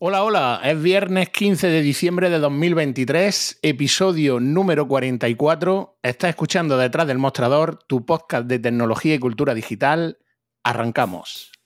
[0.00, 5.98] Hola, hola, es viernes 15 de diciembre de 2023, episodio número 44.
[6.04, 10.18] Estás escuchando Detrás del Mostrador, tu podcast de tecnología y cultura digital.
[10.62, 11.57] Arrancamos.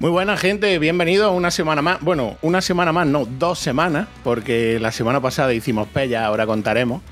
[0.00, 2.00] Muy buena gente, bienvenidos a una semana más.
[2.00, 7.02] Bueno, una semana más, no, dos semanas, porque la semana pasada hicimos Pella, ahora contaremos.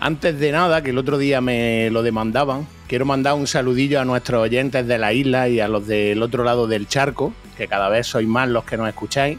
[0.00, 4.06] Antes de nada, que el otro día me lo demandaban, quiero mandar un saludillo a
[4.06, 7.90] nuestros oyentes de la isla y a los del otro lado del charco, que cada
[7.90, 9.36] vez sois más los que nos escucháis.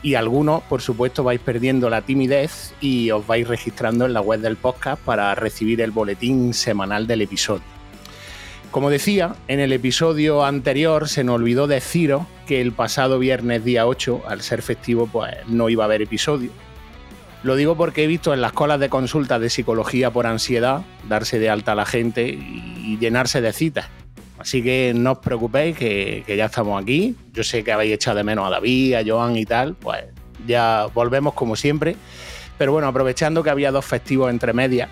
[0.00, 4.38] Y algunos, por supuesto, vais perdiendo la timidez y os vais registrando en la web
[4.38, 7.73] del podcast para recibir el boletín semanal del episodio.
[8.74, 13.86] Como decía, en el episodio anterior se nos olvidó deciros que el pasado viernes día
[13.86, 16.50] 8, al ser festivo, pues no iba a haber episodio.
[17.44, 21.38] Lo digo porque he visto en las colas de consultas de psicología por ansiedad darse
[21.38, 23.86] de alta a la gente y llenarse de citas.
[24.38, 27.14] Así que no os preocupéis que, ya estamos aquí.
[27.32, 30.02] Yo sé que habéis echado de menos a David, a Joan y tal, pues
[30.48, 31.94] ya volvemos como siempre.
[32.58, 34.88] Pero bueno, aprovechando que había dos festivos entre medias,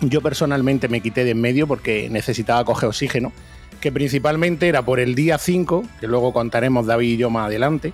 [0.00, 3.32] yo personalmente me quité de en medio porque necesitaba coger oxígeno,
[3.80, 7.92] que principalmente era por el día 5, que luego contaremos David y yo más adelante,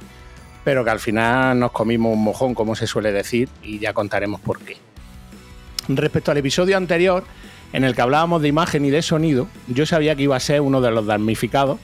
[0.64, 4.40] pero que al final nos comimos un mojón, como se suele decir, y ya contaremos
[4.40, 4.76] por qué.
[5.88, 7.24] Respecto al episodio anterior,
[7.72, 10.60] en el que hablábamos de imagen y de sonido, yo sabía que iba a ser
[10.60, 11.78] uno de los damnificados,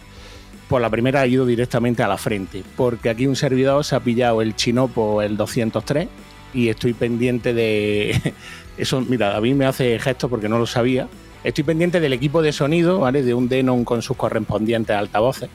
[0.68, 4.00] por la primera ha ido directamente a la frente, porque aquí un servidor se ha
[4.00, 6.08] pillado el Chinopo el 203
[6.54, 8.34] y estoy pendiente de,
[8.76, 11.08] eso, mira, David me hace gestos porque no lo sabía.
[11.42, 13.22] Estoy pendiente del equipo de sonido, ¿vale?
[13.22, 15.50] De un Denon con sus correspondientes altavoces.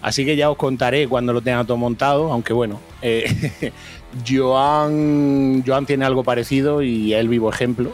[0.00, 3.72] Así que ya os contaré cuando lo tenga todo montado, aunque bueno, eh,
[4.28, 7.92] Joan, Joan tiene algo parecido y es el vivo ejemplo,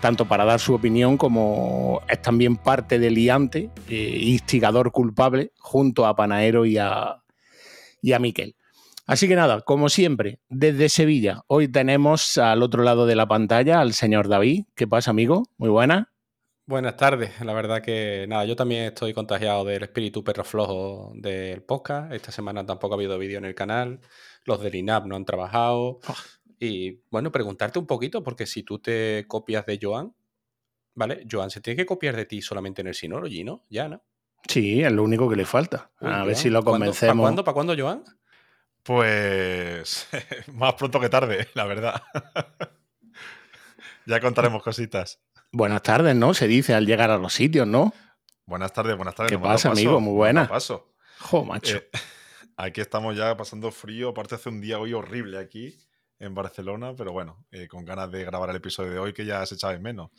[0.00, 6.06] tanto para dar su opinión como es también parte del liante, eh, instigador culpable, junto
[6.06, 7.22] a Panaero y a,
[8.02, 8.54] y a Miquel.
[9.08, 13.80] Así que nada, como siempre, desde Sevilla, hoy tenemos al otro lado de la pantalla
[13.80, 14.66] al señor David.
[14.74, 15.44] ¿Qué pasa, amigo?
[15.56, 16.12] Muy buena.
[16.66, 17.40] Buenas tardes.
[17.40, 22.12] La verdad que nada, yo también estoy contagiado del espíritu perro flojo del podcast.
[22.12, 23.98] Esta semana tampoco ha habido vídeo en el canal.
[24.44, 26.00] Los del INAP no han trabajado.
[26.06, 26.14] Oh.
[26.60, 30.14] Y bueno, preguntarte un poquito, porque si tú te copias de Joan,
[30.94, 31.24] ¿vale?
[31.30, 33.64] Joan se tiene que copiar de ti solamente en el Synology, ¿no?
[33.70, 34.02] Ya, ¿no?
[34.46, 35.92] Sí, es lo único que le falta.
[35.98, 37.14] a ver si lo convencemos.
[37.14, 38.04] ¿Para cuándo, ¿Para cuándo, Joan?
[38.88, 40.08] Pues
[40.54, 42.02] más pronto que tarde, la verdad.
[44.06, 45.20] ya contaremos cositas.
[45.52, 46.32] Buenas tardes, ¿no?
[46.32, 47.92] Se dice al llegar a los sitios, ¿no?
[48.46, 49.30] Buenas tardes, buenas tardes.
[49.30, 50.00] ¿Qué pasa, amigo?
[50.00, 50.48] Muy buena.
[50.48, 50.94] paso.
[51.18, 51.76] Jo, macho.
[51.76, 51.90] Eh,
[52.56, 54.08] aquí estamos ya pasando frío.
[54.08, 55.76] Aparte hace un día hoy horrible aquí
[56.18, 59.44] en Barcelona, pero bueno, eh, con ganas de grabar el episodio de hoy que ya
[59.44, 60.12] se echa en menos.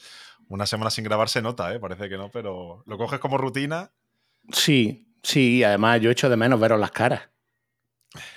[0.48, 1.80] Una semana sin grabar se nota, ¿eh?
[1.80, 3.92] Parece que no, pero lo coges como rutina.
[4.52, 7.30] Sí, sí, además yo echo de menos veros las caras.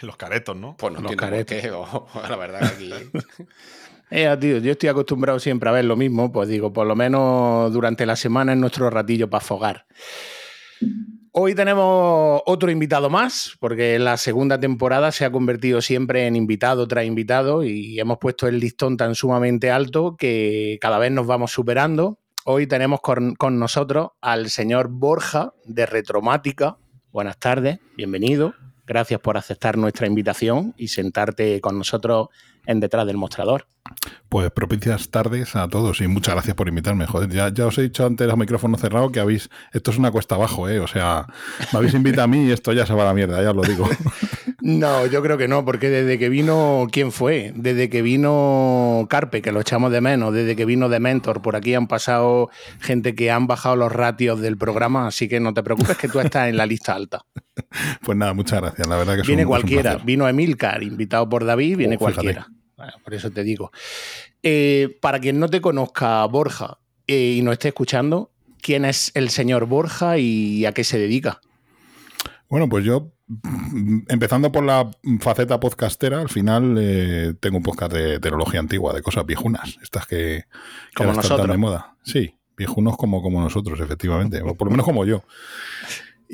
[0.03, 0.77] Los caretos, ¿no?
[0.77, 1.57] Pues no los caretos.
[2.29, 2.93] la verdad que aquí.
[4.11, 7.73] eh, tío, yo estoy acostumbrado siempre a ver lo mismo, pues digo, por lo menos
[7.73, 9.87] durante la semana es nuestro ratillo para fogar.
[11.35, 16.87] Hoy tenemos otro invitado más, porque la segunda temporada se ha convertido siempre en invitado
[16.87, 21.51] tras invitado y hemos puesto el listón tan sumamente alto que cada vez nos vamos
[21.51, 22.19] superando.
[22.45, 26.77] Hoy tenemos con, con nosotros al señor Borja de Retromática.
[27.13, 28.53] Buenas tardes, bienvenido.
[28.87, 32.29] Gracias por aceptar nuestra invitación y sentarte con nosotros
[32.67, 33.67] en detrás del mostrador.
[34.29, 37.07] Pues propicias tardes a todos y muchas gracias por invitarme.
[37.07, 39.51] Joder, ya, ya os he dicho antes a micrófono cerrado que habéis.
[39.73, 40.81] Esto es una cuesta abajo, ¿eh?
[40.81, 41.27] O sea,
[41.73, 43.57] me habéis invitado a mí y esto ya se va a la mierda, ya os
[43.57, 43.89] lo digo.
[44.65, 46.87] No, yo creo que no, porque desde que vino.
[46.93, 47.53] ¿Quién fue?
[47.57, 51.57] Desde que vino Carpe, que lo echamos de menos, desde que vino de Mentor, por
[51.57, 52.49] aquí han pasado
[52.79, 56.21] gente que han bajado los ratios del programa, así que no te preocupes que tú
[56.21, 57.25] estás en la lista alta.
[58.03, 58.87] Pues nada, muchas gracias.
[58.89, 59.97] La verdad que Viene cualquiera.
[59.97, 62.49] Vino Emilcar, invitado por David, viene oh, cualquiera
[63.05, 63.71] por eso te digo.
[64.43, 69.31] Eh, para quien no te conozca, Borja, eh, y no esté escuchando, ¿quién es el
[69.31, 71.41] señor Borja y a qué se dedica?
[72.49, 73.13] Bueno, pues yo,
[74.09, 74.91] empezando por la
[75.21, 80.07] faceta podcastera, al final eh, tengo un podcast de tecnología antigua, de cosas viejunas, estas
[80.07, 80.45] que,
[80.91, 81.49] que Como nosotros.
[81.49, 81.97] de moda.
[82.03, 85.25] Sí, viejunos como, como nosotros, efectivamente, o por lo menos como yo.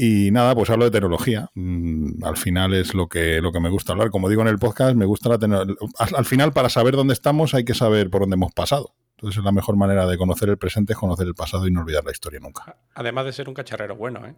[0.01, 1.51] Y nada, pues hablo de tecnología.
[1.57, 4.11] Mm, al final es lo que, lo que me gusta hablar.
[4.11, 5.75] Como digo en el podcast, me gusta la tecnología.
[5.99, 8.95] Al final, para saber dónde estamos, hay que saber por dónde hemos pasado.
[9.17, 12.05] Entonces, la mejor manera de conocer el presente es conocer el pasado y no olvidar
[12.05, 12.77] la historia nunca.
[12.95, 14.37] Además de ser un cacharrero bueno, ¿eh?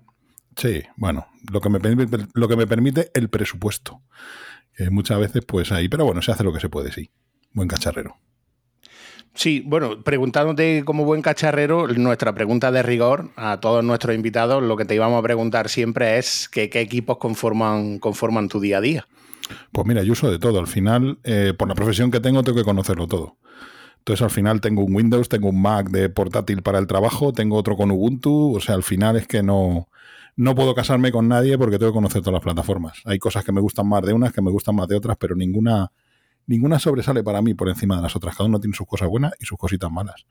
[0.56, 1.78] Sí, bueno, lo que me,
[2.32, 4.00] lo que me permite el presupuesto.
[4.90, 7.10] muchas veces, pues ahí, pero bueno, se hace lo que se puede, sí.
[7.52, 8.16] Buen cacharrero.
[9.40, 14.76] Sí, bueno, preguntándote como buen cacharrero, nuestra pregunta de rigor a todos nuestros invitados, lo
[14.76, 19.06] que te íbamos a preguntar siempre es qué equipos conforman, conforman tu día a día.
[19.72, 20.58] Pues mira, yo uso de todo.
[20.58, 23.38] Al final, eh, por la profesión que tengo, tengo que conocerlo todo.
[24.00, 27.56] Entonces, al final tengo un Windows, tengo un Mac de portátil para el trabajo, tengo
[27.56, 28.54] otro con Ubuntu.
[28.54, 29.88] O sea, al final es que no,
[30.36, 33.00] no puedo casarme con nadie porque tengo que conocer todas las plataformas.
[33.06, 35.34] Hay cosas que me gustan más de unas, que me gustan más de otras, pero
[35.34, 35.90] ninguna
[36.50, 38.36] ninguna sobresale para mí por encima de las otras.
[38.36, 40.26] Cada uno tiene sus cosas buenas y sus cositas malas.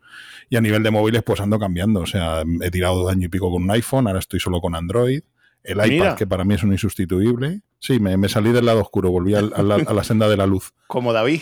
[0.49, 2.01] Y a nivel de móviles, pues ando cambiando.
[2.01, 4.75] O sea, he tirado dos años y pico con un iPhone, ahora estoy solo con
[4.75, 5.21] Android.
[5.63, 7.61] El iPad, que para mí es un insustituible.
[7.79, 10.73] Sí, me, salí del lado oscuro, volví a, la, senda de la luz.
[10.87, 11.41] Como David.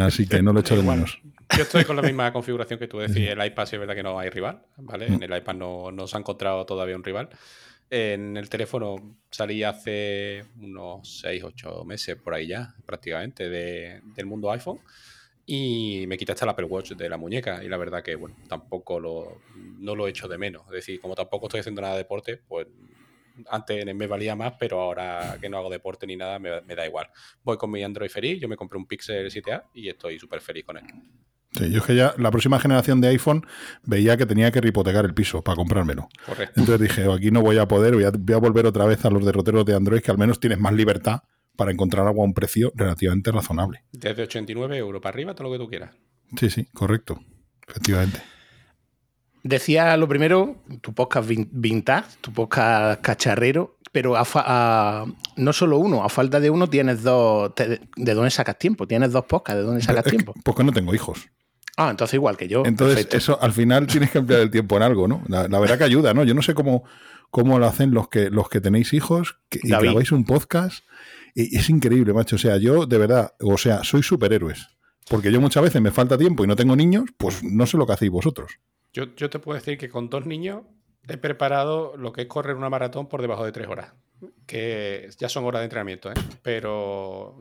[0.00, 1.20] Así que no lo echo de menos.
[1.56, 3.28] Yo estoy con la misma configuración que tú decís.
[3.28, 5.08] El iPad sí es verdad que no hay rival, ¿vale?
[5.08, 5.14] Mm.
[5.14, 7.30] En el iPad no, no se ha encontrado todavía un rival.
[7.90, 14.50] En el teléfono salí hace unos 6, 8 meses por ahí ya, prácticamente, del mundo
[14.50, 14.80] iPhone.
[15.46, 17.64] Y me quitaste el Apple Watch de la muñeca.
[17.64, 19.40] Y la verdad que, bueno, tampoco lo,
[19.78, 20.66] no lo echo de menos.
[20.66, 22.66] Es decir, como tampoco estoy haciendo nada de deporte, pues
[23.48, 26.86] antes me valía más, pero ahora que no hago deporte ni nada, me, me da
[26.86, 27.08] igual.
[27.42, 30.64] Voy con mi Android feliz, yo me compré un Pixel 7A y estoy súper feliz
[30.64, 30.84] con él.
[31.52, 33.46] Sí, yo es que ya la próxima generación de iPhone
[33.84, 36.08] veía que tenía que ripotecar el piso para comprármelo.
[36.26, 36.60] Correcto.
[36.60, 39.24] Entonces dije, oh, aquí no voy a poder, voy a, volver otra vez a los
[39.24, 41.22] derroteros de Android, que al menos tienes más libertad
[41.56, 43.82] para encontrar algo a un precio relativamente razonable.
[43.92, 45.94] Desde 89 euros para arriba, todo lo que tú quieras.
[46.38, 47.20] Sí, sí, correcto.
[47.66, 48.20] Efectivamente.
[49.42, 54.14] Decía lo primero, tu podcast vintage, tu podcast cacharrero, pero
[55.36, 57.52] no solo uno, a falta de uno tienes dos.
[57.56, 58.86] ¿De dónde sacas tiempo?
[58.86, 60.34] Tienes dos podcasts, ¿de dónde sacas tiempo?
[60.44, 61.28] porque no tengo hijos.
[61.76, 62.64] Ah, entonces igual que yo.
[62.66, 65.22] Entonces, eso al final tienes que emplear el tiempo en algo, ¿no?
[65.28, 66.24] La, verdad que ayuda, ¿no?
[66.24, 66.82] Yo no sé cómo,
[67.30, 70.84] cómo lo hacen los que, los que tenéis hijos y grabáis un podcast.
[71.36, 72.34] Y, es increíble, macho.
[72.34, 74.66] O sea, yo de verdad, o sea, soy superhéroes.
[75.08, 77.86] Porque yo muchas veces me falta tiempo y no tengo niños, pues no sé lo
[77.86, 78.58] que hacéis vosotros.
[78.92, 80.62] Yo, yo te puedo decir que con dos niños
[81.06, 83.94] he preparado lo que es correr una maratón por debajo de tres horas.
[84.46, 86.14] Que ya son horas de entrenamiento, ¿eh?
[86.42, 87.38] Pero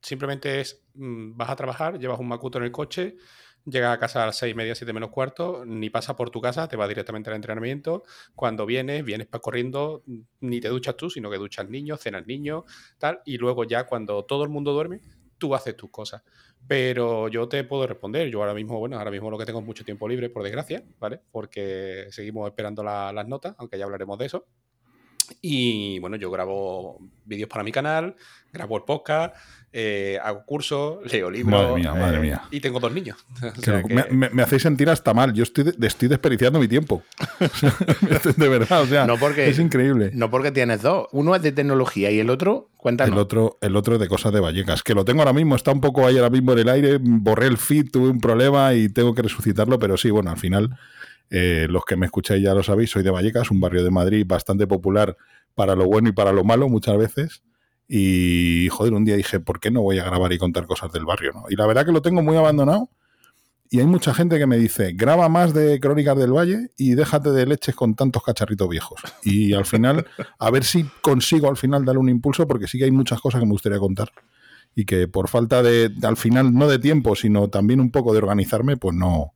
[0.00, 3.16] simplemente es, mm, vas a trabajar, llevas un macuto en el coche,
[3.64, 6.40] llega a casa a las seis y media, siete menos cuarto, ni pasa por tu
[6.40, 8.04] casa, te va directamente al entrenamiento.
[8.34, 10.02] Cuando vienes, vienes corriendo,
[10.40, 12.64] ni te duchas tú, sino que duchas niños, cenas niños,
[12.98, 13.20] tal.
[13.24, 15.00] Y luego ya cuando todo el mundo duerme,
[15.44, 16.22] tú haces tus cosas.
[16.66, 18.28] Pero yo te puedo responder.
[18.30, 20.82] Yo ahora mismo, bueno, ahora mismo lo que tengo es mucho tiempo libre, por desgracia,
[20.98, 21.20] ¿vale?
[21.30, 24.46] Porque seguimos esperando las notas, aunque ya hablaremos de eso.
[25.40, 28.16] Y bueno, yo grabo vídeos para mi canal,
[28.52, 29.36] grabo el podcast,
[29.76, 31.60] eh, hago cursos, leo libros.
[31.60, 32.42] Madre mía, madre eh, mía.
[32.52, 33.26] Y tengo dos niños.
[34.10, 35.32] me, hacéis sentir hasta mal.
[35.32, 37.02] Yo estoy, estoy desperdiciando mi tiempo.
[38.36, 40.12] de verdad, o sea, no porque, es increíble.
[40.14, 41.08] No porque tienes dos.
[41.10, 43.14] Uno es de tecnología y el otro, cuéntanos.
[43.14, 44.84] El otro, el otro de cosas de Vallecas.
[44.84, 46.98] Que lo tengo ahora mismo, está un poco ahí ahora mismo en el aire.
[47.00, 50.78] Borré el feed, tuve un problema y tengo que resucitarlo, pero sí, bueno, al final.
[51.30, 54.24] Eh, los que me escucháis ya lo sabéis, soy de Vallecas, un barrio de Madrid
[54.26, 55.16] bastante popular
[55.54, 57.42] para lo bueno y para lo malo muchas veces.
[57.88, 61.04] Y, joder, un día dije, ¿por qué no voy a grabar y contar cosas del
[61.04, 61.32] barrio?
[61.34, 61.44] ¿no?
[61.50, 62.90] Y la verdad que lo tengo muy abandonado.
[63.70, 67.30] Y hay mucha gente que me dice, graba más de Crónicas del Valle y déjate
[67.30, 69.00] de leches con tantos cacharritos viejos.
[69.24, 70.06] Y al final,
[70.38, 73.40] a ver si consigo al final darle un impulso, porque sí que hay muchas cosas
[73.40, 74.12] que me gustaría contar.
[74.76, 78.18] Y que por falta de, al final, no de tiempo, sino también un poco de
[78.18, 79.34] organizarme, pues no,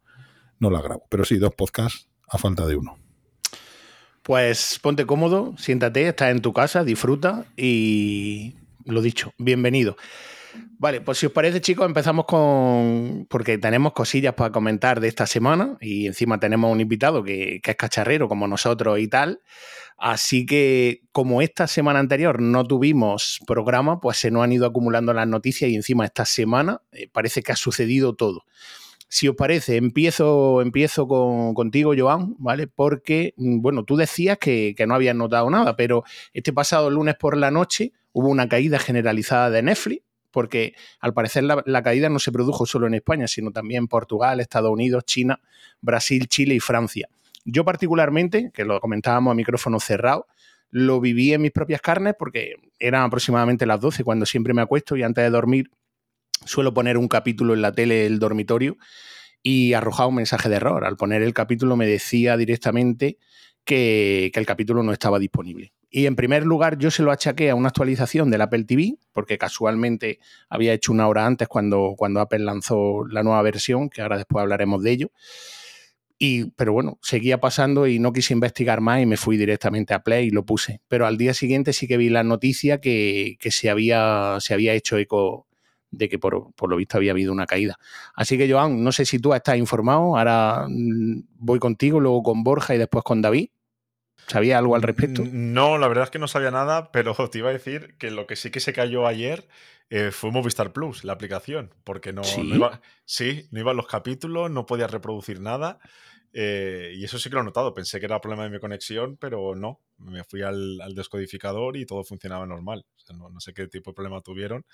[0.58, 1.04] no la grabo.
[1.08, 2.98] Pero sí, dos podcasts a falta de uno.
[4.22, 9.96] Pues ponte cómodo, siéntate, estás en tu casa, disfruta y lo dicho, bienvenido.
[10.78, 13.26] Vale, pues si os parece, chicos, empezamos con.
[13.28, 17.76] Porque tenemos cosillas para comentar de esta semana y encima tenemos un invitado que, es
[17.76, 19.40] cacharrero como nosotros y tal.
[19.96, 25.12] Así que, como esta semana anterior no tuvimos programa, pues se nos han ido acumulando
[25.12, 28.44] las noticias y encima esta semana eh, parece que ha sucedido todo.
[29.08, 32.66] Si os parece, empiezo, empiezo con, contigo, Joan, ¿vale?
[32.66, 37.36] Porque, mm, bueno, tú decías que, no habías notado nada, pero este pasado lunes por
[37.36, 42.30] la noche hubo una caída generalizada de Netflix, porque al parecer la, caída no se
[42.30, 45.40] produjo solo en España, sino también en Portugal, Estados Unidos, China,
[45.80, 47.08] Brasil, Chile y Francia.
[47.46, 50.26] Yo particularmente, que lo comentábamos a micrófono cerrado,
[50.70, 54.96] lo viví en mis propias carnes porque eran aproximadamente las 12 cuando siempre me acuesto
[54.96, 55.70] y antes de dormir
[56.44, 58.76] suelo poner un capítulo en la tele del dormitorio
[59.42, 60.84] y arrojaba un mensaje de error.
[60.84, 63.18] Al poner el capítulo me decía directamente
[63.64, 65.72] que, el capítulo no estaba disponible.
[65.90, 69.38] Y en primer lugar, yo se lo achaqué a una actualización del Apple TV, porque
[69.38, 74.16] casualmente había hecho una hora antes cuando, cuando Apple lanzó la nueva versión, que ahora
[74.16, 75.10] después hablaremos de ello.
[76.18, 80.02] Y, pero bueno, seguía pasando y no quise investigar más y me fui directamente a
[80.02, 80.80] Play y lo puse.
[80.88, 84.74] Pero al día siguiente sí que vi la noticia que, que se, había, se había
[84.74, 85.47] hecho eco
[85.90, 87.78] de que por, por, lo visto había habido una caída.
[88.14, 90.16] Así que, Joan, no sé si tú estás informado.
[90.16, 93.48] Ahora mm, voy contigo, luego con Borja y después con David.
[94.26, 95.24] ¿Sabía algo al respecto?
[95.30, 98.26] No, la verdad es que no sabía nada, pero te iba a decir que lo
[98.26, 99.48] que sí que se cayó ayer
[99.90, 102.42] eh, fue Movistar Plus, la aplicación, porque no, ¿Sí?
[102.42, 105.78] no, iba, sí, no iban los capítulos, no podía reproducir nada.
[106.32, 107.74] Eh, y eso sí que lo he notado.
[107.74, 109.80] Pensé que era problema de mi conexión, pero no.
[109.98, 112.84] Me fui al, al descodificador y todo funcionaba normal.
[113.16, 114.64] No, sé qué tipo de problema tuvieron.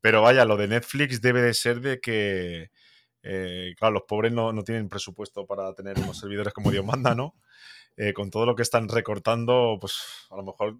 [0.00, 2.70] Pero vaya, lo de Netflix debe de ser de que,
[3.22, 7.14] eh, claro, los pobres no, no, tienen presupuesto para tener unos servidores como Dios manda,
[7.14, 7.34] ¿no?
[7.96, 10.76] Eh, con todo lo que están recortando, pues a lo mejor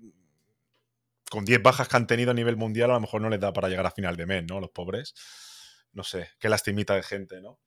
[1.31, 3.53] con 10 bajas que han tenido a nivel mundial, a lo mejor no les da
[3.53, 4.61] para llegar a final de mes, ¿no?
[4.61, 5.15] Los pobres.
[5.93, 7.59] No sé, qué lastimita de gente, ¿no?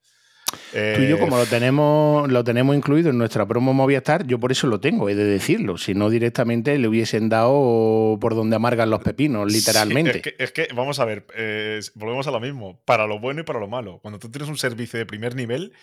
[0.73, 4.39] Eh, Tú y yo, como lo tenemos, lo tenemos incluido en nuestra promo Movistar, yo
[4.39, 5.77] por eso lo tengo, he de decirlo.
[5.77, 10.13] Si no, directamente le hubiesen dado por donde amargan los pepinos, literalmente.
[10.13, 13.19] Sí, es, que, es, que, vamos a ver, eh, volvemos a lo mismo, para lo
[13.19, 13.99] bueno y para lo malo.
[14.01, 15.73] Cuando tú tienes un servicio de primer nivel,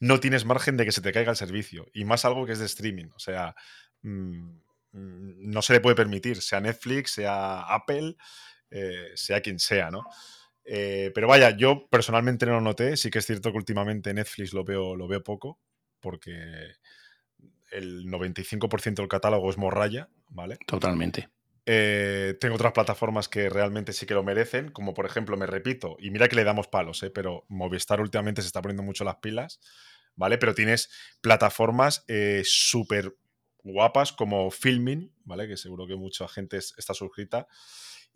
[0.00, 1.86] no tienes margen de que se te caiga el servicio.
[1.94, 3.06] Y más algo que es de streaming.
[3.14, 3.54] O sea,
[4.02, 4.58] mmm,
[4.92, 8.16] no se le puede permitir, sea Netflix, sea Apple,
[8.70, 10.04] eh, sea quien sea, ¿no?
[10.66, 12.96] Eh, pero vaya, yo personalmente no lo noté.
[12.96, 15.60] Sí que es cierto que últimamente Netflix lo veo, lo veo poco,
[16.00, 16.34] porque
[17.70, 20.58] el 95% del catálogo es morralla, ¿vale?
[20.66, 21.28] Totalmente.
[21.68, 25.96] Eh, tengo otras plataformas que realmente sí que lo merecen, como por ejemplo, me repito,
[25.98, 27.10] y mira que le damos palos, ¿eh?
[27.10, 29.60] pero Movistar últimamente se está poniendo mucho las pilas,
[30.14, 30.38] ¿vale?
[30.38, 30.88] Pero tienes
[31.20, 33.16] plataformas eh, súper
[33.64, 35.48] guapas como Filming, ¿vale?
[35.48, 37.48] Que seguro que mucha gente está suscrita.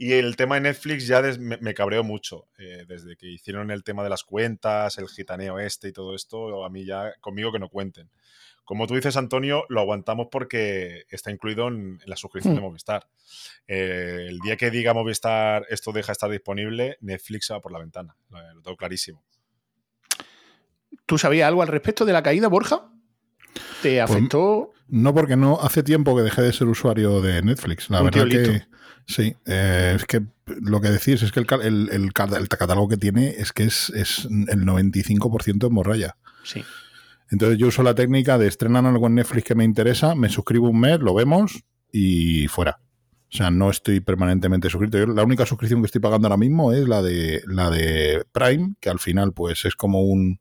[0.03, 2.47] Y el tema de Netflix ya me, me, cabreó mucho.
[2.57, 6.65] Eh, desde que hicieron el tema de las cuentas, el gitaneo este y todo esto,
[6.65, 8.11] a mí ya, conmigo que no cuenten.
[8.65, 12.57] Como tú dices, Antonio, lo aguantamos porque está incluido en, en la suscripción mm.
[12.57, 13.09] de Movistar.
[13.69, 17.81] Eh, el día que diga Movistar esto deja de estar disponible, Netflix va por la
[17.81, 18.17] ventana.
[18.31, 19.23] Lo, lo tengo clarísimo.
[21.05, 22.91] ¿Tú sabías algo al respecto de la caída, Borja?
[23.83, 24.70] ¿Te afectó?
[24.70, 27.91] Pues, no, porque no hace tiempo que dejé de ser usuario de Netflix.
[27.91, 28.53] La Un verdad tiolito.
[28.53, 28.63] que
[29.07, 29.35] sí.
[29.47, 33.31] Eh, es que lo que decís es que el, el, el, el catálogo que tiene
[33.31, 36.17] es que es, es el 95% en morralla.
[36.45, 36.65] Sí.
[37.31, 40.69] Entonces yo uso la técnica de estrenar algo en Netflix que me interesa, me suscribo
[40.69, 42.81] un mes, lo vemos y fuera.
[43.33, 44.99] O sea, no estoy permanentemente suscrito.
[44.99, 48.75] Yo, la única suscripción que estoy pagando ahora mismo es la de la de Prime,
[48.81, 50.41] que al final pues es como un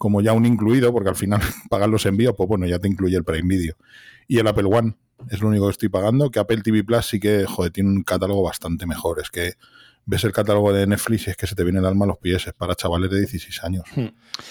[0.00, 3.18] como ya un incluido, porque al final pagar los envíos, pues bueno, ya te incluye
[3.18, 3.76] el Prime Video.
[4.26, 4.96] Y el Apple One
[5.28, 8.02] es lo único que estoy pagando, que Apple TV Plus sí que, joder, tiene un
[8.02, 9.20] catálogo bastante mejor.
[9.20, 9.52] Es que
[10.06, 12.16] ves el catálogo de Netflix y es que se te viene el alma a los
[12.16, 13.84] pies, es para chavales de 16 años.
[13.94, 14.06] Hmm.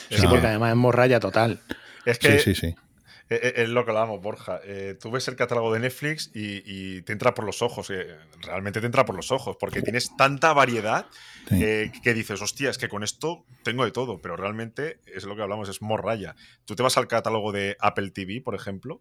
[0.09, 1.59] Sí, o sea, porque además es morralla total.
[2.05, 2.75] Es que sí, sí, sí.
[3.29, 4.59] Es lo que hablamos, Borja.
[4.63, 7.91] Eh, tú ves el catálogo de Netflix y, y, te entra por los ojos.
[7.91, 11.05] Eh, realmente te entra por los ojos, porque tienes tanta variedad
[11.51, 15.35] eh, que dices, hostia, es que con esto tengo de todo, pero realmente es lo
[15.35, 16.35] que hablamos, es morralla.
[16.65, 18.99] Tú te vas al catálogo de Apple TV, por ejemplo,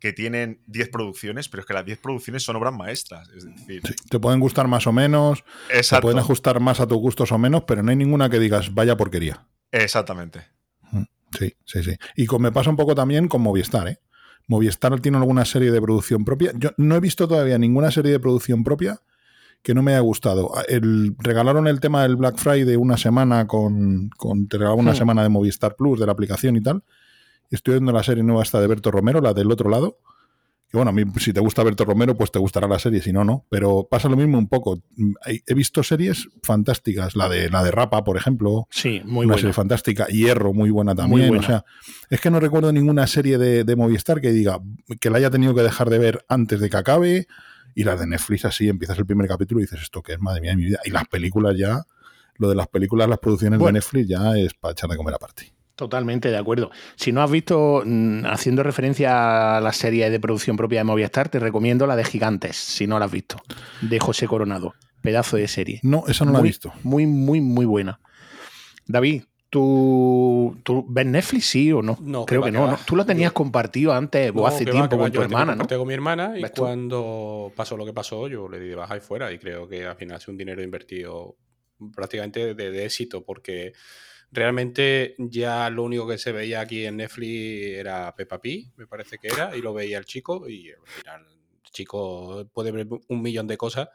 [0.00, 3.28] que tienen 10 producciones, pero es que las 10 producciones son obras maestras.
[3.28, 5.96] Es decir, sí, te pueden gustar más o menos, Exacto.
[5.96, 8.72] te pueden ajustar más a tus gustos o menos, pero no hay ninguna que digas,
[8.72, 9.46] vaya porquería.
[9.70, 10.55] Exactamente.
[11.38, 11.96] Sí, sí, sí.
[12.16, 13.98] Y con, me pasa un poco también con Movistar, ¿eh?
[14.48, 16.52] Movistar tiene alguna serie de producción propia.
[16.56, 19.00] Yo no he visto todavía ninguna serie de producción propia
[19.62, 20.52] que no me haya gustado.
[20.68, 24.96] El, regalaron el tema del Black Friday una semana con, con te regalaron una Hmm.
[24.96, 26.84] semana de Movistar Plus, de la aplicación y tal.
[27.50, 29.98] Estoy viendo la serie nueva esta de Berto Romero, la del otro lado.
[30.76, 33.10] Que bueno, a mí si te gusta Berto Romero, pues te gustará la serie, si
[33.10, 33.46] no, no.
[33.48, 34.82] Pero pasa lo mismo un poco.
[35.24, 38.68] He visto series fantásticas, la de la de Rapa, por ejemplo.
[38.70, 39.36] Sí, muy una buena.
[39.38, 40.06] serie fantástica.
[40.08, 41.20] Hierro, muy buena también.
[41.20, 41.42] Muy buena.
[41.42, 41.64] O sea,
[42.10, 44.60] es que no recuerdo ninguna serie de, de, Movistar que diga
[45.00, 47.26] que la haya tenido que dejar de ver antes de que acabe.
[47.74, 50.42] Y las de Netflix así, empiezas el primer capítulo y dices, esto que es, madre
[50.42, 50.80] mía de mi vida.
[50.84, 51.86] Y las películas ya,
[52.36, 53.72] lo de las películas, las producciones Bueno.
[53.72, 55.55] de Netflix ya es para echar de comer aparte.
[55.76, 56.70] Totalmente de acuerdo.
[56.96, 61.28] Si no has visto, mm, haciendo referencia a la serie de producción propia de Movistar,
[61.28, 63.36] te recomiendo la de Gigantes, si no la has visto,
[63.82, 64.74] de José Coronado.
[65.02, 65.80] Pedazo de serie.
[65.82, 66.72] No, esa no muy, la he visto.
[66.82, 68.00] Muy, muy, muy buena.
[68.86, 71.98] David, ¿tú, ¿tú ves Netflix, sí o no?
[72.00, 72.78] No, creo que, no, que ¿no?
[72.86, 75.54] Tú lo tenías yo, compartido antes no, o hace que tiempo va, con tu hermana,
[75.54, 75.66] ¿no?
[75.66, 79.00] con mi hermana y cuando pasó lo que pasó, yo le di de baja y
[79.00, 79.30] fuera.
[79.30, 81.36] Y creo que al final es un dinero invertido
[81.94, 83.74] prácticamente de, de éxito porque
[84.36, 89.18] realmente ya lo único que se veía aquí en Netflix era Peppa Pig, me parece
[89.18, 93.22] que era, y lo veía el chico, y al final el chico puede ver un
[93.22, 93.88] millón de cosas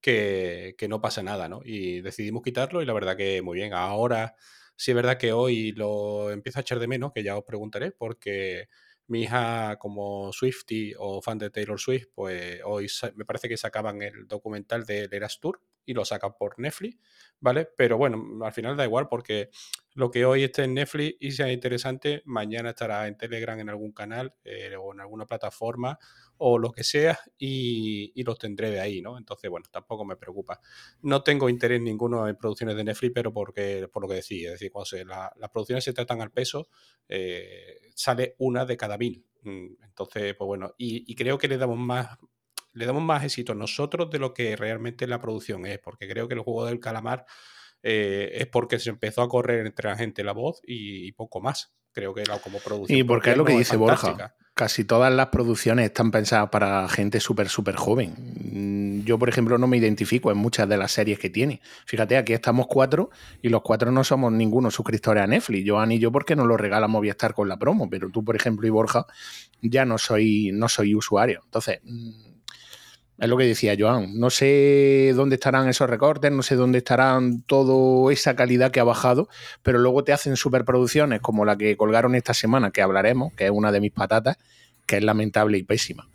[0.00, 1.60] que, que no pasa nada, ¿no?
[1.64, 3.74] Y decidimos quitarlo y la verdad que muy bien.
[3.74, 4.36] Ahora
[4.76, 7.90] sí es verdad que hoy lo empiezo a echar de menos, que ya os preguntaré,
[7.90, 8.68] porque
[9.08, 12.86] mi hija como Swifty o fan de Taylor Swift, pues hoy
[13.16, 16.98] me parece que sacaban el documental de Eras Tour y lo sacan por Netflix,
[17.40, 17.66] ¿vale?
[17.74, 19.48] Pero bueno, al final da igual porque
[19.98, 23.90] lo que hoy esté en Netflix y sea interesante, mañana estará en Telegram en algún
[23.90, 25.98] canal eh, o en alguna plataforma
[26.36, 29.18] o lo que sea y, los tendré de ahí, ¿no?
[29.18, 30.60] Entonces, bueno, tampoco me preocupa.
[31.02, 34.52] No tengo interés ninguno en producciones de Netflix, pero porque, por lo que decía, es
[34.52, 36.68] decir, cuando las producciones se tratan al peso,
[37.08, 39.24] eh, sale una de cada mil.
[39.42, 42.16] Mm, entonces, pues bueno, y, y creo que le damos más
[42.72, 46.34] le damos más éxito nosotros de lo que realmente la producción es, porque creo que
[46.34, 47.24] el juego del calamar
[47.82, 51.72] eh, es porque se empezó a correr entre la gente la voz y, poco más.
[51.92, 52.98] Creo que era como producción.
[52.98, 54.34] Y porque es lo que dice Borja.
[54.54, 58.14] Casi todas las producciones están pensadas para gente súper, súper joven.
[58.18, 61.60] Mm, yo, por ejemplo, no me identifico en muchas de las series que tiene.
[61.86, 65.68] Fíjate, aquí estamos cuatro y los cuatro no somos ninguno suscriptores a Netflix.
[65.68, 68.66] Joan y yo porque nos lo regala Movistar con la promo, pero tú, por ejemplo,
[68.66, 69.06] y Borja,
[69.62, 71.42] ya no soy, no soy usuario.
[71.44, 72.27] Entonces, mm,
[73.18, 74.18] es lo que decía Joan.
[74.18, 78.84] No sé dónde estarán esos recortes, no sé dónde estarán toda esa calidad que ha
[78.84, 79.28] bajado,
[79.62, 83.50] pero luego te hacen superproducciones como la que colgaron esta semana, que hablaremos, que es
[83.50, 84.38] una de mis patatas,
[84.86, 86.08] que es lamentable y pésima.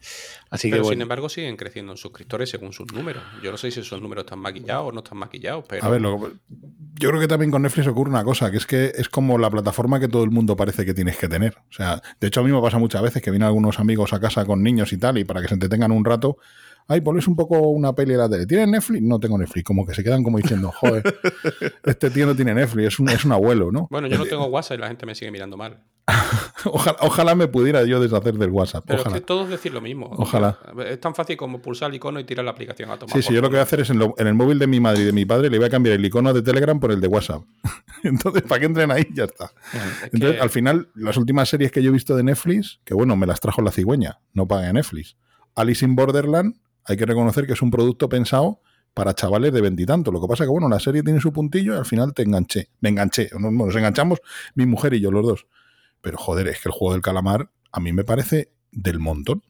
[0.50, 3.22] Así pero que, sin embargo siguen creciendo en suscriptores según sus números.
[3.44, 5.86] Yo no sé si esos números están maquillados o no están maquillados, pero...
[5.86, 9.10] A ver, yo creo que también con Netflix ocurre una cosa, que es que es
[9.10, 11.56] como la plataforma que todo el mundo parece que tienes que tener.
[11.70, 14.20] O sea, de hecho a mí me pasa muchas veces que vienen algunos amigos a
[14.20, 16.38] casa con niños y tal, y para que se entretengan un rato,
[16.88, 18.46] ay, pones un poco una peli a la tele.
[18.46, 19.02] ¿Tienes Netflix?
[19.02, 19.64] No tengo Netflix.
[19.64, 21.04] Como que se quedan como diciendo, joder,
[21.86, 23.88] este tío no tiene Netflix, es un, es un abuelo, ¿no?
[23.90, 25.80] Bueno, yo no tengo WhatsApp y la gente me sigue mirando mal.
[26.66, 28.84] ojalá, me pudiera yo deshacer del WhatsApp.
[28.86, 29.16] Pero ojalá.
[29.16, 30.12] es que todos decir lo mismo.
[30.18, 30.60] Ojalá.
[30.86, 33.16] Es tan fácil como pulsar el icono y tirar la aplicación a tomar.
[33.16, 35.04] Sí, sí, yo lo que voy a hacer es en, el móvil de mi madre
[35.04, 37.08] y de mi padre le voy a cambiar el icono de Telegram por el de
[37.08, 37.44] WhatsApp.
[38.04, 39.52] Entonces, para que entren ahí, ya está.
[40.12, 43.26] Entonces, al final, las últimas series que yo he visto de Netflix, que bueno, me
[43.26, 45.16] las trajo la cigüeña, no paga Netflix.
[45.56, 48.62] Alice in Borderland, hay que reconocer que es un producto pensado
[48.94, 50.14] para chavales de veintitantos.
[50.14, 52.24] Lo que pasa es que, bueno, la serie tiene su puntillo y al final te
[52.24, 52.70] enganché.
[52.80, 53.30] Me enganché.
[53.38, 54.20] Nos enganchamos
[54.56, 55.48] mi mujer y yo, los dos.
[56.02, 59.44] Pero joder, es que el juego del calamar a mí me parece del montón.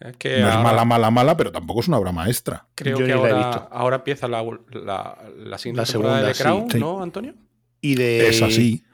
[0.00, 2.66] no es mala, mala, mala, pero tampoco es una obra maestra.
[2.74, 7.34] Creo que ahora, ahora, empieza la, la, la, segunda de Crown, ¿no, Antonio?
[7.80, 8.28] Y de...
[8.28, 8.84] Es así.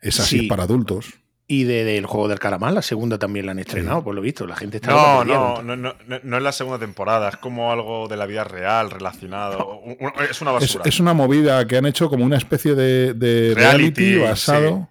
[0.00, 1.21] Es así para adultos.
[1.52, 4.46] Y del juego del calamar, la segunda también la han estrenado, por lo visto.
[4.46, 4.90] La gente está.
[4.90, 8.42] No, no, no, no, no, es la segunda temporada, es como algo de la vida
[8.42, 9.82] real relacionado.
[10.30, 10.84] Es una basura.
[10.86, 14.88] Es, una movida que han hecho como una especie de, reality, basado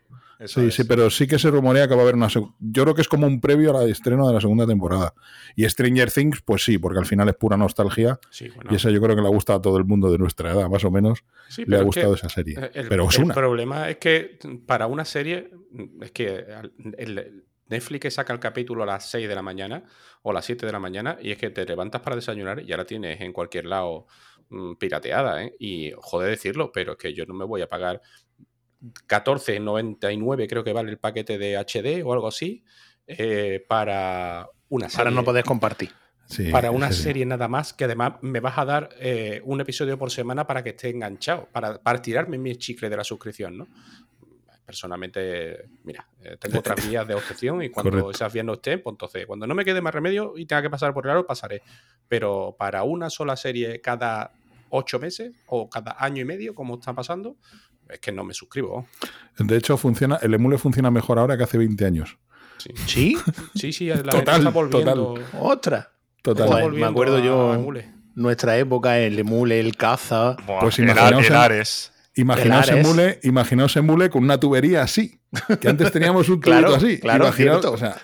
[0.47, 2.27] sí, sí, pero sí que se rumorea que va a haber una.
[2.27, 5.13] Yo creo que es como un previo al estreno de la segunda temporada.
[5.55, 8.19] Y Stranger Things, pues sí, porque al final es pura nostalgia.
[8.69, 10.69] Y esa yo creo que le ha gustado a todo el mundo de nuestra edad,
[10.69, 11.23] más o menos.
[11.57, 12.57] le ha gustado esa serie.
[12.73, 15.51] El, pero es el problema es que para una serie,
[16.01, 16.45] es que
[16.97, 19.83] el, Netflix saca el capítulo a las 6 de la mañana
[20.23, 22.65] o a las 7 de la mañana y es que te levantas para desayunar y
[22.65, 24.07] ya la tienes en cualquier lado
[24.49, 25.55] mm, pirateada, ¿eh?
[25.57, 28.01] Y joder decirlo, pero es que yo no me voy a pagar
[28.81, 32.63] 14,99 creo que vale el paquete de HD o algo así,
[33.07, 35.05] eh, para una serie.
[35.05, 35.91] Para no poder compartir.
[36.51, 40.11] para una serie nada más, que además me vas a dar eh, un episodio por
[40.11, 43.67] semana para que esté enganchado, para, para tirarme mi chicle de la suscripción, ¿no?
[44.71, 48.93] Personalmente, mira, eh, tengo otras vías de objeción y cuando esas vías no estén, pues
[48.93, 51.61] entonces, cuando no me quede más remedio y tenga que pasar por el aro, pasaré.
[52.07, 54.31] Pero para una sola serie cada
[54.69, 57.35] ocho meses o cada año y medio, como está pasando,
[57.89, 58.87] es que no me suscribo.
[59.37, 62.17] De hecho, funciona, el emule funciona mejor ahora que hace 20 años.
[62.57, 63.17] Sí.
[63.55, 63.73] ¿Sí?
[63.73, 65.15] Sí, la total, está volviendo.
[65.37, 65.91] Otra.
[66.21, 66.71] Total.
[66.71, 67.61] me acuerdo yo,
[68.15, 70.37] nuestra época, el emule, el caza.
[70.61, 75.19] pues imaginaos, imaginaos, emule, imaginaos emule con una tubería así.
[75.59, 76.99] Que antes teníamos un claro, así.
[76.99, 77.95] Claro, imaginaos, o sea,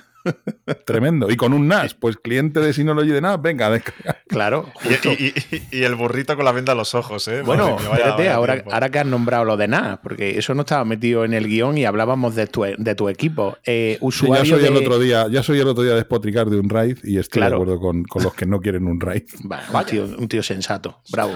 [0.85, 1.29] Tremendo.
[1.29, 3.81] Y con un NAS, pues cliente de Synology de NAS, venga,
[4.27, 4.71] Claro.
[5.71, 7.41] Y, el burrito con la venda a los ojos, ¿eh?
[7.41, 11.23] Bueno, espérate, ahora, ahora, que has nombrado lo de NAS, porque eso no estaba metido
[11.23, 13.57] en el guion y hablábamos de tu, de tu equipo.
[13.65, 16.59] Eh, usuario ya soy el otro día, ya soy el otro día de despotricar de
[16.59, 19.23] un RAID y estoy de acuerdo con, los que no quieren un RAID.
[19.43, 21.01] un, tío, un tío sensato.
[21.11, 21.33] Bravo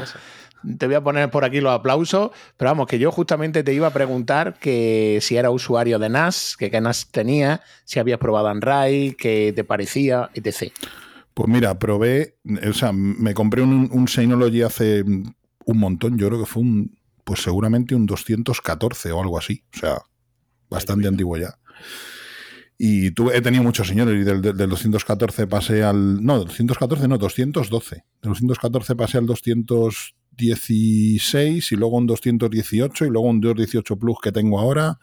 [0.78, 3.88] te voy a poner por aquí los aplausos, pero vamos, que yo justamente te iba
[3.88, 8.47] a preguntar que si era usuario de NAS, que qué NAS tenía, si habías probado
[8.47, 10.74] Android, qué te parecía, etc.
[11.34, 12.36] Pues mira, probé,
[12.67, 17.41] o sea, me compré un, Synology hace un montón, yo creo que fue un pues
[17.43, 19.63] seguramente un 214 o algo así.
[19.76, 19.97] O sea,
[20.69, 21.58] bastante antiguo ya.
[22.78, 26.24] Y tuve, he tenido muchos señores y del, del, 214 pasé al...
[26.24, 27.95] No, 214 no, 212.
[27.95, 29.28] Del 214 pasé al
[30.49, 34.99] 216 y luego un 218 y luego un 218 Plus que tengo ahora.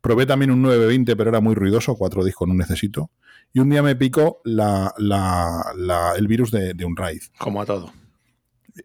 [0.00, 3.10] Probé también un 920 pero era muy ruidoso, cuatro discos no necesito.
[3.52, 7.22] Y un día me picó la, la, la, el virus de, de un RAID.
[7.38, 7.92] Como a todo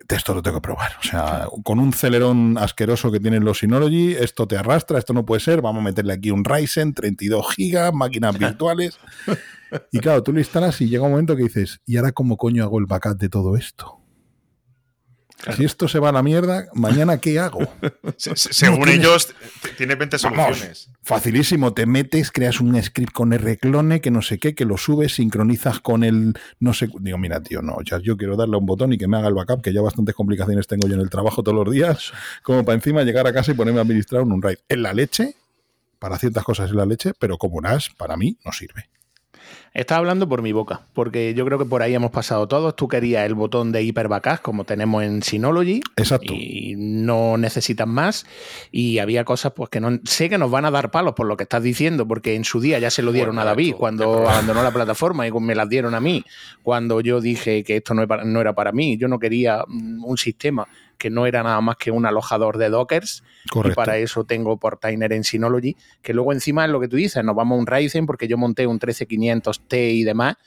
[0.09, 0.91] esto lo tengo que probar.
[0.99, 5.25] O sea, con un celerón asqueroso que tienen los Synology, esto te arrastra, esto no
[5.25, 8.97] puede ser, vamos a meterle aquí un Ryzen, 32 gigas, máquinas virtuales.
[9.91, 12.63] y claro, tú lo instalas y llega un momento que dices, ¿y ahora cómo coño
[12.63, 13.99] hago el backup de todo esto?
[15.55, 17.59] Si esto se va a la mierda, ¿mañana qué hago?
[18.17, 19.33] según ellos,
[19.77, 20.89] tiene 20 soluciones.
[21.03, 21.73] facilísimo.
[21.73, 25.79] Te metes, creas un script con R-clone, que no sé qué, que lo subes, sincronizas
[25.79, 26.33] con el.
[26.59, 26.89] No sé.
[26.99, 27.77] Digo, mira, tío, no.
[27.83, 29.81] Ya, yo quiero darle a un botón y que me haga el backup, que ya
[29.81, 32.13] bastantes complicaciones tengo yo en el trabajo todos los días.
[32.41, 34.57] Como para encima llegar a casa y ponerme a administrar un RAID.
[34.69, 35.35] En la leche,
[35.99, 38.89] para ciertas cosas en la leche, pero como NAS, para mí no sirve.
[39.73, 42.75] Estás hablando por mi boca, porque yo creo que por ahí hemos pasado todos.
[42.75, 44.07] Tú querías el botón de Hyper
[44.41, 45.81] como tenemos en Synology.
[45.95, 46.33] Exacto.
[46.33, 48.25] Y no necesitas más.
[48.71, 51.37] Y había cosas pues que no sé que nos van a dar palos por lo
[51.37, 54.63] que estás diciendo, porque en su día ya se lo dieron a David cuando abandonó
[54.63, 56.23] la plataforma y me las dieron a mí.
[56.61, 60.67] Cuando yo dije que esto no era para mí, yo no quería mm, un sistema
[61.03, 63.25] que no era nada más que un alojador de Dockers.
[63.53, 67.21] Y para eso tengo Portainer en Synology, que luego encima es lo que tú dices,
[67.25, 70.37] nos vamos a un Ryzen porque yo monté un 13500T y demás,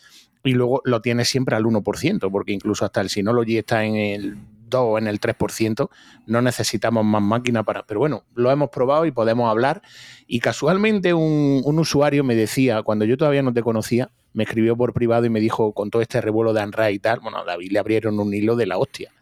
[0.42, 4.38] y luego lo tienes siempre al 1%, porque incluso hasta el Synology está en el
[4.70, 5.90] 2 o en el 3%,
[6.24, 7.82] no necesitamos más máquina para...
[7.82, 9.82] Pero bueno, lo hemos probado y podemos hablar.
[10.26, 14.74] Y casualmente un, un usuario me decía, cuando yo todavía no te conocía, me escribió
[14.74, 17.44] por privado y me dijo, con todo este revuelo de Android y tal, bueno, a
[17.44, 19.12] David le abrieron un hilo de la hostia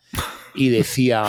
[0.54, 1.24] y decía,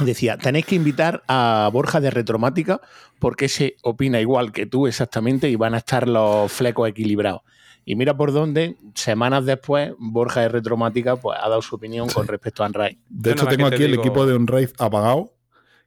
[0.00, 2.80] decía, tenéis que invitar a Borja de Retromática
[3.18, 7.42] porque se opina igual que tú exactamente y van a estar los flecos equilibrados.
[7.84, 12.26] Y mira por dónde, semanas después, Borja de Retromática pues, ha dado su opinión con
[12.26, 12.98] respecto a Unraid.
[13.08, 15.32] De hecho, tengo aquí el equipo de Unraid apagado,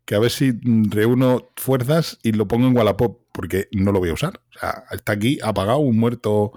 [0.03, 4.09] que a ver si reúno fuerzas y lo pongo en Wallapop, porque no lo voy
[4.09, 4.41] a usar.
[4.55, 6.53] O sea, está aquí apagado, un muerto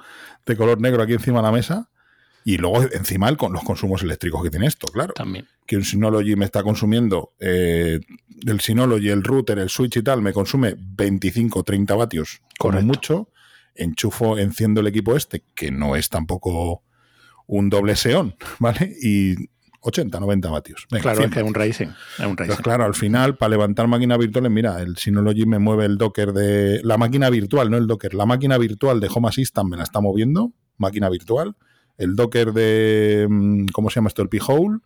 [0.47, 1.91] de color negro aquí encima de la mesa.
[2.45, 5.15] Y luego encima con los consumos eléctricos que tiene esto, claro.
[5.15, 5.49] También.
[5.67, 8.01] Que un Synology me está consumiendo, eh,
[8.47, 13.31] el Synology, el router, el switch y tal, me consume 25, 30 vatios, como mucho.
[13.75, 16.85] Enchufo, enciendo el equipo este, que no es tampoco
[17.47, 18.95] un doble Xeon, ¿vale?
[19.03, 19.35] Y
[19.81, 20.87] 80, 90 vatios.
[21.01, 21.95] claro, es que es un Ryzen.
[22.19, 25.87] Es un Pues claro, al final, para levantar máquinas virtuales, mira, el Synology me mueve
[25.87, 26.83] el Docker de.
[26.85, 28.15] La máquina virtual, no el Docker.
[28.15, 31.57] La máquina virtual de Home Assistant me la está moviendo, máquina virtual
[31.97, 34.23] el Docker de, mm, ¿cómo se llama esto?
[34.23, 34.79] El P-Hole.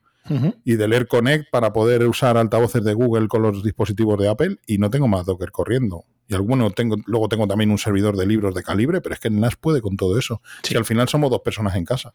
[0.63, 4.59] Y del Air Connect para poder usar altavoces de Google con los dispositivos de Apple
[4.67, 6.05] y no tengo más Docker corriendo.
[6.27, 9.31] Y alguno tengo, luego tengo también un servidor de libros de calibre, pero es que
[9.31, 10.43] NAS puede con todo eso.
[10.63, 12.13] Si al final somos dos personas en casa.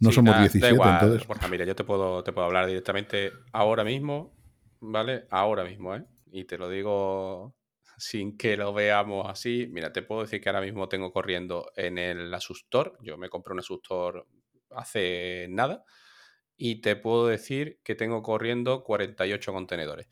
[0.00, 1.28] No somos 17, entonces.
[1.48, 4.32] mira, yo te puedo, te puedo hablar directamente ahora mismo,
[4.80, 5.26] ¿vale?
[5.30, 6.04] Ahora mismo, ¿eh?
[6.32, 7.54] Y te lo digo
[7.98, 11.98] sin que lo veamos así, mira, te puedo decir que ahora mismo tengo corriendo en
[11.98, 14.26] el Asustor, yo me compré un Asustor
[14.70, 15.84] hace nada,
[16.56, 20.08] y te puedo decir que tengo corriendo 48 contenedores.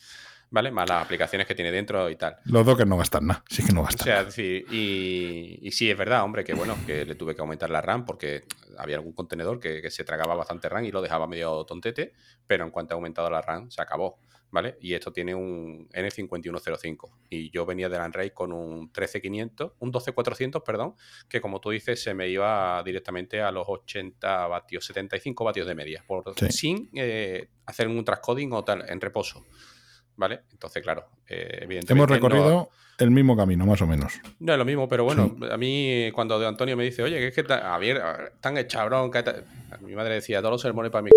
[0.49, 0.71] ¿Vale?
[0.71, 2.37] Más las aplicaciones que tiene dentro y tal.
[2.45, 4.03] Los dos que no gastan nada, sí que no gastan.
[4.03, 7.41] O sea, decir, y, y, sí, es verdad, hombre, que bueno, que le tuve que
[7.41, 8.45] aumentar la RAM porque
[8.79, 12.13] había algún contenedor que, que se tragaba bastante RAM y lo dejaba medio tontete,
[12.47, 14.21] pero en cuanto ha aumentado la RAM, se acabó.
[14.51, 14.77] ¿Vale?
[14.81, 17.11] Y esto tiene un N5105.
[17.31, 20.95] Y yo venía de Landray con un 13500, un 12400, perdón,
[21.29, 25.75] que como tú dices, se me iba directamente a los 80 vatios, 75 vatios de
[25.75, 29.45] media, por, sin eh, hacer un transcoding o tal, en reposo.
[30.17, 30.41] ¿Vale?
[30.53, 31.93] Entonces, claro, eh, evidentemente.
[31.93, 34.15] Hemos recorrido el mismo camino, más o menos.
[34.41, 37.35] No es lo mismo, pero bueno, a mí cuando Antonio me dice, oye, que es
[37.35, 39.23] que a ver, tan hecha bronca.
[39.81, 41.11] Mi madre decía, todos los sermones para mí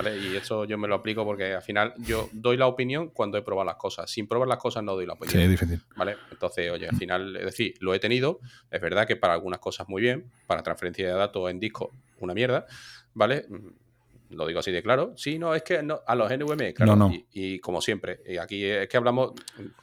[0.00, 3.42] y eso yo me lo aplico porque al final yo doy la opinión cuando he
[3.42, 4.10] probado las cosas.
[4.10, 5.38] Sin probar las cosas no doy la opinión.
[5.38, 5.80] Sí, es difícil.
[5.96, 6.16] ¿Vale?
[6.30, 8.40] Entonces, oye, al final, es decir, lo he tenido.
[8.70, 12.32] Es verdad que para algunas cosas muy bien, para transferencia de datos en disco, una
[12.32, 12.66] mierda.
[13.12, 13.44] ¿Vale?
[14.32, 15.12] Mm, lo digo así de claro.
[15.16, 16.96] Sí, no, es que no, a los NVMe, claro.
[16.96, 17.14] No, no.
[17.32, 19.32] Y, como siempre, y aquí es que hablamos.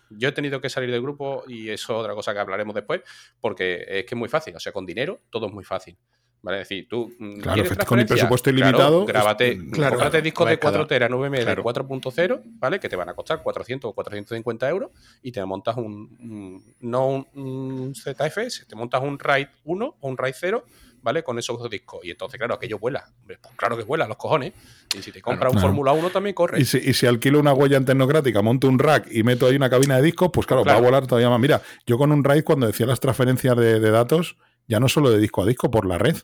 [0.09, 3.01] Yo he tenido que salir del grupo y eso es otra cosa que hablaremos después,
[3.39, 4.55] porque es que es muy fácil.
[4.55, 5.97] O sea, con dinero todo es muy fácil.
[6.41, 6.61] ¿Vale?
[6.61, 7.13] Es decir, tú.
[7.19, 9.05] Mm, claro, con el presupuesto ilimitado.
[9.05, 12.79] Claro, grábate, discos de 4 teras 9 de 4.0, ¿vale?
[12.79, 16.75] Que te van a costar 400 o 450 euros y te montas un.
[16.79, 20.65] no un, ZFS, te montas un RAID 1 o un RAID 0
[21.01, 21.23] ¿vale?
[21.23, 21.99] Con esos dos discos.
[22.03, 23.05] Y entonces, claro, aquello vuela.
[23.25, 24.53] Pues claro que vuela, los cojones.
[24.97, 26.59] Y si te compras un Fórmula 1 también corre.
[26.59, 29.69] Y si, y si, alquilo una huella tecnocrática, monto un rack y meto ahí una
[29.69, 31.39] cabina de discos, pues claro, va a volar todavía más.
[31.39, 35.09] Mira, yo con un RAID, cuando decía las transferencias de, de datos, ya no solo
[35.09, 36.17] de disco a disco, por la red.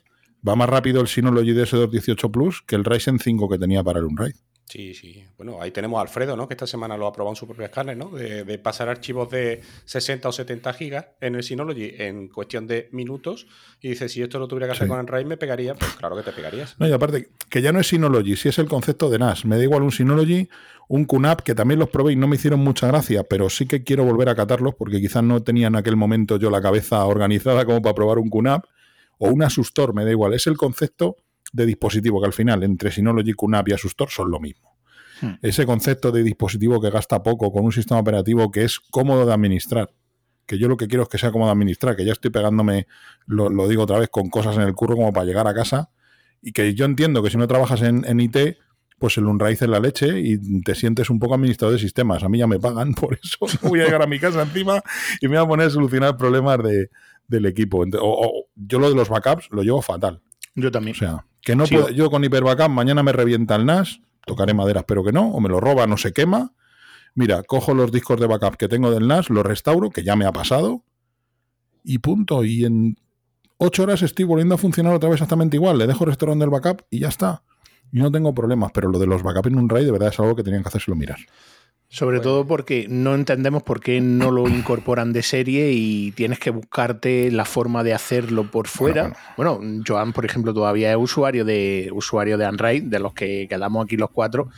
[0.46, 4.04] Va más rápido el Synology DS218 Plus que el Ryzen 5 que tenía para el
[4.04, 4.36] Unraid.
[4.68, 5.24] Sí, sí.
[5.36, 6.48] Bueno, ahí tenemos a Alfredo, ¿no?
[6.48, 8.10] Que esta semana lo ha probado en su propio escáner, ¿no?
[8.10, 13.46] De, pasar archivos de 60 o 70 gigas en el Synology en cuestión de minutos.
[13.80, 15.74] Y dice, si esto lo tuviera que hacer con Unraid, me pegaría.
[15.74, 16.74] Pues claro que te pegarías.
[16.80, 19.44] No, y aparte, que ya no es Synology, si es el concepto de NAS.
[19.44, 20.48] Me da igual un Synology,
[20.88, 23.84] un QNAP, que también los probé y no me hicieron mucha gracia, pero sí que
[23.84, 27.64] quiero volver a catarlos porque quizás no tenía en aquel momento yo la cabeza organizada
[27.64, 28.64] como para probar un QNAP
[29.18, 30.34] o un Asustor, me da igual.
[30.34, 31.18] Es el concepto
[31.56, 34.76] de dispositivo que al final entre Synology, QNAP y Asustor son lo mismo.
[35.22, 35.32] Hmm.
[35.40, 39.32] Ese concepto de dispositivo que gasta poco con un sistema operativo que es cómodo de
[39.32, 39.90] administrar.
[40.44, 42.86] Que yo lo que quiero es que sea cómodo de administrar, que ya estoy pegándome,
[43.26, 45.90] lo, digo otra vez, con cosas en el curro como para llegar a casa.
[46.42, 48.36] Y que yo entiendo que si no trabajas en, IT,
[48.98, 52.22] pues el Unraíz es la leche y te sientes un poco administrador de sistemas.
[52.22, 54.82] A mí ya me pagan, por eso voy a llegar a mi casa encima
[55.20, 56.90] y me voy a poner a solucionar problemas de,
[57.26, 57.84] del equipo.
[57.98, 60.20] O, yo lo de los backups lo llevo fatal.
[60.54, 60.94] Yo también.
[60.94, 64.80] O sea, que no puedo, yo con hiperbackup mañana me revienta el NAS, tocaré madera,
[64.80, 66.52] espero que no, o me lo roba, no se quema.
[67.14, 70.26] Mira, cojo los discos de backup que tengo del NAS, los restauro, que ya me
[70.26, 70.82] ha pasado,
[71.84, 72.42] y punto.
[72.42, 72.96] Y en
[73.58, 75.78] ocho horas estoy volviendo a funcionar otra vez exactamente igual.
[75.78, 77.44] Le dejo restaurando el backup y ya está.
[77.92, 80.18] Y no tengo problemas, pero lo de los backups en un RAID de verdad es
[80.18, 81.18] algo que tenían que hacérselo mirar.
[81.88, 86.50] Sobre todo porque no entendemos por qué no lo incorporan de serie y tienes que
[86.50, 89.16] buscarte la forma de hacerlo por fuera.
[89.36, 93.84] Bueno, Joan, por ejemplo, todavía es usuario de usuario de Android, de los que quedamos
[93.84, 94.48] aquí los cuatro.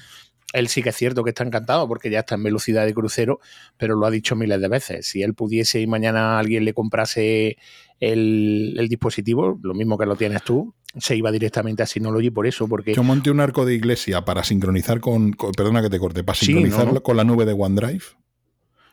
[0.54, 3.40] Él sí que es cierto que está encantado porque ya está en velocidad de crucero,
[3.76, 5.06] pero lo ha dicho miles de veces.
[5.06, 7.58] Si él pudiese y mañana alguien le comprase
[8.00, 12.68] el, dispositivo, lo mismo que lo tienes tú, se iba directamente a Synology por eso.
[12.68, 12.94] Porque...
[12.94, 17.02] Yo monté un arco de iglesia para sincronizar con, perdona que te corte, para sincronizarlo
[17.02, 18.04] con la nube de OneDrive.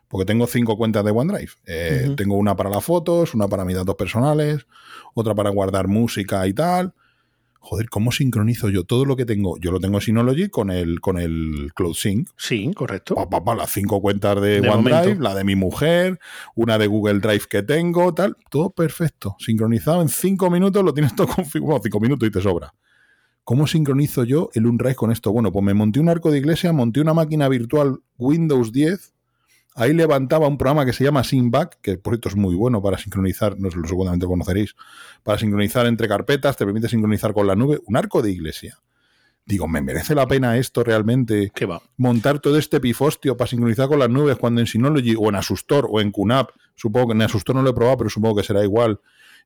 [0.08, 1.52] Porque tengo cinco cuentas de OneDrive.
[1.66, 4.68] Eh, tengo una para las fotos, una para mis datos personales,
[5.14, 6.94] otra para guardar música y tal
[7.66, 9.58] joder, ¿cómo sincronizo yo todo lo que tengo?
[9.58, 12.30] Yo lo tengo en Synology con el, con el Cloud Sync.
[12.38, 13.16] Sí, correcto.
[13.16, 16.20] Pa, las cinco cuentas de, OneDrive, la de mi mujer,
[16.54, 19.36] una de Google Drive que tengo, tal, todo perfecto.
[19.40, 22.72] Sincronizado en cinco minutos, lo tienes todo configurado, cinco minutos y te sobra.
[23.44, 25.32] ¿Cómo sincronizo yo el OneDrive con esto?
[25.32, 29.15] Bueno, pues me monté un arco de iglesia, monté una máquina virtual Windows 10
[29.78, 32.98] Ahí levantaba un programa que se llama Synback, que por cierto es muy bueno para
[32.98, 34.74] sincronizar, no lo seguramente conoceréis,
[35.22, 38.80] para sincronizar entre carpetas, te permite sincronizar con la nube, un arco de iglesia.
[39.46, 41.52] Digo, ¿me merece la pena esto realmente?
[41.54, 41.82] ¿Qué va?
[41.98, 45.88] Montar todo este pifostio para sincronizar con las nubes cuando en Synology o en Asustor
[45.92, 48.64] o en QNAP, supongo que en Asustor no lo he probado, pero supongo que será
[48.64, 49.02] igual.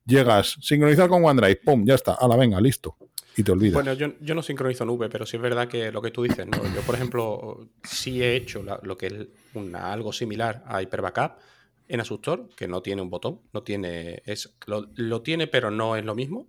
[0.06, 1.84] Llegas, sincronizar con OneDrive, ¡pum!
[1.84, 2.96] Ya está, a la venga, listo
[3.36, 3.74] y te olvidas.
[3.74, 6.62] Bueno, yo, no sincronizo nube, pero sí es verdad que lo que tú dices, ¿no?
[6.74, 9.12] Yo, por ejemplo, sí he hecho lo que es
[9.54, 11.32] una, algo similar a Hyperbackup
[11.88, 16.04] en Asustor, que no tiene un botón, no tiene, es, lo, tiene, pero no es
[16.04, 16.46] lo mismo,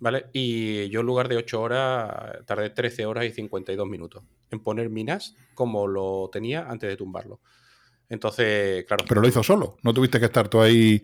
[0.00, 0.26] ¿vale?
[0.32, 4.90] Y yo en lugar de 8 horas, tardé 13 horas y 52 minutos en poner
[4.90, 7.40] minas como lo tenía antes de tumbarlo.
[8.08, 9.04] Entonces, claro.
[9.08, 9.78] Pero lo hizo solo.
[9.82, 11.02] No tuviste que estar tú ahí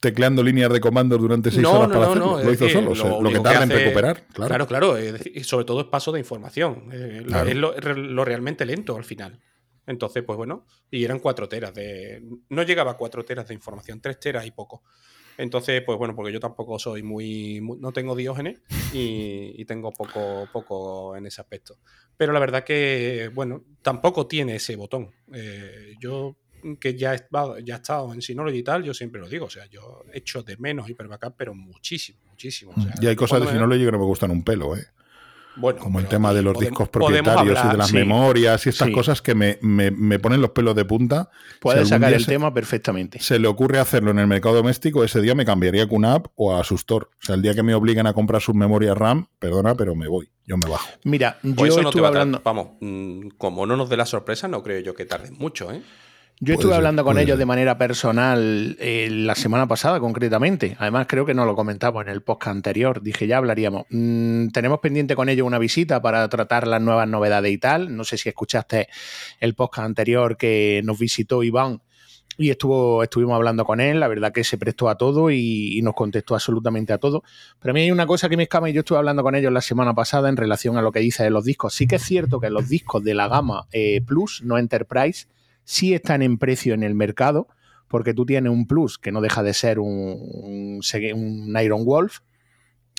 [0.00, 2.42] tecleando líneas de comando durante seis horas para hacerlo.
[2.42, 3.20] lo hizo solo.
[3.20, 4.24] Lo, que tarda en recuperar.
[4.32, 4.96] Claro, claro.
[4.98, 6.88] y sobre todo es paso de información.
[6.92, 9.38] Eh, es lo, realmente lento al final.
[9.86, 12.22] Entonces, pues bueno, y eran cuatro teras de.
[12.48, 14.82] No llegaba a cuatro teras de información, tres teras y poco.
[15.38, 17.60] Entonces, pues bueno, porque yo tampoco soy muy.
[17.78, 18.60] no tengo diógenes
[18.92, 21.78] y, tengo poco, poco en ese aspecto.
[22.16, 25.10] Pero la verdad que, bueno, tampoco tiene ese botón.
[25.32, 26.36] Eh, yo
[26.78, 27.26] que ya he,
[27.64, 29.46] ya he estado en Synology y tal, yo siempre lo digo.
[29.46, 32.72] O sea, yo echo de menos Hyperbackup, pero muchísimo, muchísimo.
[33.00, 34.86] y hay cosas de Synology que no me gustan un pelo, ¿eh?
[35.78, 39.34] Como el tema de los discos propietarios y de las memorias y estas cosas que
[39.34, 41.30] me, ponen los pelos de punta.
[41.60, 43.20] Puedes sacar el tema perfectamente.
[43.20, 46.56] Se le ocurre hacerlo en el mercado doméstico, ese día me cambiaría a QNAP o
[46.56, 47.10] a Sustor.
[47.22, 50.08] O sea, el día que me obliguen a comprar sus memorias RAM, perdona, pero me
[50.08, 50.88] voy, yo me bajo.
[51.04, 52.40] Mira, pues yo estuve hablando...
[52.44, 55.82] Vamos, mm, como no nos dé la sorpresa, no creo yo que tarde mucho, ¿eh?
[56.44, 60.76] Yo estuve hablando con ellos de manera personal eh, la semana pasada, concretamente.
[60.80, 63.00] Además, creo que no lo comentamos en el podcast anterior.
[63.00, 63.84] Dije, ya hablaríamos.
[63.90, 67.96] Mm, tenemos pendiente con ellos una visita para tratar las nuevas novedades y tal.
[67.96, 68.88] No sé si escuchaste
[69.38, 71.80] el podcast anterior que nos visitó Iván
[72.36, 74.00] y estuvo, estuvimos hablando con él.
[74.00, 77.22] La verdad que se prestó a todo y, nos contestó absolutamente a todo.
[77.60, 79.52] Pero a mí hay una cosa que me escama y yo estuve hablando con ellos
[79.52, 81.72] la semana pasada en relación a lo que dice de los discos.
[81.72, 85.28] Sí que es cierto que los discos de la gama eh, Plus, no Enterprise,
[85.64, 87.48] sí están en precio en el mercado,
[87.88, 90.80] porque tú tienes un Plus que no deja de ser un,
[91.62, 92.20] Iron Wolf,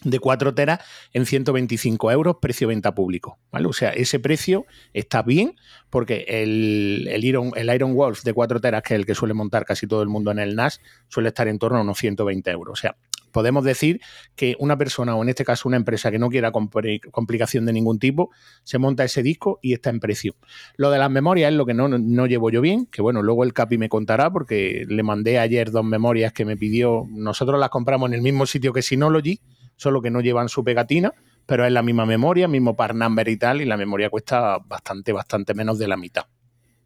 [0.03, 0.79] de 4 teras
[1.13, 3.39] en 125 euros, precio venta público.
[3.51, 3.67] ¿vale?
[3.67, 5.55] O sea, ese precio está bien
[5.89, 9.33] porque el, el, Iron, el Iron Wolf de 4 teras, que es el que suele
[9.33, 12.51] montar casi todo el mundo en el NAS, suele estar en torno a unos 120
[12.51, 12.79] euros.
[12.79, 12.95] O sea,
[13.33, 13.99] podemos decir
[14.37, 17.99] que una persona, o en este caso una empresa que no quiera complicación de ningún
[17.99, 18.29] tipo,
[18.63, 20.35] se monta ese disco y está en precio.
[20.77, 23.43] Lo de las memorias es lo que no, no llevo yo bien, que bueno, luego
[23.43, 27.05] el Capi me contará porque le mandé ayer dos memorias que me pidió.
[27.09, 29.41] Nosotros las compramos en el mismo sitio que Synology
[29.75, 31.13] solo que no llevan su pegatina,
[31.45, 35.11] pero es la misma memoria, mismo par number y tal, y la memoria cuesta bastante,
[35.11, 36.25] bastante menos de la mitad.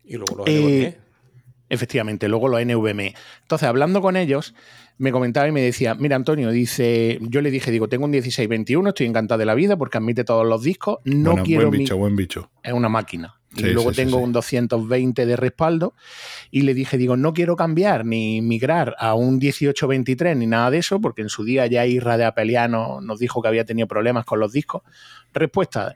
[0.04, 0.98] Y luego los eh,
[1.70, 3.14] Efectivamente, luego los NVMe.
[3.42, 4.56] Entonces, hablando con ellos,
[4.98, 8.90] me comentaba y me decía, mira Antonio, dice, yo le dije, digo, tengo un 1621,
[8.90, 11.68] estoy encantado de la vida porque admite todos los discos, no quiero...
[11.68, 12.50] Buen bicho, buen bicho.
[12.64, 15.94] Es una máquina y luego tengo un 220 de respaldo
[16.52, 20.80] y le dije, digo, no quiero cambiar ni migrar a un 1823 ni nada de
[20.80, 24.26] eso, porque en su día ya Irra de Apeliano nos dijo que había tenido problemas
[24.26, 24.84] con los discos.
[25.34, 25.96] Respuesta,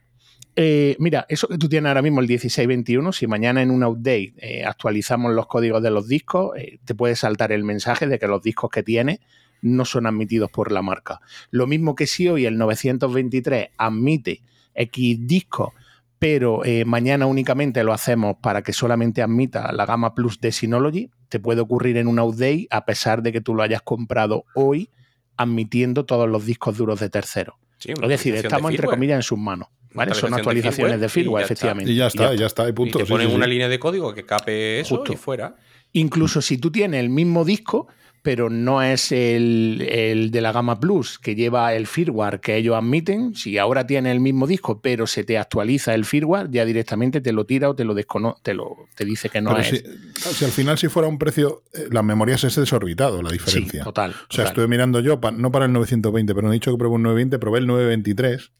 [0.55, 4.33] eh, mira, eso que tú tienes ahora mismo, el 1621, si mañana en un update
[4.37, 8.27] eh, actualizamos los códigos de los discos, eh, te puede saltar el mensaje de que
[8.27, 9.19] los discos que tienes
[9.61, 11.21] no son admitidos por la marca.
[11.51, 14.41] Lo mismo que si hoy el 923 admite
[14.73, 15.69] X discos
[16.21, 21.09] pero eh, mañana únicamente lo hacemos para que solamente admita la gama Plus de Synology,
[21.29, 24.91] te puede ocurrir en un update a pesar de que tú lo hayas comprado hoy
[25.35, 27.09] admitiendo todos los discos duros de
[27.87, 28.03] tercero.
[28.03, 29.69] es decir, estamos entre comillas en sus manos.
[29.93, 30.13] ¿vale?
[30.13, 31.91] Son actualizaciones de firmware, efectivamente.
[31.91, 32.99] Y ya está, ya está, y punto.
[32.99, 35.55] te ponen una línea de código que cape eso y fuera.
[35.93, 37.87] Incluso si tú tienes el mismo disco,
[38.21, 43.35] pero no es el, de la gama Plus que lleva el firmware que ellos admiten.
[43.35, 47.31] Si ahora tiene el mismo disco, pero se te actualiza el firmware, ya directamente te
[47.31, 49.83] lo tira o te lo desconoce, te, lo, te dice que no es.
[50.15, 53.81] Si, al final si fuera un precio, eh, la memoria es desorbitado la diferencia.
[53.81, 54.11] Sí, total.
[54.11, 56.95] O sea, estuve mirando yo, no para el 920, pero no he dicho que probé
[56.95, 58.51] un 920, probé el 923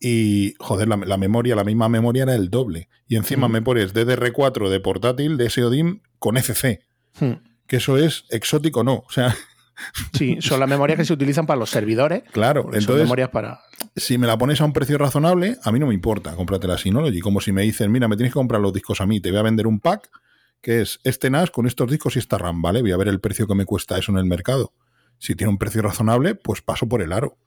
[0.00, 2.88] y, joder, la, memoria, la misma memoria era el doble.
[3.08, 6.80] Y encima me pones DDR4 de portátil, de SODIM con FC.
[7.18, 9.04] Hmm que eso es exótico, no.
[9.06, 9.36] O sea.
[10.12, 12.24] Sí, son las memorias que se utilizan para los servidores.
[12.32, 12.84] Claro, entonces.
[12.84, 13.60] Son memorias para.
[13.94, 16.78] Si me la pones a un precio razonable, a mí no me importa cómpratela la
[16.80, 17.20] Synology.
[17.20, 19.38] Como si me dicen, mira, me tienes que comprar los discos a mí, te voy
[19.38, 20.10] a vender un pack
[20.60, 22.82] que es este NAS con estos discos y esta RAM, ¿vale?
[22.82, 24.72] Voy a ver el precio que me cuesta eso en el mercado.
[25.18, 27.38] Si tiene un precio razonable, pues paso por el aro.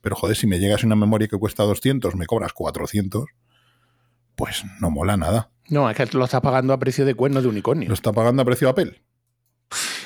[0.00, 3.26] Pero joder, si me llegas una memoria que cuesta 200, me cobras 400,
[4.36, 5.50] pues no mola nada.
[5.68, 7.88] No, es que lo estás pagando a precio de cuerno de unicornio.
[7.88, 9.02] Lo está pagando a precio Apple.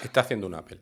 [0.02, 0.80] Está haciendo un Apple.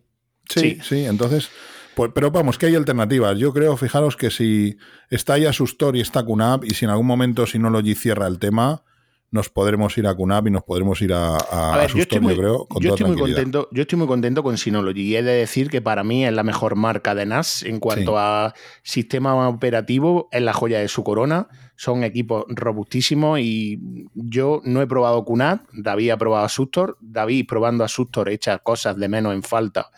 [0.48, 1.50] Sí, sí, entonces.
[1.94, 3.38] Pues, pero vamos, que hay alternativas.
[3.38, 4.76] Yo creo, fijaros que si
[5.08, 8.84] está ya Sustor y está QNAP, y si en algún momento Synology cierra el tema,
[9.30, 13.06] nos podremos ir a QNAP y nos podremos ir a, a, yo, creo, yo estoy
[13.06, 16.24] muy contento, Yo estoy muy contento con Synology y he de decir que para mí
[16.24, 20.88] es la mejor marca de NAS en cuanto a sistema operativo, es la joya de
[20.88, 21.48] su corona.
[21.76, 27.46] Son equipos robustísimos y yo no he probado QNAP, David ha probado a Sustor, David
[27.46, 29.90] probando a Sustor echa cosas de menos en falta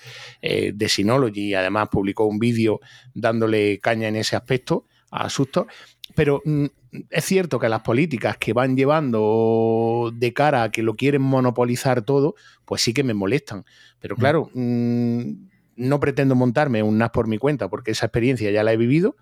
[0.43, 2.81] eh, de Synology y además publicó un vídeo
[3.14, 5.67] dándole caña en ese aspecto a Sustor.
[6.14, 6.67] Pero mm,
[7.11, 12.03] es cierto que las políticas que van llevando de cara a que lo quieren monopolizar
[12.03, 13.64] todo, pues sí que me molestan.
[14.01, 14.19] Pero mm.
[14.19, 15.33] claro, mm,
[15.77, 19.17] no pretendo montarme un NAS por mi cuenta porque esa experiencia ya la he vivido,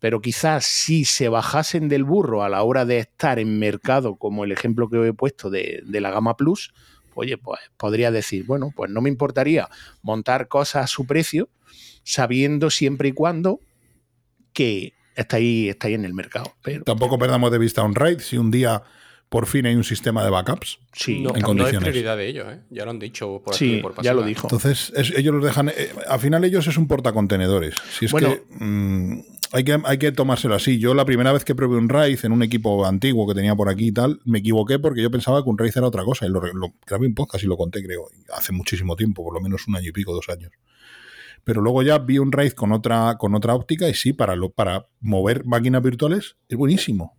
[0.00, 4.44] pero quizás si se bajasen del burro a la hora de estar en mercado, como
[4.44, 6.72] el ejemplo que he puesto de, de la gama Plus,
[7.14, 9.68] oye, pues podría decir, bueno, pues no me importaría
[10.02, 11.48] montar cosas a su precio,
[12.04, 13.60] sabiendo siempre y cuando
[14.52, 16.54] que está ahí, está ahí en el mercado.
[16.62, 16.84] Pero...
[16.84, 18.82] Tampoco perdamos de vista un RAID si un día
[19.28, 20.78] por fin hay un sistema de backups.
[20.92, 21.82] Sí, no, en condiciones.
[21.82, 22.60] es prioridad de ellos, ¿eh?
[22.70, 23.82] ya lo han dicho por aquí.
[23.82, 24.46] Sí, ya lo dijo.
[24.46, 25.68] Entonces, ellos los dejan.
[25.68, 27.74] Eh, al final, ellos es un portacontenedores.
[27.90, 29.20] Si es bueno, que, mm,
[29.52, 30.78] hay que hay que tomárselo así.
[30.78, 33.68] Yo, la primera vez que probé un RAID en un equipo antiguo que tenía por
[33.68, 36.26] aquí y tal, me equivoqué porque yo pensaba que un RAID era otra cosa.
[36.26, 39.40] Y lo, lo grabé en podcast y lo conté, creo, hace muchísimo tiempo, por lo
[39.40, 40.50] menos un año y pico, dos años
[41.48, 44.50] pero luego ya vi un RAID con otra, con otra óptica y sí, para, lo,
[44.50, 47.16] para mover máquinas virtuales es buenísimo.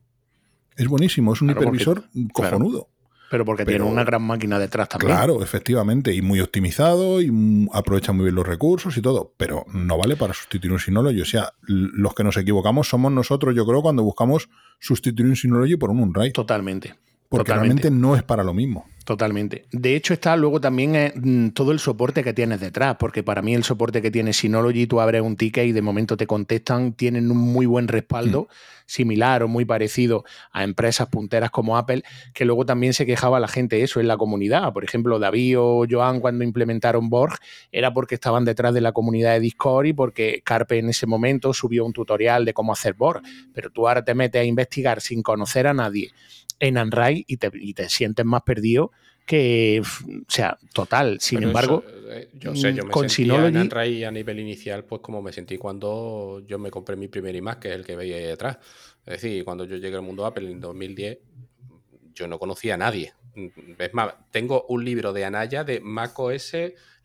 [0.75, 2.89] Es buenísimo, es un hipervisor cojonudo.
[3.29, 5.11] Pero porque tiene una gran máquina detrás también.
[5.15, 7.31] Claro, efectivamente, y muy optimizado y
[7.73, 11.21] aprovecha muy bien los recursos y todo, pero no vale para sustituir un Synology.
[11.21, 14.49] O sea, los que nos equivocamos somos nosotros, yo creo, cuando buscamos
[14.79, 16.33] sustituir un Synology por un Unraid.
[16.33, 16.95] Totalmente.
[17.29, 18.87] Porque realmente no es para lo mismo.
[19.09, 19.65] Totalmente.
[19.71, 23.41] De hecho, está luego también eh, mm, todo el soporte que tienes detrás, porque para
[23.41, 26.93] mí el soporte que tiene Synology, tú abres un ticket y de momento te contestan,
[26.93, 28.53] tienen un muy buen respaldo, mm.
[28.85, 32.03] similar o muy parecido a empresas punteras como Apple,
[32.35, 34.73] que luego también se quejaba la gente eso en la comunidad.
[34.73, 37.39] Por ejemplo, David o Joan cuando implementaron Borg
[37.71, 41.51] era porque estaban detrás de la comunidad de Discord y porque Carpe en ese momento
[41.51, 43.23] subió un tutorial de cómo hacer Borg.
[43.55, 46.11] Pero tú ahora te metes a investigar sin conocer a nadie
[46.59, 48.91] en Unraid y te, y te sientes más perdido
[49.29, 51.19] que, o sea, total.
[51.19, 55.01] Sin embargo, eh, yo sé, yo me con sentía Synology, en a nivel inicial, pues
[55.01, 58.17] como me sentí cuando yo me compré mi primer iMac, que es el que veía
[58.17, 58.57] ahí detrás.
[59.05, 61.19] Es decir, cuando yo llegué al mundo Apple en 2010,
[62.15, 63.13] yo no conocía a nadie.
[63.77, 66.55] Es más, tengo un libro de Anaya de macOS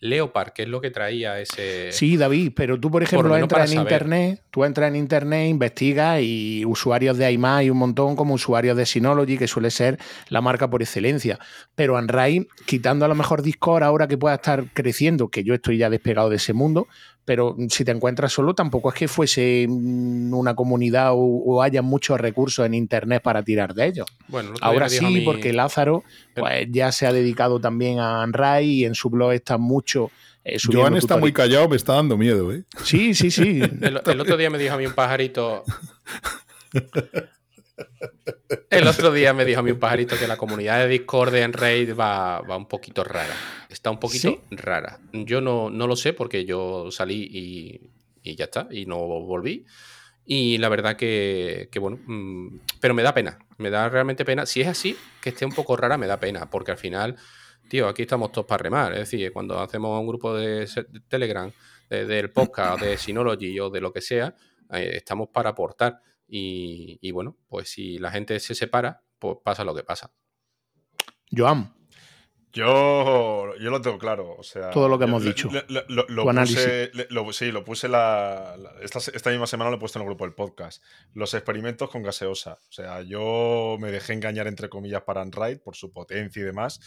[0.05, 1.91] Leopard, que es lo que traía ese.
[1.91, 6.63] Sí, David, pero tú, por ejemplo, entras en internet, tú entras en internet, investigas y
[6.67, 9.99] usuarios de iMac y un montón como usuarios de Synology, que suele ser
[10.29, 11.39] la marca por excelencia.
[11.75, 15.79] Pero Android, quitando a lo mejor Discord ahora que pueda estar creciendo, que yo estoy
[15.79, 16.87] ya despegado de ese mundo,
[17.25, 22.67] pero si te encuentras solo, tampoco es que fuese una comunidad o, haya muchos recursos
[22.67, 24.07] en Internet para tirar de ellos.
[24.29, 26.05] Bueno, Ahora sí, porque Lázaro
[26.35, 30.11] pues, ya se ha dedicado también a Unrai y en su blog está mucho...
[30.45, 32.65] Eh, Joan está muy callado, me está dando miedo, ¿eh?
[32.83, 33.63] Sí, sí, sí.
[33.81, 35.65] el, el otro día me dijo a mí un pajarito...
[38.71, 41.43] El otro día me dijo a mí un pajarito que la comunidad de Discord de
[41.43, 43.35] Enraid va, va un poquito rara.
[43.69, 45.01] Está un poquito rara.
[45.13, 47.91] Yo no, no, lo sé porque yo salí y,
[48.23, 49.65] y, ya está, y no volví.
[50.27, 54.47] Y la verdad que, que, bueno, mm, pero me da pena, me da realmente pena.
[54.47, 57.17] Si es así, que esté un poco rara, me da pena, porque al final,
[57.69, 58.93] tío, aquí estamos todos para remar.
[58.93, 60.69] Es decir, cuando hacemos un grupo de,
[61.09, 61.51] Telegram,
[61.91, 64.35] del podcast, de Synology o de lo que sea,
[64.71, 66.01] eh, estamos para aportar.
[66.27, 70.13] Y, bueno, pues si la gente se separa, pues pasa lo que pasa.
[71.31, 71.75] Joan.
[72.55, 74.37] Yo, yo lo tengo claro.
[74.39, 75.51] O sea, Todo lo que hemos dicho.
[75.69, 76.91] Lo, puse,
[77.33, 80.83] sí, lo puse la, esta, misma semana lo he puesto en el grupo del podcast.
[81.15, 82.59] Los experimentos con gaseosa.
[82.69, 86.81] O sea, yo me dejé engañar, entre comillas, para Unride por su potencia y demás.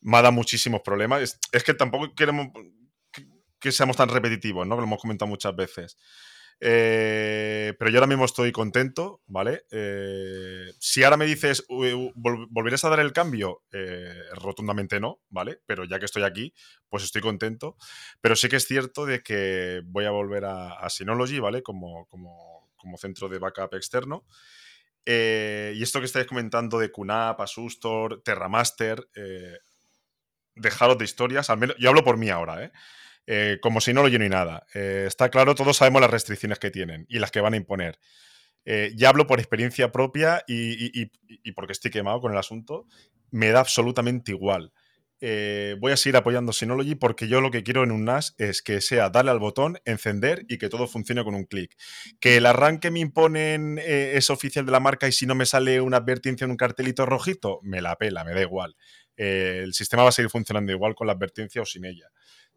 [0.00, 1.38] Me ha dado muchísimos problemas.
[1.52, 2.48] Es, que tampoco queremos
[3.12, 3.24] que,
[3.60, 4.74] que, seamos tan repetitivos, ¿no?
[4.74, 5.96] Que lo hemos comentado muchas veces.
[6.60, 9.64] Eh, pero yo ahora mismo estoy contento, ¿vale?
[9.70, 13.62] Eh, si ahora me dices, ¿volverás a dar el cambio?
[13.72, 15.60] Eh, rotundamente no, ¿vale?
[15.66, 16.52] Pero ya que estoy aquí,
[16.88, 17.76] pues estoy contento.
[18.20, 21.62] Pero sí que es cierto de que voy a volver a, Synology, ¿vale?
[21.62, 24.24] Como, como, como, centro de backup externo.
[25.06, 29.08] y esto que estáis comentando de QNAP, Asustor, Terramaster,
[30.54, 32.72] dejaros de historias, al menos, yo hablo por mí ahora, ¿eh?
[33.30, 34.66] Eh, como si no lo lleno y nada.
[34.72, 37.98] Eh, está claro, todos sabemos las restricciones que tienen y las que van a imponer.
[38.64, 41.04] Eh, ya hablo por experiencia propia y,
[41.52, 42.86] porque estoy quemado con el asunto.
[43.30, 44.72] Me da absolutamente igual.
[45.20, 48.80] voy a seguir apoyando Synology porque yo lo que quiero en un NAS es que
[48.80, 51.76] sea darle al botón, encender y que todo funcione con un clic.
[52.20, 55.82] Que el arranque me imponen es oficial de la marca y si no me sale
[55.82, 58.74] una advertencia en un cartelito rojito, me la pela, me da igual.
[59.16, 62.08] el sistema va a seguir funcionando igual con la advertencia o sin ella.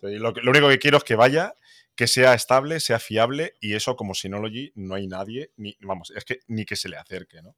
[0.01, 1.55] Lo, único que quiero es que vaya,
[1.95, 6.25] que sea estable, sea fiable y eso como Synology no hay nadie, ni, vamos, es
[6.25, 7.55] que ni que se le acerque, ¿no?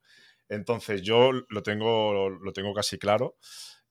[0.49, 3.37] Entonces yo lo tengo, lo tengo casi claro.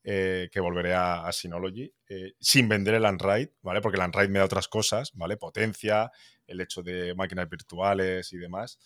[0.04, 3.80] Eh, que volveré a, Synology eh, sin vender el Android, ¿vale?
[3.80, 5.36] Porque el Android me da otras cosas, ¿vale?
[5.36, 6.10] Potencia,
[6.44, 8.80] el hecho de máquinas virtuales y demás,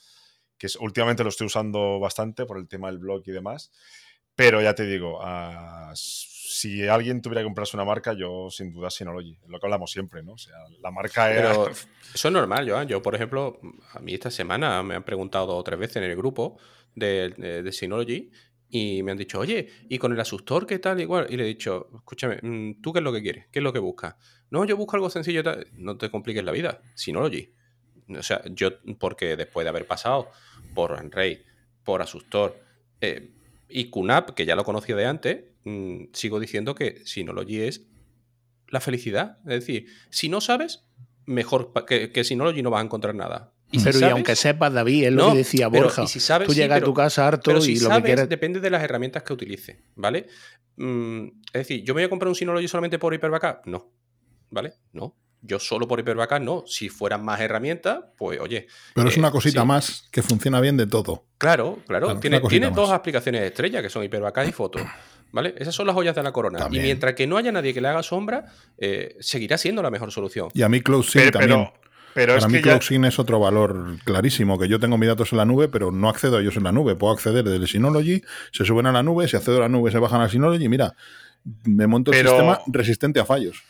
[0.59, 3.71] que últimamente lo estoy usando bastante por el tema del blog y demás.
[4.35, 5.93] Pero ya te digo, a,
[6.47, 9.39] si alguien tuviera que comprarse una marca, yo sin duda Synology.
[9.43, 10.35] Es lo que hablamos siempre, ¿no?
[10.35, 11.51] O sea, la marca era...
[11.51, 11.69] Pero
[12.15, 12.87] eso es normal, Joan.
[12.87, 13.59] Yo, por ejemplo,
[13.93, 16.59] a mí esta semana me han preguntado dos o tres veces en el grupo
[16.95, 17.31] de,
[17.63, 18.31] de, Synology
[18.69, 21.01] y me han dicho, oye, ¿y con el asustor qué tal?
[21.01, 21.27] Igual.
[21.29, 23.47] Y le he dicho, escúchame, mm, ¿tú qué es lo que quieres?
[23.51, 24.15] ¿Qué es lo que buscas?
[24.51, 25.43] No, yo busco algo sencillo.
[25.73, 26.81] No te compliques la vida.
[26.95, 27.53] Synology.
[28.17, 30.31] O sea, yo, porque después de haber pasado
[30.75, 31.45] por Rey,
[31.83, 32.57] por Asustor
[33.01, 33.33] eh,
[33.69, 37.83] y QNAP, que ya lo conocía de antes, Mm, sigo diciendo que Synology es
[38.69, 39.39] la felicidad.
[39.41, 40.85] Es decir, si no sabes,
[41.25, 43.53] mejor que, que Synology no vas a encontrar nada.
[43.73, 46.07] Y pero y aunque sepas, David, es lo que decía Borja.
[46.07, 48.29] si sabes, tú llegas a tu casa harto y lo que quieres...
[48.29, 50.29] depende de las herramientas que utilice, ¿vale?
[50.77, 53.67] Mm, es decir, ¿yo me voy a comprar un Synology solamente por Hyper-Backup?
[53.67, 53.91] No,
[54.51, 54.75] ¿vale?
[54.93, 55.17] No.
[55.43, 56.63] Yo solo por Hyper-Backup no.
[56.67, 58.69] Si fueran más herramientas, pues oye.
[58.95, 61.25] Pero es una eh, cosita más que funciona bien de todo.
[61.39, 62.21] Claro, claro.
[62.21, 64.79] tiene, tiene dos aplicaciones estrella que son Hyper-Backup y Foto.
[65.33, 65.55] ¿Vale?
[65.59, 66.67] Esas son las joyas de la corona.
[66.71, 68.47] Y mientras que no haya nadie que le haga sombra,
[68.79, 70.49] eh, seguirá siendo la mejor solución.
[70.55, 71.69] Y a mí CloudSync también.
[72.15, 75.45] Pero, Para mí CloudSync es otro valor clarísimo, que yo tengo mis datos en la
[75.45, 76.95] nube, pero no accedo a ellos en la nube.
[76.97, 78.23] Puedo acceder desde el Synology,
[78.53, 80.69] se suben a la nube, si accedo a la nube se bajan a Synology y
[80.71, 80.95] mira,
[81.65, 83.63] me monto el Pero- sistema resistente a fallos.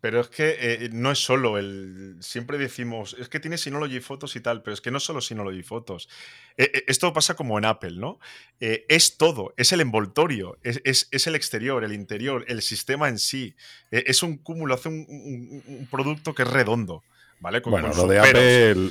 [0.00, 2.16] Pero es que eh, no es solo el.
[2.20, 5.20] Siempre decimos, es que tiene Synology Photos y tal, pero es que no es solo
[5.20, 6.08] Synology Photos.
[6.56, 8.20] Eh, eh, esto pasa como en Apple, ¿no?
[8.60, 13.08] Eh, es todo, es el envoltorio, es, es- es el exterior, el interior, el sistema
[13.08, 13.56] en sí.
[13.90, 17.02] Eh, es un cúmulo, hace un, un- un producto que es redondo,
[17.40, 17.60] ¿vale?
[17.60, 18.20] Con- Bueno, con lo de.
[18.20, 18.36] Apple,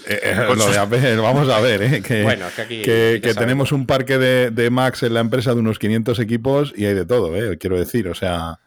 [0.07, 2.81] eh, eh, Con lo sus- de Apple, vamos a ver, eh, que, Bueno, que aquí.
[2.81, 5.79] que, ya que sabes, tenemos un parque de, de Macs en la empresa de unos
[5.79, 8.59] 500 equipos y hay de todo, eh, quiero decir, o sea,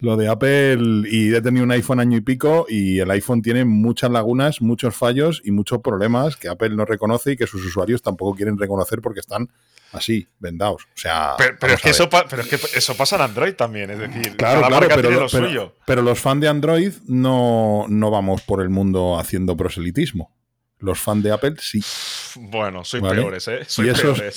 [0.00, 3.64] lo de Apple y he tenido un iPhone año y pico y el iPhone tiene
[3.64, 8.02] muchas lagunas, muchos fallos y muchos problemas que Apple no reconoce y que sus usuarios
[8.02, 9.48] tampoco quieren reconocer porque están
[9.92, 10.82] así, vendados.
[10.84, 13.98] O sea, Pero, es que eso, pero es que eso pasa en Android también, es
[13.98, 15.74] decir, Claro, cada claro, marca pero, tiene lo pero- suyo.
[15.86, 20.30] pero los fans de Android no, no vamos por el mundo haciendo proselitismo.
[20.78, 21.80] Los fans de Apple sí.
[22.36, 23.20] Bueno, soy Vale.
[23.22, 23.60] peores, ¿eh?
[23.66, 24.36] Soy Y esos- peores.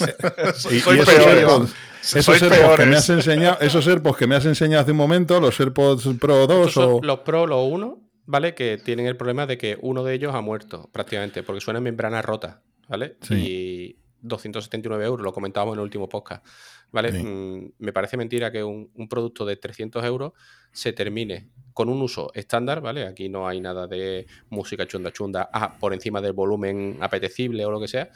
[0.72, 1.28] Y, soy y esos peores.
[1.38, 1.76] AirPods,
[2.16, 2.96] esos AirPods que me peores.
[2.98, 6.68] has enseñado, esos AirPods que me has enseñado hace un momento, los AirPods Pro 2
[6.68, 8.56] Estos son o los Pro, los 1, ¿vale?
[8.56, 11.84] Que tienen el problema de que uno de ellos ha muerto prácticamente, porque suena en
[11.84, 13.18] membrana rota, ¿vale?
[13.22, 13.34] Sí.
[13.36, 16.46] Y 279 euros, lo comentábamos en el último podcast,
[16.92, 17.12] ¿vale?
[17.12, 17.24] Sí.
[17.24, 20.32] Mm, me parece mentira que un, un producto de 300 euros
[20.72, 21.50] se termine
[21.80, 23.08] con un uso estándar, ¿vale?
[23.08, 27.72] Aquí no hay nada de música chunda chunda ah, por encima del volumen apetecible o
[27.72, 28.10] lo que sea.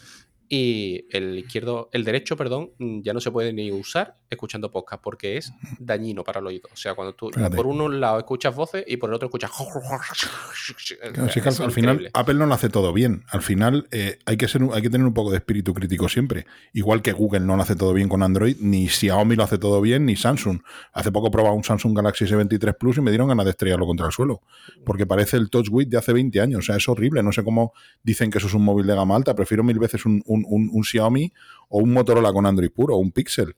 [0.55, 5.01] Y el izquierdo, el derecho, perdón, mm, ya no se puede ni usar escuchando podcast
[5.01, 6.69] porque es dañino para el oído.
[6.71, 7.55] O sea, cuando tú Fíjate.
[7.55, 9.49] por un lado escuchas voces y por el otro escuchas.
[9.49, 12.07] Claro, sí que al, Es al final.
[12.13, 13.23] Apple no lo hace todo bien.
[13.29, 16.45] Al final eh, hay, que ser, hay que tener un poco de espíritu crítico siempre.
[16.71, 19.81] Igual que Google no lo hace todo bien con Android, ni Xiaomi lo hace todo
[19.81, 20.59] bien, ni Samsung.
[20.93, 24.05] Hace poco probaba un Samsung Galaxy S23 Plus y me dieron ganas de estrellarlo contra
[24.05, 24.41] el suelo.
[24.85, 26.59] Porque parece el Touch Width de hace 20 años.
[26.59, 27.23] O sea, es horrible.
[27.23, 27.73] No sé cómo
[28.03, 29.33] dicen que eso es un móvil de gama alta.
[29.33, 31.31] Prefiero mil veces un, un- un- un Xiaomi
[31.69, 33.55] o un Motorola con Android puro o un Pixel.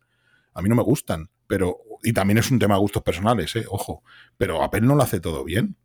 [0.53, 1.29] A mí no me gustan.
[1.47, 4.01] Pero, y también es un tema de gustos personales, eh, ojo.
[4.37, 5.75] Pero Apple no lo hace todo bien.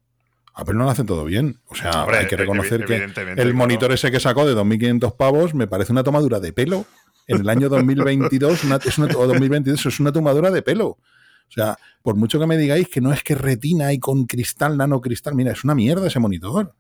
[0.55, 1.59] Apple no lo hace todo bien.
[1.67, 3.55] O sea, Hombre, hay que reconocer que el claro.
[3.55, 6.87] monitor ese que sacó de 2.500 pavos me parece una tomadura de pelo.
[7.27, 10.87] En el año 2022 una- es una, o 2022 es una tomadura de pelo.
[10.89, 14.77] O sea, por mucho que me digáis que no es que retina y con cristal,
[14.77, 16.75] nanocristal, mira, es una mierda ese monitor.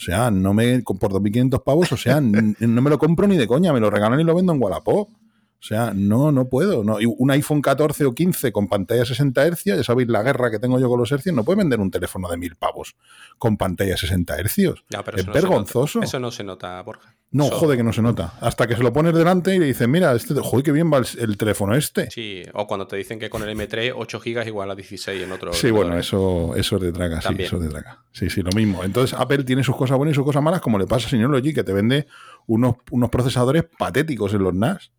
[0.00, 3.46] O sea, no me por 2.500 pavos, o sea, no me lo compro ni de
[3.46, 5.10] coña, me lo regalan y lo vendo en Wallapop.
[5.10, 6.82] O sea, no, no puedo.
[6.82, 6.98] No.
[7.02, 10.58] Y un iPhone 14 o 15 con pantalla 60 Hz, ya sabéis la guerra que
[10.58, 12.96] tengo yo con los hercios, no puede vender un teléfono de mil pavos
[13.36, 14.46] con pantalla 60 Hz.
[14.46, 16.02] Es eso no se vergonzoso.
[16.02, 17.14] Eso no se nota, Borja.
[17.32, 18.34] No, jode que no se nota.
[18.40, 20.98] Hasta que se lo pones delante y le dices, mira, este, joder, qué bien va
[20.98, 22.10] el, el teléfono este.
[22.10, 25.30] Sí, o cuando te dicen que con el M3 8 GB igual a 16 en
[25.30, 25.52] otro.
[25.52, 27.46] Sí, bueno, eso, eso es de traga, sí, También.
[27.46, 28.02] eso es de traga.
[28.10, 28.82] Sí, sí, lo mismo.
[28.82, 31.54] Entonces, Apple tiene sus cosas buenas y sus cosas malas, como le pasa a Synology,
[31.54, 32.08] que te vende
[32.48, 34.90] unos, unos procesadores patéticos en los NAS.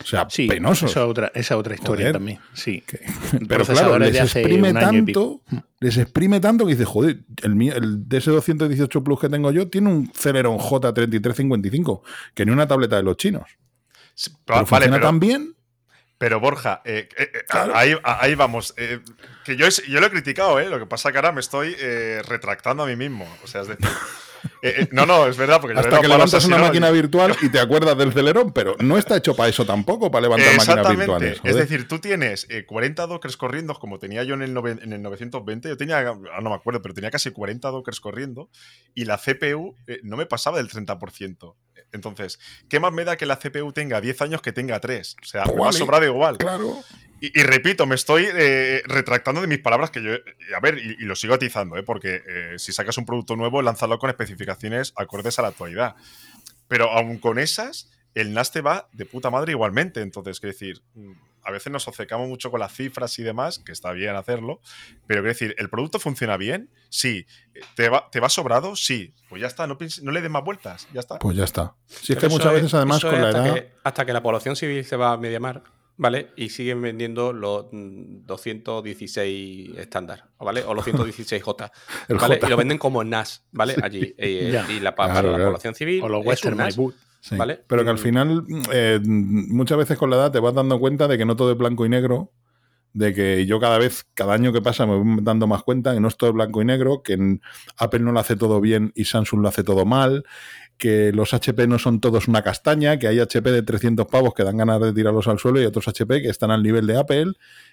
[0.00, 0.90] O sea, Sí, penosos.
[0.90, 2.12] Esa es otra, esa otra historia Joder.
[2.12, 2.38] también.
[2.54, 2.82] Sí.
[2.86, 3.00] Que-
[3.48, 5.42] Pero claro, les exprime tanto,
[5.80, 9.88] les exprime tanto que dices, joder, el, mío- el DS218 Plus que tengo yo tiene
[9.90, 12.02] un Celeron J3355,
[12.34, 13.44] que ni una tableta de los chinos.
[14.14, 15.54] Sí, Pero vale, funciona pero, tan bien.
[16.18, 17.76] pero Borja, eh, eh, eh, Claro.
[17.76, 18.74] ahí, ahí vamos.
[18.76, 19.00] eh,
[19.44, 20.68] que yo, es- yo lo he criticado, ¿eh?
[20.68, 23.26] Lo que pasa que ahora me estoy eh, retractando a mí mismo.
[23.44, 23.86] O sea, es decir.
[24.62, 27.60] Eh, eh, no, no, es verdad, porque Hasta que levantas una máquina virtual y te
[27.60, 31.40] acuerdas del Celerón, pero no está hecho para eso tampoco, para levantar máquinas virtuales.
[31.44, 34.92] Es decir, tú tienes eh, 40 dockers corriendo, como tenía yo en el, nove- en
[34.92, 35.68] el 920.
[35.68, 38.50] Yo tenía, ah, no me acuerdo, pero tenía casi 40 dockers corriendo
[38.94, 41.54] y la CPU eh, no me pasaba del 30%.
[41.92, 45.16] Entonces, ¿qué más me da que la CPU tenga 10 años que tenga 3?
[45.22, 45.78] O sea, Pues me ha vale.
[45.78, 46.36] sobrado igual.
[46.36, 46.76] Claro.
[47.20, 50.12] Y, y repito, me estoy eh, retractando de mis palabras que yo.
[50.14, 50.22] eh,
[50.56, 51.82] A ver, y, y lo sigo atizando, ¿eh?
[51.82, 55.96] porque eh, si sacas un producto nuevo, lánzalo con especificaciones acordes a la actualidad.
[56.68, 60.00] Pero aún con esas, el NAS te va de puta madre igualmente.
[60.00, 61.12] Entonces, quiero decir, mm,
[61.42, 64.60] a veces nos obcecamos mucho con las cifras y demás, que está bien hacerlo,
[65.06, 66.68] pero quiero decir, ¿el producto funciona bien?
[66.90, 67.26] Sí.
[67.74, 68.76] ¿Te va, te va sobrado?
[68.76, 69.14] Sí.
[69.30, 71.18] Pues ya está, no, le des más vueltas, ya está.
[71.18, 71.74] Pues ya está.
[71.86, 73.54] Si es que muchas veces, además, con la hasta edad.
[73.54, 75.62] Que, hasta que la población civil se va a Mediamar,
[75.98, 76.30] ¿vale?
[76.36, 78.24] Y siguen vendiendo los mm,
[78.82, 80.62] 216 estándar, ¿vale?
[80.64, 81.70] O los 116J,
[82.08, 82.34] El ¿vale?
[82.36, 82.46] J.
[82.46, 83.76] Y lo venden como NAS, ¿vale?
[83.82, 84.14] Allí.
[84.16, 86.02] Eh, y la, pa- Claro, para la población civil.
[86.02, 86.94] O los es Western un NAS, My Boot.
[87.20, 87.60] Sí, ¿Vale?
[87.66, 87.98] Pero que al Mm.
[87.98, 91.50] final, eh, muchas veces con la edad te vas dando cuenta de que no todo
[91.50, 92.30] es blanco y negro,
[92.92, 96.00] de que yo cada vez, cada año que pasa, me voy dando más cuenta que
[96.00, 97.42] no es todo blanco y negro, que en
[97.76, 100.24] Apple no lo hace todo bien y Samsung lo hace todo mal,
[100.78, 104.44] que los HP no son todos una castaña, que hay HP de 300 pavos que
[104.44, 107.32] dan ganas de tirarlos al suelo y otros HP que están al nivel de Apple,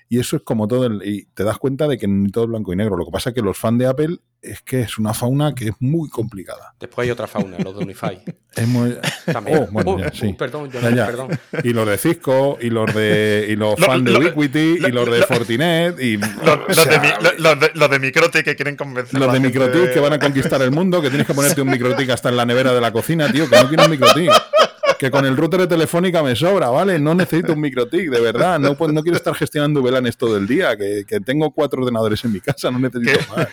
[0.09, 2.73] y eso es como todo, el- y te das cuenta de que ni todo blanco
[2.73, 2.97] y negro.
[2.97, 4.17] Lo que pasa es que los fans de Apple
[4.51, 6.73] es que es una fauna que es muy complicada.
[6.79, 8.21] Después hay otra fauna, los de Unify.
[8.55, 8.97] Es muy...
[9.25, 9.57] También.
[9.63, 10.27] Oh, bueno, Uh, ya, sí.
[10.27, 11.05] uh, perdón, yo Ya, no- ya.
[11.07, 11.39] perdón.
[11.65, 14.91] Y los de Cisco, y los de y los Lo- fans de Ubiquiti, lo- y
[14.93, 17.89] los de lo- Fortinet, y Los, o los sea, de, mi- lo- los de, los
[17.89, 20.71] de Microtik que quieren convencer a los la de Microtik que van a conquistar el
[20.71, 23.49] mundo, que tienes que ponerte un Microtik hasta en la nevera de la cocina, tío,
[23.49, 24.31] que no quiero un Microtik.
[24.99, 26.99] Que con el router de telefónica me sobra, ¿vale?
[26.99, 28.59] No necesito un Microtik, de verdad.
[28.59, 32.23] No, puedo- no quiero estar gestionando VLANs todo el día, que, que tengo cuatro ordenadores
[32.25, 33.47] en mi casa, no necesito más.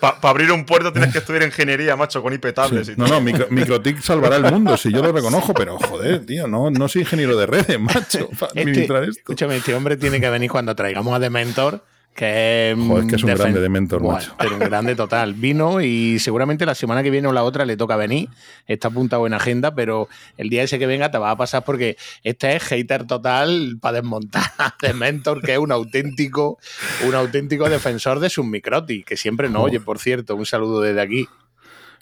[0.00, 2.92] Para abrir un puerto tienes que estudiar ingeniería, macho, con IP tablets Sí.
[2.96, 6.46] y No, no, micro, Microtik salvará el mundo, si yo lo reconozco, pero joder, tío,
[6.46, 9.02] no, no soy ingeniero de redes, macho, para Este, esto.
[9.02, 11.84] escúchame, este hombre tiene que venir cuando traigamos a Dementor,
[12.16, 12.78] que es.
[12.78, 14.34] Joder, es que es un grande Buah, macho.
[14.38, 15.34] Pero un grande total.
[15.34, 18.28] Vino y seguramente la semana que viene o la otra le toca venir.
[18.66, 21.96] Está apuntado en agenda, pero el día ese que venga te va a pasar porque
[22.24, 26.58] este es hater total para desmontar a Dementor, que es un auténtico,
[27.06, 30.34] un auténtico defensor de sus microtis, que siempre no oye, por cierto.
[30.34, 31.28] Un saludo desde aquí.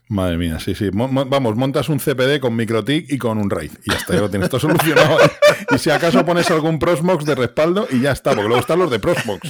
[0.09, 0.91] Madre mía, sí, sí.
[0.93, 3.71] Mo- mo- vamos, montas un CPD con MicroTik y con un RAID.
[3.87, 5.17] Y ya está, ya lo tienes todo solucionado.
[5.75, 8.91] y si acaso pones algún Prosmox de respaldo y ya está, porque luego están los
[8.91, 9.41] de Prosmox.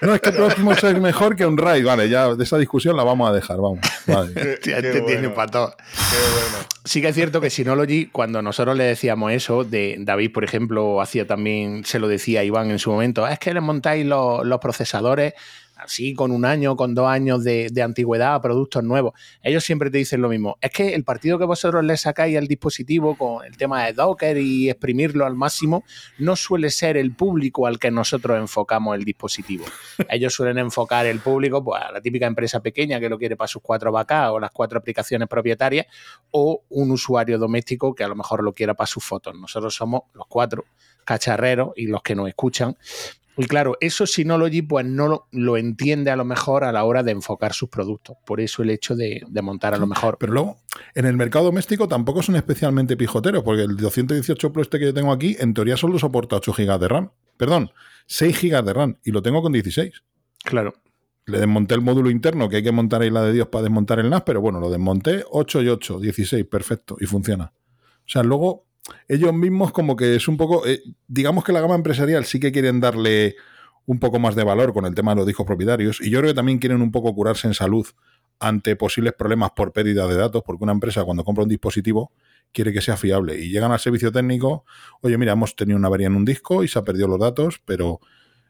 [0.00, 1.84] No, es que Prosmox es mejor que un RAID.
[1.86, 3.78] Vale, ya de esa discusión la vamos a dejar, vamos.
[4.08, 4.34] Vale.
[4.34, 5.76] Qué- qué este tiene bueno, para todo.
[5.78, 6.16] qué
[6.50, 6.66] bueno.
[6.84, 11.00] Sí que es cierto que Synology, cuando nosotros le decíamos eso, de David, por ejemplo,
[11.00, 14.04] hacía también, se lo decía a Iván en su momento, "Ah, es que le montáis
[14.04, 15.34] los, los procesadores
[15.76, 19.12] así con un año, con dos años de, de antigüedad a productos nuevos.
[19.42, 20.56] Ellos siempre te dicen lo mismo.
[20.60, 24.36] Es que el partido que vosotros le sacáis al dispositivo con el tema de Docker
[24.38, 25.84] y exprimirlo al máximo,
[26.18, 29.64] no suele ser el público al que nosotros enfocamos el dispositivo.
[30.10, 33.48] Ellos suelen enfocar el público pues, a la típica empresa pequeña que lo quiere para
[33.48, 35.86] sus cuatro vacas o las cuatro aplicaciones propietarias
[36.30, 39.34] o un usuario doméstico que a lo mejor lo quiera para sus fotos.
[39.34, 40.64] Nosotros somos los cuatro
[41.04, 42.76] cacharreros y los que nos escuchan.
[43.36, 47.02] Y claro, eso Synology pues no lo, lo entiende a lo mejor a la hora
[47.02, 48.16] de enfocar sus productos.
[48.24, 50.16] Por eso el hecho de, de montar a lo mejor.
[50.18, 50.56] Pero luego,
[50.94, 54.94] en el mercado doméstico tampoco son especialmente pijoteros, porque el 218 Pro este que yo
[54.94, 57.10] tengo aquí, en teoría solo soporta 8 GB de RAM.
[57.36, 57.70] Perdón,
[58.06, 60.02] 6 GB de RAM, y lo tengo con 16.
[60.44, 60.74] Claro.
[61.26, 63.98] Le desmonté el módulo interno, que hay que montar ahí la de Dios para desmontar
[63.98, 67.52] el NAS, pero bueno, lo desmonté 8 y 8, 16, perfecto, y funciona.
[67.54, 68.65] O sea, luego
[69.08, 72.52] ellos mismos como que es un poco, eh, digamos que la gama empresarial sí que
[72.52, 73.36] quieren darle
[73.86, 76.30] un poco más de valor con el tema de los discos propietarios, y yo creo
[76.30, 77.86] que también quieren un poco curarse en salud
[78.38, 82.12] ante posibles problemas por pérdida de datos, porque una empresa cuando compra un dispositivo
[82.52, 84.64] quiere que sea fiable y llegan al servicio técnico,
[85.00, 87.60] oye, mira, hemos tenido una avería en un disco y se ha perdido los datos,
[87.64, 88.00] pero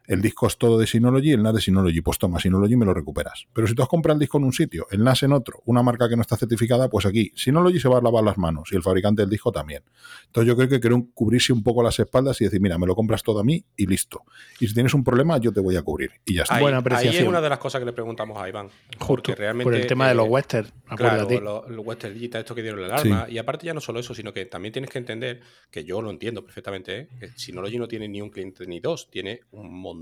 [0.07, 2.87] el disco es todo de Synology, el NAS de Synology, pues toma Synology y me
[2.87, 3.47] lo recuperas.
[3.53, 5.83] Pero si tú has comprado el disco en un sitio, el NAS en otro, una
[5.83, 8.77] marca que no está certificada, pues aquí Synology se va a lavar las manos y
[8.77, 9.83] el fabricante del disco también.
[10.27, 12.95] Entonces yo creo que quieren cubrirse un poco las espaldas y decir, mira, me lo
[12.95, 14.23] compras todo a mí y listo.
[14.61, 16.11] Y si tienes un problema, yo te voy a cubrir.
[16.25, 16.57] Y ya está.
[16.57, 17.23] Ahí, Buena ahí apreciación.
[17.25, 18.69] es una de las cosas que le preguntamos a Iván.
[18.99, 19.07] Justo.
[19.07, 22.63] Porque realmente, por el tema de los western, Claro, los, los Western Digital, esto que
[22.63, 23.27] dieron la alarma.
[23.29, 25.41] Y aparte ya no solo eso, sino que también tienes que entender,
[25.71, 27.09] que yo lo entiendo perfectamente, ¿eh?
[27.19, 29.96] que Synology no tiene ni un cliente ni dos, tiene un montón.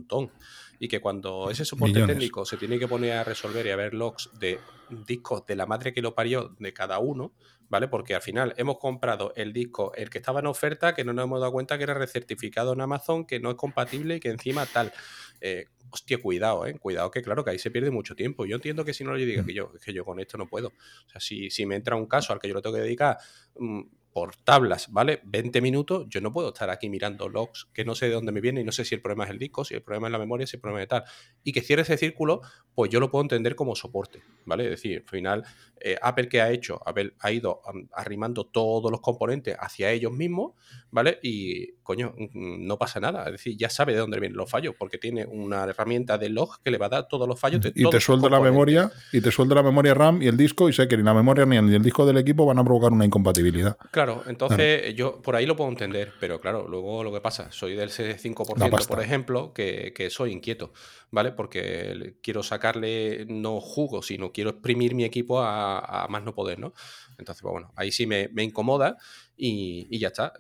[0.79, 2.17] Y que cuando ese soporte Millones.
[2.17, 4.59] técnico se tiene que poner a resolver y a ver logs de
[5.07, 7.33] discos de la madre que lo parió de cada uno,
[7.69, 7.89] ¿vale?
[7.89, 11.25] Porque al final hemos comprado el disco, el que estaba en oferta, que no nos
[11.25, 14.67] hemos dado cuenta que era recertificado en Amazon, que no es compatible y que encima
[14.67, 14.93] tal.
[15.41, 16.79] Eh, hostia, cuidado, ¿eh?
[16.79, 18.47] Cuidado que claro que ahí se pierde mucho tiempo.
[18.47, 20.69] Yo entiendo que si no le diga que yo, que yo con esto no puedo.
[20.69, 23.19] O sea, si, si me entra un caso al que yo lo tengo que dedicar
[23.59, 23.83] mm,
[24.15, 25.21] por tablas, ¿vale?
[25.25, 28.41] 20 minutos, yo no puedo estar aquí mirando logs que no sé de dónde me
[28.41, 30.21] viene y no sé si el problema es el disco, si el problema es la
[30.21, 31.03] memoria, si el problema es tal.
[31.43, 32.41] Y que cierre ese círculo,
[32.77, 34.65] pues yo lo puedo entender como soporte, ¿vale?
[34.65, 35.45] Es decir, al final,
[35.81, 37.61] eh, Apple que ha hecho, Apple ha ido
[37.93, 40.53] arrimando todos los componentes hacia ellos mismos,
[40.93, 41.19] ¿vale?
[41.21, 43.25] Y, coño, mm, no pasa nada.
[43.27, 46.63] Es decir, ya sabe de dónde vienen los fallos, porque tiene una herramienta de log
[46.63, 48.93] que le va a dar todos los fallos de y todos te suelda la memoria,
[49.13, 51.45] y te suelda la memoria RAM y el disco, y sé que ni la memoria
[51.47, 53.77] ni el, ni el disco del equipo van a provocar una incompatibilidad.
[53.91, 57.75] Claro, entonces yo por ahí lo puedo entender, pero claro, luego lo que pasa, soy
[57.75, 58.95] del 5%, La pasta.
[58.95, 60.73] por ejemplo, que, que soy inquieto,
[61.11, 61.33] ¿vale?
[61.33, 66.59] Porque quiero sacarle no jugo, sino quiero exprimir mi equipo a, a más no poder,
[66.59, 66.75] ¿no?
[67.19, 68.97] Entonces, pues bueno, ahí sí me, me incomoda
[69.37, 70.33] y, y ya está.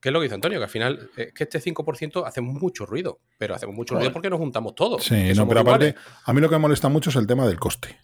[0.00, 0.58] ¿Qué es lo que dice Antonio?
[0.58, 4.30] Que al final es que este 5% hace mucho ruido, pero hacemos mucho ruido porque
[4.30, 5.04] nos juntamos todos.
[5.04, 5.94] Sí, no, pero aparte,
[6.24, 7.98] a mí lo que me molesta mucho es el tema del coste.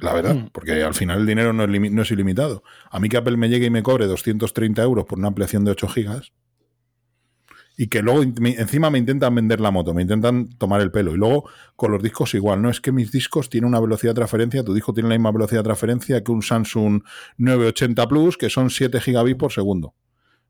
[0.00, 0.48] La verdad, Mm.
[0.52, 2.62] porque al final el dinero no es, no es ilimitado.
[2.90, 5.70] A mí que Apple me llegue y me cobre 230 euros por una ampliación de
[5.70, 6.32] 8 gigas
[7.76, 11.12] y que luego me- encima me intentan vender la moto, me intentan tomar el pelo.
[11.14, 14.16] Y luego con los discos igual, no es que mis discos tienen una velocidad de
[14.16, 17.02] transferencia, tu disco tiene la misma velocidad de transferencia que un Samsung
[17.36, 19.94] 980 Plus, que son 7 gigabits por segundo.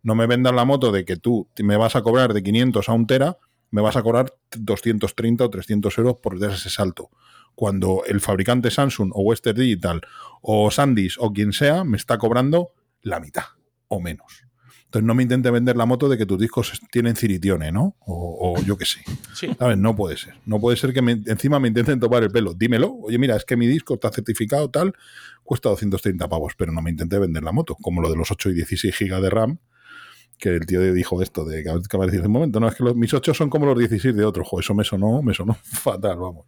[0.03, 2.93] No me vendan la moto de que tú me vas a cobrar de 500 a
[2.93, 3.39] un tera,
[3.71, 7.09] me vas a cobrar 230 o 300 euros por dar ese salto.
[7.55, 10.01] Cuando el fabricante Samsung o Western Digital
[10.43, 12.71] o Sandys o quien sea me está cobrando
[13.03, 13.45] la mitad
[13.89, 14.43] o menos.
[14.87, 17.97] Entonces no me intente vender la moto de que tus discos tienen ciritione, ¿no?
[18.07, 19.01] O, yo qué sé.
[19.35, 19.49] Sí.
[19.59, 19.77] ¿Sabes?
[19.77, 20.35] No puede ser.
[20.47, 22.55] No puede ser que me- encima me intenten tomar el pelo.
[22.55, 22.93] Dímelo.
[23.03, 24.95] Oye, mira, es que mi disco está certificado tal,
[25.43, 28.51] cuesta 230 pavos, pero no me intente vender la moto, como lo de los 8
[28.51, 29.59] y 16 gigas de RAM,
[30.39, 32.95] que el tío dijo esto, de que de decir un momento, no, es que los-
[32.95, 34.45] mis 8 son como los 16 de otro.
[34.45, 36.47] Jo, eso me sonó, me sonó fatal, vamos.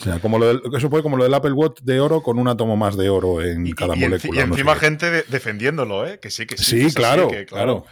[0.00, 2.38] O sea, como lo del, eso fue como lo del Apple Watch de oro con
[2.38, 4.28] un átomo más de oro en Y, cada y molécula.
[4.42, 6.18] y no sé encima gente de- defendiéndolo, ¿eh?
[6.20, 6.64] Que sí, que sí.
[6.64, 7.84] Sí, que claro, que, claro.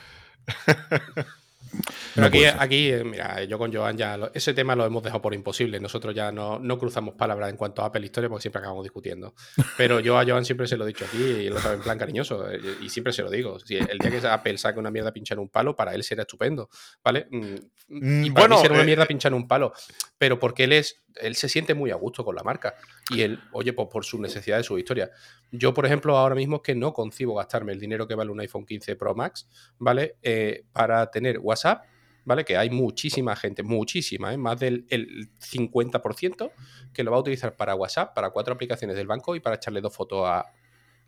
[2.14, 5.20] Pero aquí, aquí, eh, mira, yo con Joan ya lo- ese tema lo hemos dejado
[5.20, 5.80] por imposible.
[5.80, 9.34] Nosotros ya no, no cruzamos palabras en cuanto a Apple Historia porque siempre acabamos discutiendo.
[9.76, 11.98] Pero yo a Joan siempre se lo he dicho aquí y lo sabe en plan
[11.98, 12.48] cariñoso.
[12.48, 13.58] eh, Y siempre se lo digo.
[13.58, 16.68] Si el día que Apple saque una mierda pinchar un palo, para él será estupendo.
[17.02, 17.26] ¿Vale?
[17.32, 19.72] Mm, Y para bueno, mí será una eh, mierda pinchar un palo.
[20.16, 21.02] Pero porque él es.
[21.16, 22.74] Él se siente muy a gusto con la marca.
[23.10, 25.10] Y él, oye, pues por su necesidad de su historia.
[25.50, 28.40] Yo, por ejemplo, ahora mismo es que no concibo gastarme el dinero que vale un
[28.40, 29.48] iPhone 15 Pro Max,
[29.78, 30.16] ¿vale?
[30.22, 31.84] Eh, para tener WhatsApp,
[32.24, 32.44] ¿vale?
[32.44, 34.36] Que hay muchísima gente, muchísima, ¿eh?
[34.36, 36.50] más del el 50%
[36.92, 39.80] que lo va a utilizar para WhatsApp, para cuatro aplicaciones del banco y para echarle
[39.80, 40.46] dos fotos a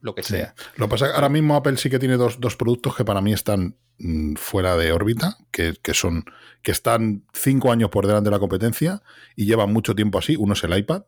[0.00, 0.34] lo que Sí.
[0.34, 0.54] sea.
[0.76, 3.04] Lo que pasa es que ahora mismo Apple sí que tiene dos, dos productos que
[3.04, 6.24] para mí están mm, fuera de órbita, que, que son
[6.62, 9.02] que están cinco años por delante de la competencia
[9.36, 10.36] y llevan mucho tiempo así.
[10.36, 11.02] Uno es el iPad.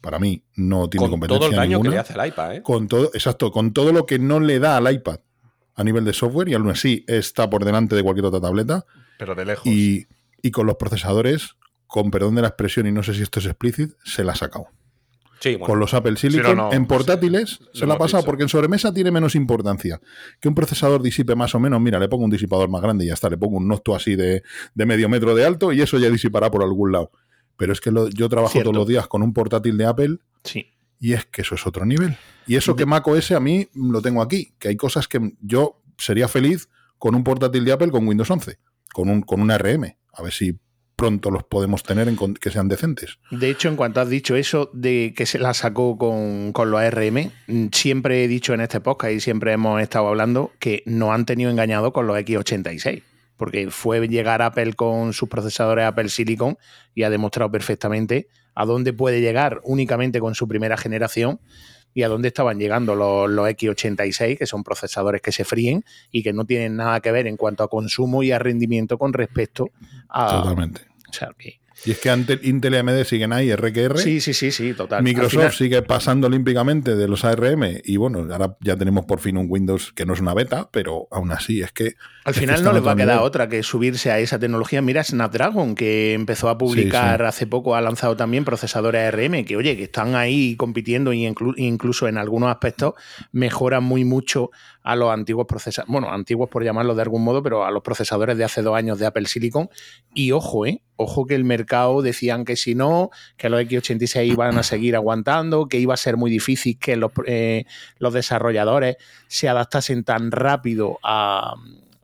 [0.00, 2.62] Para mí no tiene Con competencia todo el daño que le hace al iPad, ¿eh?
[2.62, 5.20] Con todo, exacto, con todo lo que no le da al iPad
[5.74, 8.84] a nivel de software y aún así está por delante de cualquier otra tableta.
[9.18, 9.66] Pero de lejos.
[9.66, 10.06] Y,
[10.42, 11.56] y con los procesadores,
[11.86, 14.36] con perdón de la expresión, y no sé si esto es explícito, se la ha
[14.36, 14.66] sacado.
[15.42, 15.66] Sí, bueno.
[15.66, 18.26] con los Apple Silicon no, no, en portátiles se la ha pasado dicho.
[18.26, 20.00] porque en sobremesa tiene menos importancia.
[20.40, 23.08] Que un procesador disipe más o menos, mira, le pongo un disipador más grande y
[23.08, 24.42] ya está, le pongo un Noctua así de,
[24.74, 27.10] de medio metro de alto y eso ya disipará por algún lado.
[27.56, 28.70] Pero es que lo- yo trabajo Cierto.
[28.70, 30.66] todos los días con un portátil de Apple Sí.
[31.00, 32.16] y es que eso es otro nivel.
[32.46, 35.82] Y eso que Mac OS a mí lo tengo aquí, que hay cosas que yo
[35.98, 36.68] sería feliz
[36.98, 38.58] con un portátil de Apple con Windows 11,
[38.92, 39.96] con un, con una RM.
[40.12, 40.56] A ver si
[40.96, 43.18] pronto los podemos tener en que sean decentes.
[43.30, 46.80] De hecho, en cuanto has dicho eso de que se la sacó con, con los
[46.80, 51.10] ARM, mm, siempre he dicho en este podcast y siempre hemos estado hablando que nos
[51.10, 53.02] han tenido engañado con los X86.
[53.36, 56.58] Porque fue llegar Apple con sus procesadores Apple Silicon
[56.94, 61.40] y ha demostrado perfectamente a dónde puede llegar únicamente con su primera generación
[61.94, 66.22] y a dónde estaban llegando los, los X86, que son procesadores que se fríen y
[66.22, 69.70] que no tienen nada que ver en cuanto a consumo y a rendimiento con respecto
[70.08, 70.42] a...
[70.42, 70.82] Totalmente.
[71.08, 73.98] O sea, que- Y es que ante Intel y AMD siguen ahí, RQR.
[73.98, 74.98] sí, sí, sí, sí, total.
[74.98, 79.18] Al Microsoft final- sigue pasando olímpicamente de los ARM y bueno, ahora ya tenemos por
[79.20, 81.94] fin un Windows que no es una beta, pero aún así es que...
[82.24, 84.80] Al final no les va a quedar otra que subirse a esa tecnología.
[84.80, 87.28] Mira Snapdragon, que empezó a publicar Sí, sí.
[87.28, 91.54] hace poco, ha lanzado también procesadores ARM, que oye, que están ahí compitiendo y inclu-
[91.56, 92.94] incluso en algunos aspectos
[93.32, 94.50] mejoran muy mucho
[94.84, 98.36] a los antiguos procesadores, bueno, antiguos por llamarlos de algún modo, pero a los procesadores
[98.38, 99.68] de hace dos años de Apple Silicon.
[100.14, 100.80] Y ojo, ¿eh?
[100.96, 105.66] Ojo que el mercado decían que si no, que los X86 iban a seguir aguantando,
[105.66, 107.64] que iba a ser muy difícil que los, eh,
[107.98, 108.96] los desarrolladores
[109.26, 111.54] se adaptasen tan rápido a,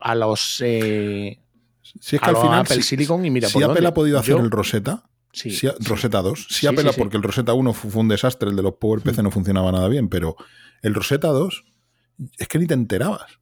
[0.00, 1.40] a los, eh,
[1.82, 3.88] Si es que a al final, Apple si, Silicon y mira si por Apple dónde.
[3.88, 5.50] ha podido hacer Yo- el Rosetta, sí.
[5.50, 8.50] si Rosetta 2, si Sí, Apple, sí, porque el Rosetta 1 fu- fue un desastre,
[8.50, 10.36] el de los PowerPC no funcionaba nada bien, pero
[10.82, 11.64] el Rosetta 2
[12.38, 13.38] es que ni te enterabas.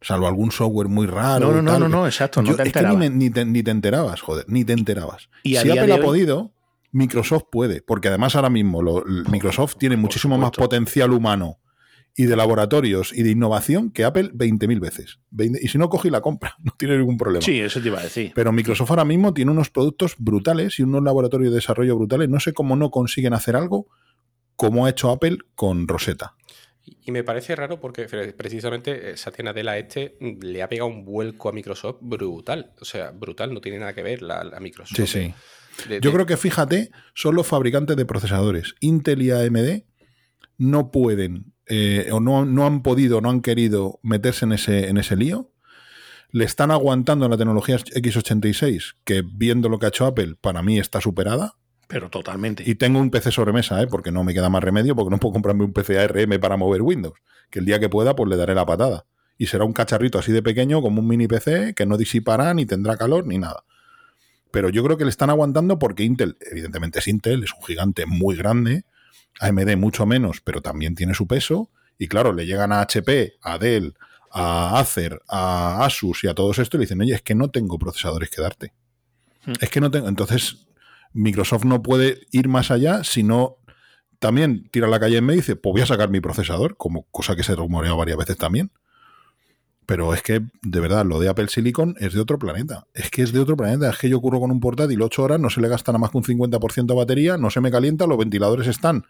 [0.00, 1.46] Salvo algún software muy raro.
[1.50, 4.20] no, no, no, no, no, exacto, no te es que ni, te, ni te enterabas,
[4.20, 5.28] joder, ni te enterabas.
[5.42, 6.52] Y si Apple ha podido,
[6.92, 11.58] Microsoft puede, porque además ahora mismo lo- Microsoft tiene muchísimo más potencial humano
[12.18, 15.20] y de laboratorios y de innovación que Apple 20.000 veces.
[15.30, 17.40] 20 y si no, coge y la compra, no tiene ningún problema.
[17.42, 18.32] Sí, eso te iba a decir.
[18.34, 22.28] Pero Microsoft ahora mismo tiene unos productos brutales y unos laboratorios de desarrollo brutales.
[22.28, 23.86] No sé cómo no consiguen hacer algo
[24.56, 26.34] como ha hecho Apple con Rosetta.
[27.04, 30.88] Y me parece raro porque pre- precisamente eh, Satya Nadella este mm, le ha pegado
[30.90, 32.72] un vuelco a Microsoft brutal.
[32.80, 34.96] O sea, brutal, no tiene nada que ver la, la Microsoft.
[34.96, 35.34] Sí, sí.
[35.88, 38.74] de- Yo de- creo que fíjate, son los fabricantes de procesadores.
[38.80, 39.82] Intel y AMD
[40.56, 44.96] no pueden eh, o no, no han podido, no han querido meterse en ese, en
[44.96, 45.50] ese lío.
[46.30, 50.78] Le están aguantando la tecnología x86, que viendo lo que ha hecho Apple, para mí
[50.78, 51.54] está superada.
[51.88, 52.62] Pero totalmente.
[52.66, 53.86] Y tengo un PC sobremesa, ¿eh?
[53.86, 56.82] porque no me queda más remedio, porque no puedo comprarme un PC ARM para mover
[56.82, 57.18] Windows.
[57.50, 59.06] Que el día que pueda, pues le daré la patada.
[59.38, 62.66] Y será un cacharrito así de pequeño, como un mini PC, que no disipará, ni
[62.66, 63.64] tendrá calor, ni nada.
[64.50, 68.04] Pero yo creo que le están aguantando porque Intel, evidentemente es Intel, es un gigante
[68.06, 68.84] muy grande.
[69.40, 71.70] AMD mucho menos, pero también tiene su peso.
[71.98, 73.94] Y claro, le llegan a HP, a Dell,
[74.30, 77.50] a Acer, a Asus y a todos esto y le dicen, oye, es que no
[77.50, 78.72] tengo procesadores que darte.
[79.44, 79.52] Hmm.
[79.60, 80.08] Es que no tengo.
[80.08, 80.66] Entonces,
[81.12, 83.56] Microsoft no puede ir más allá si no
[84.18, 87.04] también tira la calle en medio y dice, pues voy a sacar mi procesador, como
[87.10, 88.72] cosa que se rumoreó varias veces también.
[89.86, 92.86] Pero es que, de verdad, lo de Apple Silicon es de otro planeta.
[92.92, 93.88] Es que es de otro planeta.
[93.88, 96.10] Es que yo curro con un portátil 8 horas, no se le gasta nada más
[96.10, 99.06] que un 50% de batería, no se me calienta, los ventiladores están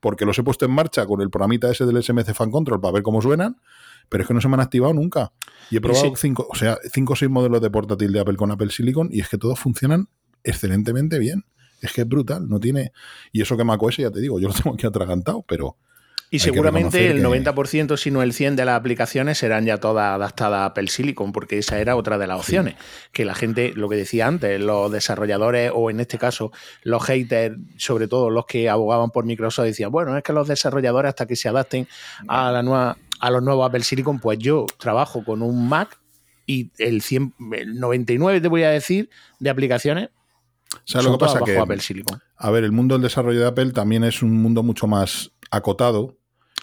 [0.00, 2.92] porque los he puesto en marcha con el programita ese del SMC Fan Control para
[2.92, 3.60] ver cómo suenan,
[4.08, 5.32] pero es que no se me han activado nunca.
[5.70, 8.50] Y he probado cinco, o sea, cinco o seis modelos de portátil de Apple con
[8.50, 10.08] Apple Silicon y es que todos funcionan
[10.44, 11.44] excelentemente bien.
[11.82, 12.92] Es que es brutal, no tiene.
[13.32, 15.76] Y eso que macOS, ya te digo, yo lo tengo aquí atragantado, pero
[16.30, 20.60] y seguramente el 90%, si no el 100% de las aplicaciones serán ya todas adaptadas
[20.60, 22.74] a Apple Silicon, porque esa era otra de las opciones.
[23.12, 26.50] Que la gente, lo que decía antes, los desarrolladores o en este caso
[26.82, 31.10] los haters, sobre todo los que abogaban por Microsoft, decían, bueno, es que los desarrolladores
[31.10, 31.86] hasta que se adapten
[32.26, 35.98] a, la nueva, a los nuevos Apple Silicon, pues yo trabajo con un Mac
[36.44, 40.10] y el, 100, el 99, te voy a decir, de aplicaciones
[40.84, 41.40] ¿Sabes lo que pasa?
[41.44, 42.20] Que, Apple Silicon.
[42.36, 46.16] A ver, el mundo del desarrollo de Apple también es un mundo mucho más acotado.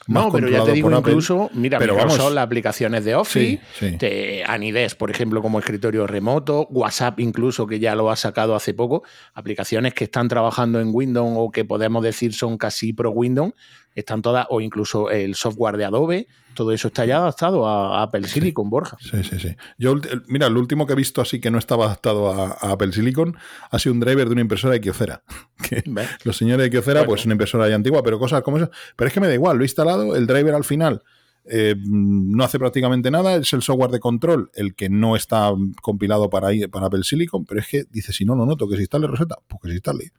[0.07, 4.95] no, pero ya te digo, incluso, mira, pero son las aplicaciones de Office, De Anides,
[4.95, 9.93] por ejemplo, como escritorio remoto, WhatsApp incluso, que ya lo ha sacado hace poco, aplicaciones
[9.93, 13.53] que están trabajando en Windows o que podemos decir son casi pro Windows,
[13.95, 18.27] están todas, o incluso el software de Adobe, todo eso está ya adaptado a, Apple
[18.27, 18.97] Silicon, Borja.
[18.99, 19.55] Sí, sí, sí.
[19.77, 19.95] Yo,
[20.27, 23.35] mira, lo último que he visto así que no estaba adaptado a, Apple Silicon
[23.69, 25.23] ha sido un driver de una impresora de Kyocera.
[26.23, 28.69] los señores de Kyocera, pues una impresora ya antigua, pero cosas como eso.
[28.95, 31.03] Pero es que me da igual, lo he instalado, el driver al final
[31.45, 36.29] eh, no hace prácticamente nada, es el software de control el que no está compilado
[36.29, 39.07] para, para Apple Silicon, pero es que dice, si no lo noto, que se instale
[39.07, 40.11] Rosetta, pues que se instale.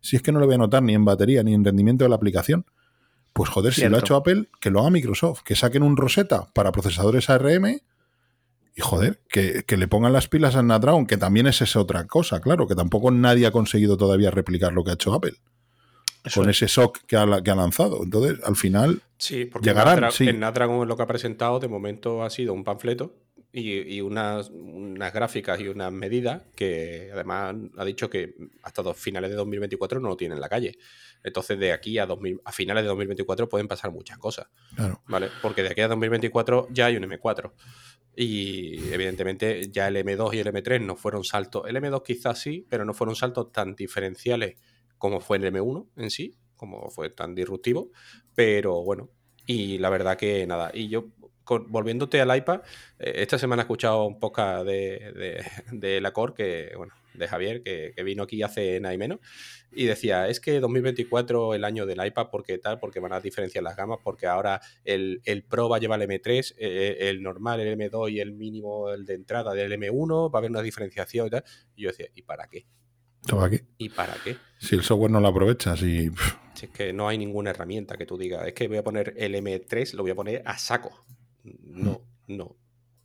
[0.00, 2.10] Si es que no lo voy a notar ni en batería ni en rendimiento de
[2.10, 2.64] la aplicación.
[3.32, 6.48] Pues joder, si lo ha hecho Apple, que lo haga Microsoft, que saquen un Rosetta
[6.54, 7.80] para procesadores ARM
[8.74, 12.40] y joder, que, le pongan las pilas a Snapdragon, que también es esa otra cosa,
[12.40, 15.34] claro, que tampoco nadie ha conseguido todavía replicar lo que ha hecho Apple.
[16.34, 18.02] con ese shock que ha, que ha, lanzado.
[18.02, 20.12] Entonces, al final, sí, porque llegarán.
[20.12, 20.28] sí.
[20.28, 23.16] en Snapdragon lo que ha presentado de momento ha sido un panfleto
[23.50, 29.30] y, unas, unas, gráficas y unas medidas que además ha dicho que hasta dos finales
[29.30, 30.78] de 2024 no lo tiene en la calle.
[31.24, 34.48] Entonces, de aquí a, 2000, a finales de 2024 pueden pasar muchas cosas.
[35.06, 35.28] ¿vale?
[35.40, 37.52] Porque de aquí a 2024 ya hay un M4.
[38.16, 41.62] Y evidentemente ya el M2 y el M3 no fueron saltos.
[41.66, 44.56] El M2 quizás sí, pero no fueron saltos tan diferenciales
[44.98, 47.90] como fue el M1 en sí, como fue tan disruptivo.
[48.34, 49.10] Pero bueno,
[49.46, 50.70] y la verdad que nada.
[50.74, 51.06] Y yo
[51.68, 52.60] volviéndote al iPad,
[52.98, 57.62] eh, esta semana he escuchado un podcast de, de, la Core, que, bueno, de Javier,
[57.62, 59.18] que, vino aquí hace nada y menos,
[59.72, 63.64] y decía, es que 2024 el año del iPad, porque tal, porque van a diferenciar
[63.64, 67.60] las gamas, porque ahora el, Pro va a llevar el M3, eh, eh, el normal,
[67.60, 71.26] el M2 y el mínimo, el de entrada del M1, va a haber una diferenciación
[71.26, 71.44] y tal.
[71.76, 72.66] Y yo decía, ¿y para qué?
[73.28, 73.64] ¿Para qué?
[73.76, 74.36] ¿Y para qué?
[74.58, 76.10] Si el software no lo aprovechas y...
[76.54, 79.14] Si es que no hay ninguna herramienta que tú digas, es que voy a poner
[79.16, 81.04] el M3, lo voy a poner a saco.
[81.44, 82.56] No, no.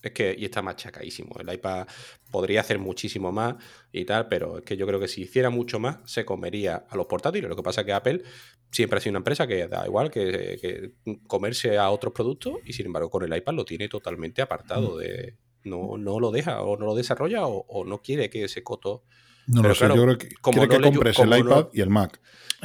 [0.03, 1.33] Es que, y está machacadísimo.
[1.39, 1.87] El iPad
[2.29, 3.55] podría hacer muchísimo más
[3.91, 6.97] y tal, pero es que yo creo que si hiciera mucho más, se comería a
[6.97, 7.49] los portátiles.
[7.49, 8.21] Lo que pasa es que Apple
[8.69, 10.91] siempre ha sido una empresa que da igual que,
[11.27, 14.99] comerse a otros productos y sin embargo con el iPad lo tiene totalmente apartado mm.
[14.99, 15.37] de.
[15.63, 19.05] No, no lo deja o no lo desarrolla o, no quiere que ese coto.
[19.47, 22.19] No lo sé, yo creo que quiere que compres el iPad y el Mac.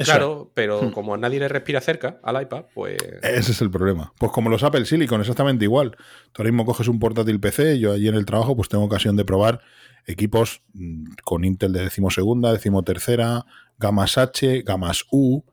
[0.05, 0.91] Claro, pero hmm.
[0.91, 2.97] como nadie le respira cerca al iPad, pues.
[3.21, 4.13] Ese es el problema.
[4.17, 5.91] Pues como los Apple Silicon, exactamente igual.
[6.31, 9.15] Tú ahora mismo coges un portátil PC, yo allí en el trabajo, pues tengo ocasión
[9.17, 9.61] de probar
[10.05, 13.45] equipos mm, con Intel de decimosegunda, decimotercera,
[13.77, 15.43] gamas H, gamas U.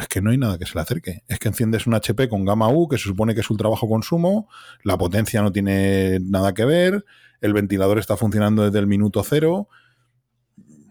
[0.00, 1.22] es que no hay nada que se le acerque.
[1.28, 3.88] Es que enciendes un HP con gama U, que se supone que es ultra bajo
[3.88, 4.48] consumo,
[4.82, 7.04] la potencia no tiene nada que ver,
[7.40, 9.68] el ventilador está funcionando desde el minuto cero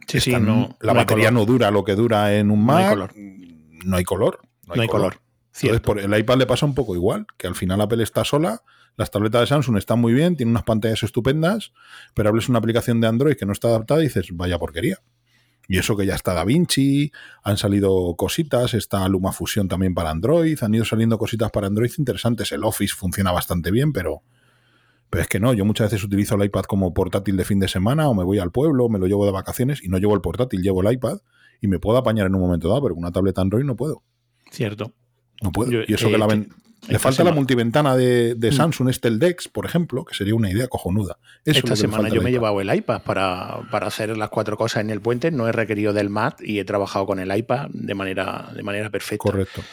[0.08, 2.78] Sí, sí, no, la batería no dura lo que dura en un Mac.
[2.78, 3.14] No hay color.
[3.84, 4.40] No hay color.
[4.74, 5.20] No hay, color.
[5.54, 8.62] Entonces, por el iPad le pasa un poco igual, que al final Apple está sola,
[8.96, 11.74] las tabletas de Samsung están muy bien, tienen unas pantallas estupendas,
[12.14, 15.00] pero hables una aplicación de Android que no está adaptada y dices, vaya porquería.
[15.68, 17.12] Y eso que ya está DaVinci,
[17.44, 22.52] han salido cositas, está LumaFusion también para Android, han ido saliendo cositas para Android interesantes.
[22.54, 24.24] El Office funciona bastante bien, pero
[25.10, 27.68] pero es que no, yo muchas veces utilizo el iPad como portátil de fin de
[27.68, 30.22] semana o me voy al pueblo, me lo llevo de vacaciones y no llevo el
[30.22, 31.20] portátil, llevo el iPad
[31.62, 34.04] y me puedo apañar en un momento dado, pero con una tableta Android no puedo.
[34.52, 34.94] Cierto.
[35.42, 35.72] No puedo.
[35.88, 36.50] y eso que la ven...
[36.88, 38.54] Le falta la multiventana de, de mm.
[38.54, 41.18] Samsung, este el Dex, por ejemplo, que sería una idea cojonuda.
[41.44, 44.92] Esta semana yo me he llevado el iPad para, para, hacer las cuatro cosas en
[44.92, 48.52] el puente, no he requerido del Mac y he trabajado con el iPad de manera,
[48.56, 49.24] de manera perfecta.
[49.24, 49.64] Correcto.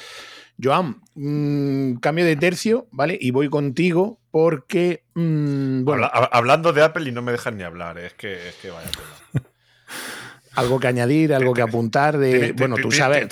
[0.61, 3.19] Joan, mm, cambio de tercio, ¿vale?
[3.21, 5.05] Y voy contigo porque.
[5.15, 6.11] Mm, bueno.
[6.13, 8.91] hablando de Apple y no me dejan ni hablar, es que, es que vaya
[10.57, 12.53] algo que añadir, algo que apuntar de.
[12.53, 13.29] Bueno, tú sabes.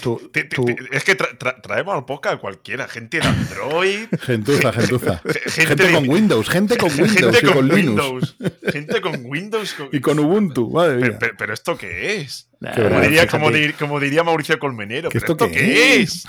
[0.93, 4.07] Es que traemos al podcast a cualquiera, gente de Android.
[4.21, 5.21] gentuza, gentuza.
[5.47, 7.37] Gente, con Windows, gente con Windows.
[7.37, 8.37] Gente con, Windows.
[8.73, 9.77] Gente con Windows.
[9.93, 11.19] Y con Ubuntu, madre mía.
[11.37, 12.49] Pero, ¿esto qué es?
[13.79, 15.09] como, diría, Mauricio Colmenero.
[15.11, 16.27] ¿Pero ¿Esto, qué, es?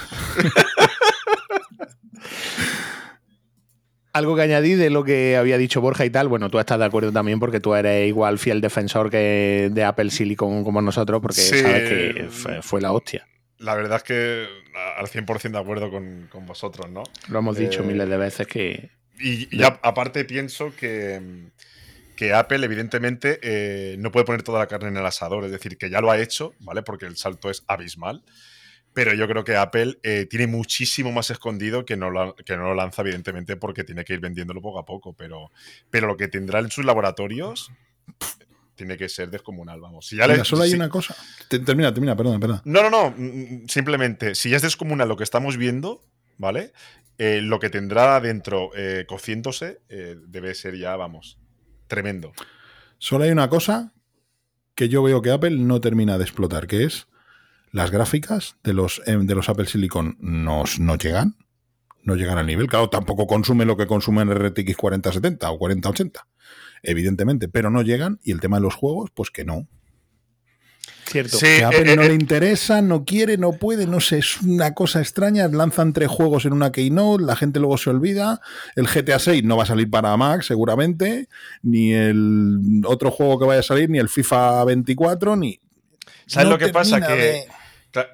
[4.13, 6.85] Algo que añadí de lo que había dicho Borja y tal, bueno, tú estás de
[6.85, 11.41] acuerdo también porque tú eres igual fiel defensor que de Apple Silicon como nosotros, porque
[11.41, 13.27] sabes que fue, la hostia.
[13.57, 14.47] La verdad es que
[14.97, 17.01] al 100% de acuerdo con, vosotros, ¿no?
[17.29, 18.91] Lo hemos dicho eh, miles de veces que...
[19.19, 21.49] Y, aparte pienso que,
[22.15, 25.77] que Apple evidentemente eh, no puede poner toda la carne en el asador, es decir,
[25.77, 26.83] que ya lo ha hecho, ¿vale?
[26.83, 28.23] Porque el salto es abismal.
[28.93, 32.63] Pero yo creo que Apple eh, tiene muchísimo más escondido que no, lo, que no
[32.63, 35.13] lo lanza, evidentemente, porque tiene que ir vendiéndolo poco a poco.
[35.13, 35.51] Pero,
[35.89, 37.71] pero lo que tendrá en sus laboratorios
[38.75, 40.07] tiene que ser descomunal, vamos.
[40.07, 41.15] Si ya solo hay una cosa.
[41.47, 42.61] Termina, termina, perdón, perdón.
[42.65, 43.13] No, no, no.
[43.17, 46.03] Mm, simplemente, si ya es descomunal lo que estamos viendo,
[46.37, 46.71] ¿vale?
[47.17, 49.81] Eh, lo que tendrá dentro eh, cociéndose
[50.27, 51.39] debe ser ya, vamos,
[51.87, 52.33] tremendo.
[52.97, 53.93] Solo hay una cosa
[54.75, 57.07] que yo veo que Apple no termina de explotar, que es
[57.73, 61.35] las gráficas de los, em, de los Apple Silicon no, no llegan.
[62.03, 62.67] No llegan al nivel.
[62.67, 66.27] Claro, tampoco consumen lo que consumen RTX 4070 o 4080.
[66.83, 68.19] Evidentemente, pero no llegan.
[68.23, 69.67] Y el tema de los juegos, pues que no.
[71.05, 71.39] Cierto.
[71.39, 74.41] que a Apple eh, no eh, le interesa, no quiere, no puede, no sé, es
[74.41, 75.47] una cosa extraña.
[75.47, 78.39] Lanzan tres juegos en una Keynote, la gente luego se olvida.
[78.75, 81.27] El GTA 6 no va a salir para Mac, seguramente,
[81.63, 85.59] ni el otro juego que vaya a salir, ni el FIFA 24, ni.
[86.27, 87.01] ¿Sabes lo que pasa?
[87.01, 87.47] Que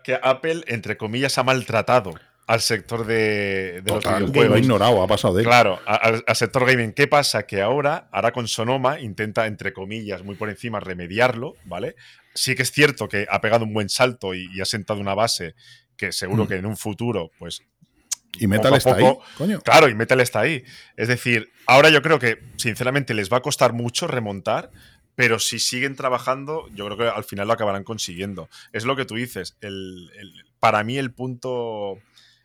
[0.04, 2.14] que Apple, entre comillas, ha maltratado
[2.50, 4.48] al sector de, de los videojuegos.
[4.50, 6.94] Lo ha ignorado, ha pasado de Claro, al, sector gaming.
[6.94, 7.46] ¿Qué pasa?
[7.46, 11.96] Que ahora, ahora con Sonoma, intenta, entre comillas, muy por encima, remediarlo, ¿vale?
[12.34, 15.54] Sí que es cierto que ha pegado un buen salto y, ha sentado una base
[15.96, 16.48] que seguro mm.
[16.48, 17.62] que en un futuro, pues.
[18.40, 19.14] Y Metal está ahí.
[19.38, 19.62] Coño.
[19.62, 20.64] Claro, y Metal está ahí.
[20.98, 24.72] Es decir, ahora yo creo que, sinceramente, les va a costar mucho remontar,
[25.16, 28.50] pero si siguen trabajando, yo creo que al final lo acabarán consiguiendo.
[28.72, 29.58] Es lo que tú dices.
[29.62, 30.10] El,
[30.60, 31.98] para mí el punto,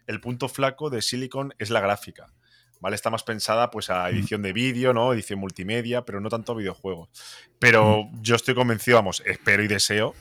[0.07, 2.33] el punto flaco de Silicon es la gráfica.
[2.81, 2.97] ¿Vale?
[2.97, 5.15] Está más pensada pues a edición de vídeo, ¿no?
[5.15, 7.09] Edición multimedia, pero no tanto a videojuegos.
[7.59, 10.15] Pero yo estoy convencido, vamos, espero y deseo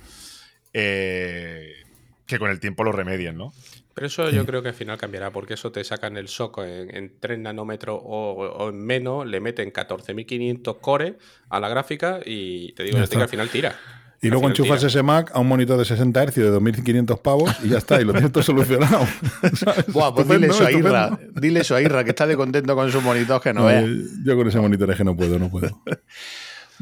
[0.72, 1.84] eh,
[2.26, 3.54] que con el tiempo lo remedien, ¿no?
[3.94, 7.14] Pero eso yo creo que al final cambiará, porque eso te sacan el soco en,
[7.20, 11.18] 3 nanómetros o, en menos, le meten 14.500 core
[11.50, 13.76] a la gráfica y te digo que al final tira.
[14.24, 17.70] Y luego enchufas ese Mac a un monitor de 60 Hz de 2.500 pavos y
[17.70, 19.06] ya está, y lo tienes todo solucionado.
[19.88, 22.90] Buah, pues dile eso a Irra, dile eso a Irra, que está de contento con
[22.90, 23.86] su monitor que no, vea.
[24.24, 25.78] Yo con ese monitor es que no puedo, no puedo.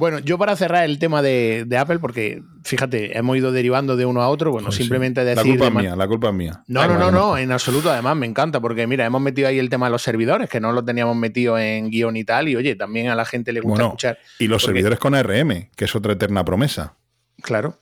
[0.01, 4.23] Bueno, yo para cerrar el tema de, Apple, porque fíjate, hemos ido derivando de uno
[4.23, 5.45] a otro, bueno, simplemente decir.
[5.45, 6.63] La culpa es mía, la culpa es mía.
[6.65, 9.69] No, no, no, no, en absoluto, además me encanta, porque mira, hemos metido ahí el
[9.69, 12.75] tema de los servidores, que no lo teníamos metido en guion y tal, y oye,
[12.75, 14.17] también a la gente le gusta escuchar.
[14.39, 16.95] Y los servidores con ARM, que es otra eterna promesa.
[17.43, 17.77] Claro.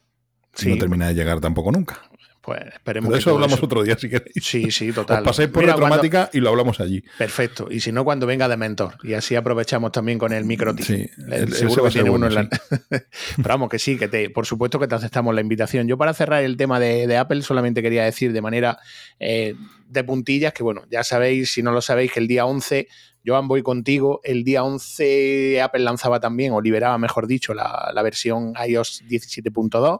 [0.66, 2.02] no termina de llegar tampoco nunca.
[2.50, 4.34] Pues esperemos de eso hablamos otro día si queréis.
[4.42, 5.20] Sí, sí, total.
[5.20, 7.04] Os pasáis por la cromática y lo hablamos allí.
[7.16, 7.68] Perfecto.
[7.70, 8.98] Y si no, cuando venga de mentor.
[9.04, 11.08] Y así aprovechamos también con el micro Sí,
[11.52, 12.50] seguro que tiene uno en la.
[12.90, 15.88] Pero vamos, que sí, que te, por supuesto que te aceptamos la invitación.
[15.88, 18.80] Yo, para cerrar el tema de, Apple, solamente quería decir de manera
[19.20, 19.54] eh,
[19.88, 22.88] de puntillas que, bueno, ya sabéis, si no lo sabéis, que el día 11
[23.24, 24.22] Joan, voy contigo.
[24.24, 30.00] El día 11 Apple lanzaba también, o liberaba, mejor dicho, la, la versión iOS 17.2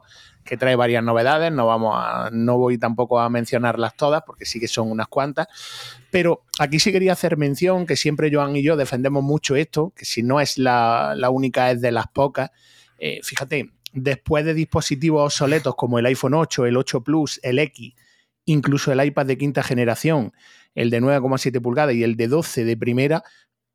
[0.50, 1.52] que trae varias novedades.
[1.52, 5.46] No, vamos a, no voy tampoco a mencionarlas todas porque sí que son unas cuantas.
[6.10, 10.04] Pero aquí sí quería hacer mención que siempre Joan y yo defendemos mucho esto, que
[10.04, 12.50] si no es la, única es de las pocas.
[12.98, 17.94] Eh, fíjate, después de dispositivos obsoletos como el iPhone 8, el 8 Plus, el X,
[18.44, 20.32] incluso el iPad de quinta generación,
[20.74, 23.22] el de 9,7 pulgadas y el de 12 de primera,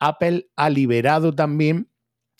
[0.02, 1.90] Apple ha liberado también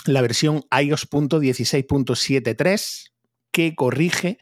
[0.06, 3.15] la versión iOS.16.73
[3.56, 4.38] que corrige,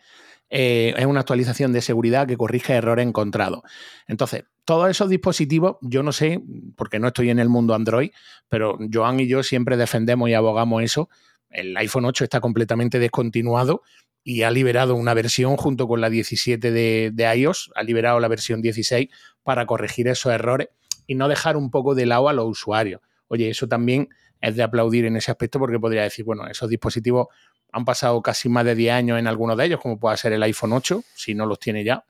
[0.50, 3.62] eh, es una actualización de seguridad que corrige errores encontrados.
[4.08, 6.42] Entonces, todos esos dispositivos, yo no sé,
[6.76, 8.10] porque no estoy en el mundo Android,
[8.50, 11.10] pero Joan y yo siempre defendemos y abogamos eso.
[11.52, 13.84] El iPhone 8 está completamente descontinuado
[14.24, 18.30] y ha liberado una versión junto con la 17 de, de, iOS, ha liberado la
[18.30, 19.10] versión 16
[19.44, 20.70] para corregir esos errores
[21.06, 23.00] y no dejar un poco de lado a los usuarios.
[23.28, 24.10] Oye, eso también
[24.42, 27.28] es de aplaudir en ese aspecto porque podría decir, bueno, esos dispositivos
[27.74, 30.44] han pasado casi más de 10 años en algunos de ellos, como puede ser el
[30.44, 32.06] iPhone 8, si no los tiene ya.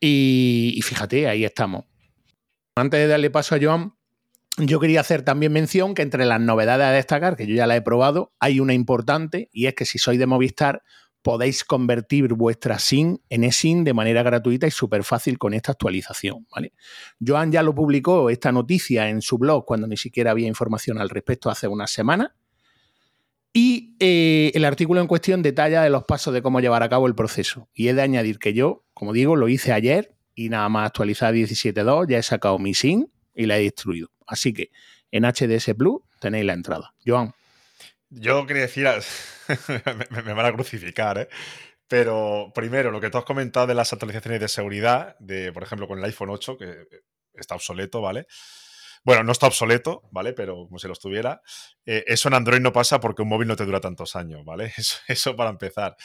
[0.00, 1.84] Y, fíjate, ahí estamos.
[2.74, 3.94] Antes de darle paso a Joan,
[4.58, 7.76] yo quería hacer también mención que entre las novedades a destacar, que yo ya la
[7.76, 10.82] he probado, hay una importante y es que si sois de Movistar
[11.22, 16.48] podéis convertir vuestra SIM en eSIM de manera gratuita y súper fácil con esta actualización.
[16.52, 16.72] ¿vale?
[17.24, 21.08] Joan ya lo publicó esta noticia en su blog cuando ni siquiera había información al
[21.08, 22.32] respecto hace unas semanas.
[23.52, 27.06] Y eh, el artículo en cuestión detalla de los pasos de cómo llevar a cabo
[27.06, 27.68] el proceso.
[27.74, 31.34] Y he de añadir que yo, como digo, lo hice ayer y nada más actualizar
[31.34, 34.08] 17.2, ya he sacado mi SIM y la he destruido.
[34.26, 34.70] Así que
[35.10, 36.94] en HDS Plus tenéis la entrada.
[37.06, 37.34] Joan.
[38.08, 38.86] Yo quería decir,
[40.10, 41.28] me, van a crucificar, ¿eh?
[41.88, 45.86] Pero primero, lo que tú has comentado de las actualizaciones de seguridad, de por ejemplo
[45.86, 46.86] con el iPhone 8, que
[47.34, 48.26] está obsoleto, ¿vale?
[49.04, 50.32] Bueno, no está obsoleto, ¿vale?
[50.32, 51.42] Pero como si lo estuviera.
[51.86, 54.72] Eh, eso en Android no pasa porque un móvil no te dura tantos años, ¿vale?
[55.08, 55.96] Eso, para empezar.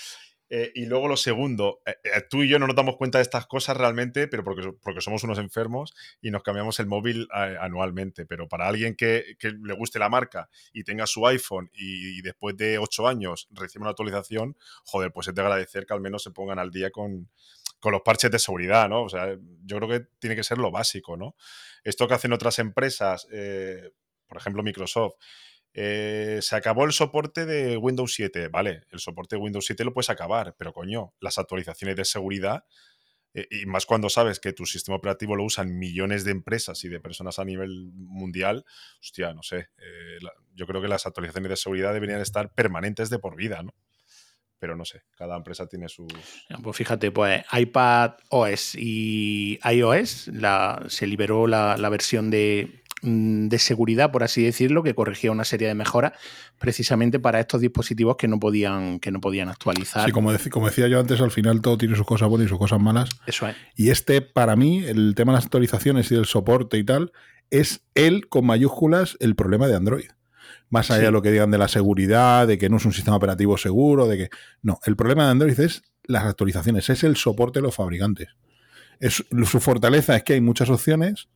[0.49, 1.93] Eh, y luego lo segundo, eh,
[2.29, 5.21] tú y yo no nos damos cuenta de estas cosas realmente, pero porque, porque somos
[5.25, 8.25] unos enfermos y nos cambiamos el móvil anualmente.
[8.25, 12.79] Pero para alguien que, le guste la marca y tenga su iPhone y, después de
[12.79, 16.57] ocho años recibe una actualización, joder, pues es de agradecer que al menos se pongan
[16.57, 17.29] al día con,
[17.79, 19.03] con los parches de seguridad, ¿no?
[19.03, 21.35] O sea, yo creo que tiene que ser lo básico, ¿no?
[21.83, 23.27] Esto que hacen otras empresas,
[24.27, 25.15] por ejemplo Microsoft,
[25.79, 29.93] eh, se acabó el soporte de Windows 7, vale, el soporte de Windows 7 lo
[29.93, 32.65] puedes acabar, pero coño, las actualizaciones de seguridad,
[33.35, 36.89] eh, y más cuando sabes que tu sistema operativo lo usan millones de empresas y
[36.89, 38.65] de personas a nivel mundial,
[38.99, 40.17] hostia, no sé, eh,
[40.55, 43.75] yo creo que las actualizaciones de seguridad deberían estar permanentes de por vida, ¿no?
[44.59, 46.07] Pero no sé, cada empresa tiene sus...
[46.63, 53.49] Pues fíjate, pues iPad OS y iOS la, se liberó la, la versión de Mm,
[53.49, 56.13] de seguridad, por así decirlo, que corregía una serie de mejoras
[56.57, 60.05] precisamente para estos dispositivos que no podían, que no podían actualizar.
[60.05, 62.57] Sí, como, como decía yo antes, al final todo tiene sus cosas buenas y sus
[62.57, 63.09] cosas malas.
[63.27, 63.55] Eso es.
[63.75, 67.11] Y este, para mí, el tema de las actualizaciones y del soporte y tal,
[67.51, 70.09] es él con mayúsculas el problema de Android.
[70.69, 73.15] Más allá de lo que digan de la seguridad, de que no es un sistema
[73.17, 74.29] operativo seguro, de que.
[74.61, 78.29] No, el problema de Android es las actualizaciones, es el soporte de los fabricantes.
[78.99, 81.29] Es, su fortaleza es que hay muchas opciones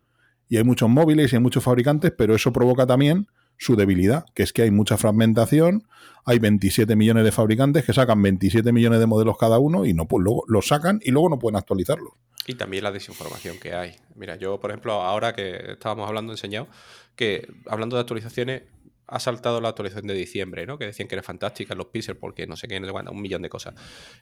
[0.49, 3.27] y hay muchos móviles y hay muchos fabricantes, pero eso provoca también
[3.57, 5.87] su debilidad, que es que hay mucha fragmentación,
[6.25, 10.07] hay 27 millones de fabricantes que sacan 27 millones de modelos cada uno y no
[10.07, 12.13] pues luego los sacan y luego no pueden actualizarlos.
[12.47, 13.95] Y también la desinformación que hay.
[14.15, 16.67] Mira, yo, por ejemplo, ahora que estábamos hablando, enseñado
[17.15, 18.63] que hablando de actualizaciones,
[19.11, 20.77] ha saltado la actualización de diciembre, ¿no?
[20.77, 23.41] Que decían que era fantástica los pixels porque no sé qué, no sé un millón
[23.41, 23.75] de cosas.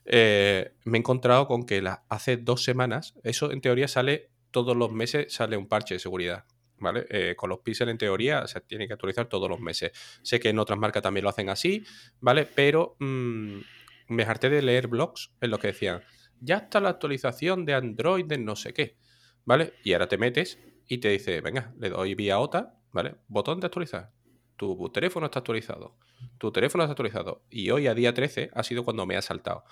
[0.03, 4.91] Eh, me he encontrado con que hace dos semanas, eso en teoría sale todos los
[4.91, 6.45] meses sale un parche de seguridad.
[6.81, 7.05] ¿Vale?
[7.09, 9.91] Eh, con los píxeles en teoría se tiene que actualizar todos los meses.
[10.23, 11.83] Sé que en otras marcas también lo hacen así,
[12.21, 12.45] ¿vale?
[12.45, 13.59] Pero mm,
[14.07, 16.01] me harté de leer blogs en los que decían,
[16.39, 18.95] ya está la actualización de Android de no sé qué,
[19.43, 19.73] ¿vale?
[19.83, 23.15] Y ahora te metes y te dice, venga, le doy vía OTA, ¿vale?
[23.27, 24.13] Botón de actualizar.
[24.59, 25.95] Tu teléfono está actualizado.
[26.37, 27.45] Tu teléfono está actualizado.
[27.49, 29.63] Y hoy, a día 13, ha sido cuando me ha saltado.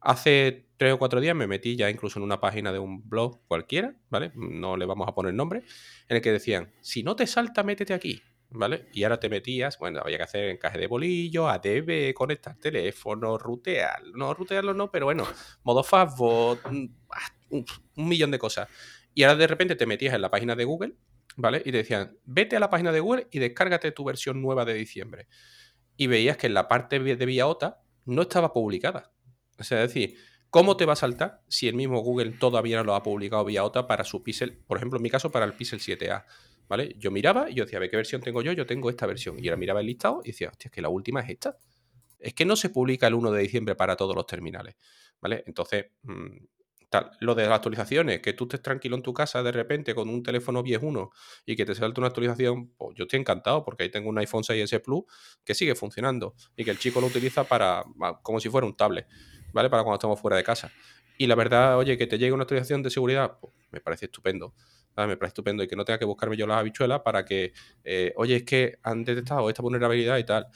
[0.00, 3.46] Hace tres o cuatro días me metí ya incluso en una página de un blog
[3.46, 4.32] cualquiera, ¿vale?
[4.34, 5.64] No le vamos a poner nombre,
[6.08, 8.88] en el que decían, si no te salta, métete aquí, ¿vale?
[8.94, 14.02] Y ahora te metías, bueno, había que hacer encaje de bolillo, ADB, conectar teléfono, rutear,
[14.14, 15.26] no rutearlo no, pero bueno,
[15.62, 16.86] modo fastbot, mm,
[17.50, 18.66] un millón de cosas.
[19.14, 20.94] Y ahora de repente te metías en la página de Google,
[21.36, 21.62] ¿vale?
[21.64, 24.74] Y te decían, vete a la página de Google y descárgate tu versión nueva de
[24.74, 25.26] diciembre.
[25.96, 29.12] Y veías que en la parte de vía OTA no estaba publicada.
[29.58, 30.18] O sea, es decir,
[30.50, 33.64] ¿cómo te va a saltar si el mismo Google todavía no lo ha publicado vía
[33.64, 36.24] OTA para su Pixel, por ejemplo, en mi caso, para el Pixel 7A?
[36.68, 36.94] ¿Vale?
[36.98, 39.36] Yo miraba y yo decía, a qué versión tengo yo, yo tengo esta versión.
[39.38, 41.58] Y ahora miraba el listado y decía, hostia, es que la última es esta.
[42.18, 44.76] Es que no se publica el 1 de diciembre para todos los terminales.
[45.20, 45.44] ¿Vale?
[45.46, 46.36] Entonces, mm,
[46.92, 47.10] tal.
[47.18, 50.22] Lo de las actualizaciones, que tú estés tranquilo en tu casa de repente con un
[50.22, 51.10] teléfono viejuno
[51.44, 54.44] y que te salte una actualización, pues yo estoy encantado porque ahí tengo un iPhone
[54.44, 55.02] 6S Plus
[55.44, 57.82] que sigue funcionando y que el chico lo utiliza para
[58.22, 59.08] como si fuera un tablet.
[59.52, 59.70] ¿vale?
[59.70, 60.70] Para cuando estamos fuera de casa.
[61.18, 64.54] Y la verdad, oye, que te llegue una actualización de seguridad, pues, me parece estupendo.
[64.96, 67.52] Me parece estupendo y que no tenga que buscarme yo las habichuelas para que,
[67.84, 70.46] eh, oye, es que han detectado esta vulnerabilidad y tal.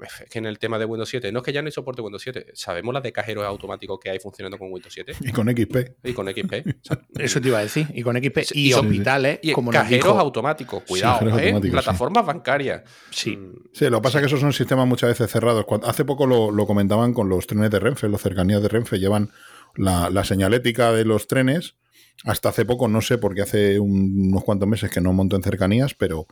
[0.00, 2.02] Es que en el tema de Windows 7, no es que ya no hay soporte
[2.02, 5.14] Windows 7, sabemos las de cajeros automáticos que hay funcionando con Windows 7.
[5.20, 5.76] Y con XP.
[6.02, 6.52] Y con XP.
[7.18, 7.86] Eso te iba a decir.
[7.94, 8.38] Y con XP.
[8.52, 9.38] Y, hospitales.
[9.42, 11.54] Y como cajeros automáticos, cuidado, ¿eh?
[11.70, 12.82] Plataformas bancarias.
[13.10, 13.36] Sí.
[13.36, 13.54] Mm.
[13.72, 15.64] Sí, lo que pasa es que esos son sistemas muchas veces cerrados.
[15.84, 19.30] hace poco lo, comentaban con los trenes de Renfe, los cercanías de Renfe llevan
[19.76, 21.76] la, la señalética de los trenes.
[22.24, 25.94] Hasta hace poco, no sé, porque hace unos cuantos meses que no monto en cercanías,
[25.94, 26.26] pero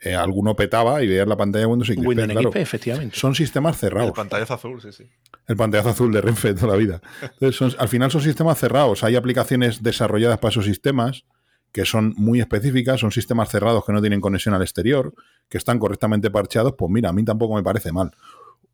[0.00, 2.06] eh, alguno petaba y veías la pantalla de Windows XP.
[2.06, 3.16] Windows claro, efectivamente.
[3.16, 4.08] Son sistemas cerrados.
[4.08, 5.04] El pantallazo azul, sí, sí.
[5.46, 7.00] El pantallazo azul de Renfe toda la vida.
[7.40, 9.04] Entonces, al final son sistemas cerrados.
[9.04, 11.24] Hay aplicaciones desarrolladas para esos sistemas
[11.72, 15.14] que son muy específicas, son sistemas cerrados que no tienen conexión al exterior,
[15.48, 16.74] que están correctamente parcheados.
[16.76, 18.10] Pues mira, a mí tampoco me parece mal.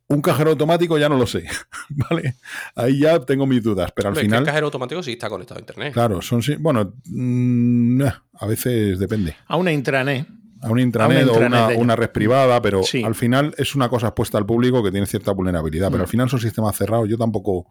[0.08, 1.44] Un cajero automático ya no lo sé,
[1.88, 2.36] ¿vale?
[2.76, 4.40] Ahí ya tengo mis dudas, pero al Hombre, es que final...
[4.42, 5.92] el cajero automático sí está conectado a internet.
[5.92, 6.42] Claro, son...
[6.42, 9.34] sí- Bueno, mm, eh, a veces depende.
[9.48, 10.26] A una intranet.
[10.62, 13.02] A un intranet, A una o una, una red privada, pero Sí.
[13.02, 15.88] al final es una cosa expuesta al público que tiene cierta vulnerabilidad.
[15.88, 16.06] Pero Mm.
[16.06, 17.08] al final son sistemas cerrados.
[17.08, 17.66] Yo tampoco.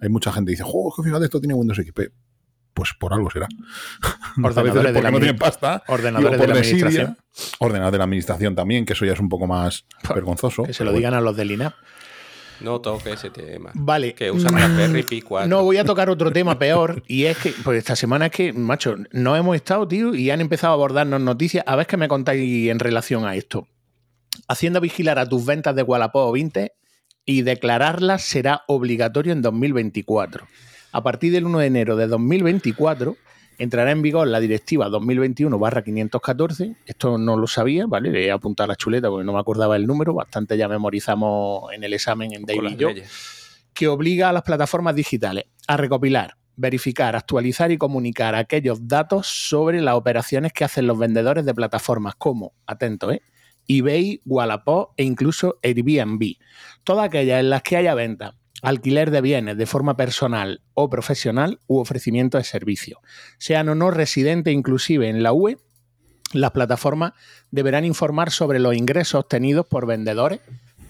[0.00, 2.00] Hay mucha gente que dice, ¡Joder, que fíjate, esto tiene Windows XP!
[2.78, 3.46] Pues por algo será.
[3.46, 5.82] a veces Ordenadores es de porque la no tienen pasta.
[5.88, 6.86] Ordenadores de la desidia.
[6.86, 7.18] administración.
[7.58, 9.84] Ordenadores de la administración también, que eso ya es un poco más
[10.14, 10.62] vergonzoso.
[10.62, 11.74] Que se lo digan a los del INAP.
[12.60, 13.72] No toque ese tema.
[13.74, 14.14] Vale.
[14.14, 15.48] Que usan Raspberry Pi 4.
[15.48, 17.02] No, voy a tocar otro tema peor.
[17.08, 20.40] Y es que, pues esta semana es que, macho, no hemos estado, tío, y han
[20.40, 21.64] empezado a abordarnos noticias.
[21.66, 23.66] A ver qué me contáis en relación a esto.
[24.46, 26.68] Haciendo vigilar a tus ventas de Wallapop o Vinted
[27.24, 30.46] y declararlas será obligatorio en 2024.
[30.92, 33.16] A partir del 1 de enero de 2024
[33.58, 36.76] entrará en vigor la directiva 2021-514.
[36.86, 38.10] Esto no lo sabía, ¿vale?
[38.10, 40.14] Le he apuntado a la chuleta porque no me acordaba el número.
[40.14, 43.66] Bastante ya memorizamos en el examen en David y yo leyes.
[43.74, 49.82] que obliga a las plataformas digitales a recopilar, verificar, actualizar y comunicar aquellos datos sobre
[49.82, 53.22] las operaciones que hacen los vendedores de plataformas como, atento, ¿eh?
[53.68, 56.36] eBay, Wallapop e incluso Airbnb.
[56.84, 61.60] Todas aquellas en las que haya venta, alquiler de bienes de forma personal o profesional
[61.66, 63.00] u ofrecimiento de servicios.
[63.38, 65.58] Sean o no residentes inclusive en la UE,
[66.32, 67.12] las plataformas
[67.50, 70.40] deberán informar sobre los ingresos obtenidos por vendedores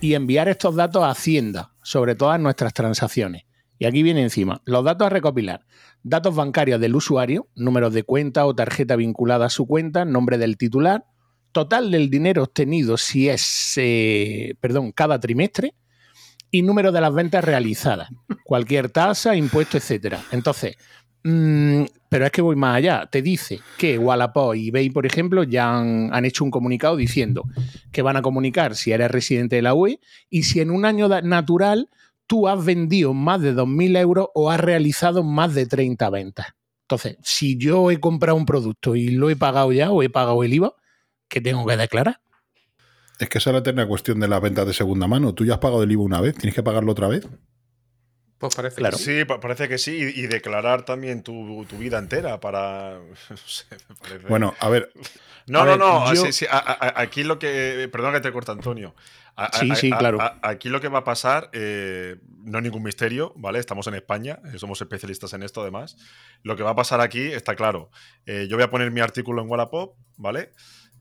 [0.01, 3.45] y enviar estos datos a Hacienda sobre todas nuestras transacciones.
[3.78, 5.65] Y aquí viene encima, los datos a recopilar,
[6.03, 10.57] datos bancarios del usuario, números de cuenta o tarjeta vinculada a su cuenta, nombre del
[10.57, 11.05] titular,
[11.53, 15.74] total del dinero obtenido si es, eh, perdón, cada trimestre
[16.51, 18.09] y número de las ventas realizadas,
[18.45, 20.23] cualquier tasa, impuesto, etcétera.
[20.33, 20.77] Entonces,
[21.25, 23.07] mm, pero es que voy más allá.
[23.11, 27.45] Te dice que Wallapop y eBay, por ejemplo, ya han, han hecho un comunicado diciendo
[27.93, 30.01] que van a comunicar si eres residente de la UE
[30.31, 31.89] y si en un año natural
[32.27, 36.47] tú has vendido más de 2.000 euros o has realizado más de 30 ventas.
[36.83, 40.43] Entonces, si yo he comprado un producto y lo he pagado ya o he pagado
[40.43, 40.75] el IVA,
[41.29, 42.20] ¿qué tengo que declarar?
[43.19, 45.35] Es que esa es la eterna cuestión de las ventas de segunda mano.
[45.35, 47.27] Tú ya has pagado el IVA una vez, tienes que pagarlo otra vez.
[48.39, 48.97] Pues parece Claro.
[48.97, 50.12] que Sí, pa- parece que sí.
[50.15, 52.99] Y, y declarar también tu, tu vida entera para.
[53.31, 54.27] No sé, me parece.
[54.28, 54.93] Bueno, a ver,
[55.49, 56.15] No, A no, ver, no.
[56.15, 57.89] yo- sí, sí, a- a- aquí lo que.
[57.90, 58.95] Perdón que te corta, Antonio.
[59.59, 60.20] Sí, a- sí, a- claro.
[60.20, 63.59] a- aquí lo que va a pasar, eh, no es ningún misterio, ¿vale?
[63.61, 65.97] Estamos en España, eh, somos especialistas en esto además.
[66.43, 67.90] Lo que va a pasar aquí está claro.
[68.27, 70.51] Eh, yo voy a poner mi artículo en Wallapop, ¿vale?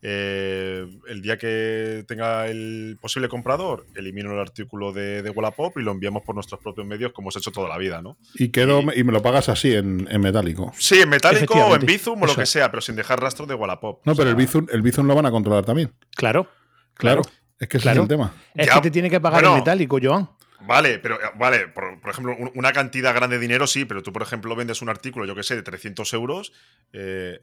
[0.01, 5.81] Eh, el día que tenga el posible comprador, elimino el artículo de, de Wallapop y
[5.81, 8.17] lo enviamos por nuestros propios medios, como hemos hecho toda la vida, ¿no?
[8.35, 10.71] y quedo y me lo pagas así en, en metálico.
[10.77, 13.45] Sí, en metálico o en Bizum o lo eso que sea, pero sin dejar rastro
[13.45, 14.01] de Wallapop.
[14.05, 15.91] No, O pero sea, el Bizum, el Bizum lo van a controlar también.
[16.15, 16.47] Claro,
[16.93, 17.21] Claro.
[17.59, 18.01] Es que ese Claro.
[18.01, 18.33] es el tema.
[18.53, 19.55] es Ya, que te tiene que pagar bueno.
[19.55, 20.29] el metálico, Joan.
[20.61, 24.03] Vale, pero eh, vale, por, por ejemplo, un- una cantidad grande de dinero sí, pero
[24.03, 26.53] tú, por ejemplo, vendes un artículo, yo que sé, de 300 euros.
[26.93, 27.39] eh,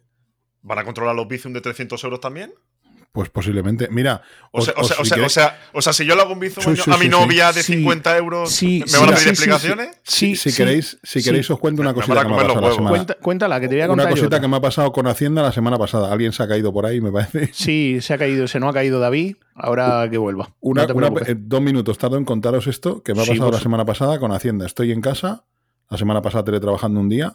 [0.64, 2.52] ¿Van a controlar los Bizum de 300 euros también?
[3.12, 3.86] Pues posiblemente.
[3.92, 6.16] Mira, O sea, o sea, si o sea, queréis- o sea, o sea, si yo
[6.16, 7.56] le hago un Bizum Sí, a- sí, a mi sí, novia sí.
[7.58, 7.72] de Sí.
[7.74, 9.88] 50 euros, Sí, ¿me sí, van a pedir sí, sí, explicaciones?
[10.02, 11.24] Sí, si queréis, si sí.
[11.28, 12.88] queréis os cuento una cosita que me ha pasado la semana.
[12.90, 15.06] Cuenta- cuéntala, que te voy a Una contar yo cosita que me ha pasado con
[15.06, 16.10] Hacienda la semana pasada.
[16.12, 17.50] Alguien se ha caído por ahí, me parece.
[17.52, 20.50] Sí, se ha caído, se nos ha caído David, ahora que vuelva.
[20.60, 23.52] Una, no una- eh, dos minutos tardo en contaros esto que me ha Sí, pasado
[23.52, 24.66] la semana pasada con Hacienda.
[24.66, 25.44] Estoy en casa,
[25.88, 27.34] la semana pasada teletrabajando un día,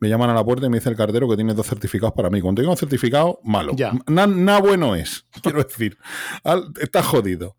[0.00, 2.30] me llaman a la puerta y me dice el cartero que tiene dos certificados para
[2.30, 2.40] mí.
[2.40, 3.74] Cuando tengo un certificado, malo.
[4.06, 5.98] Nada bueno es, quiero decir.
[6.44, 7.56] Al- está jodido.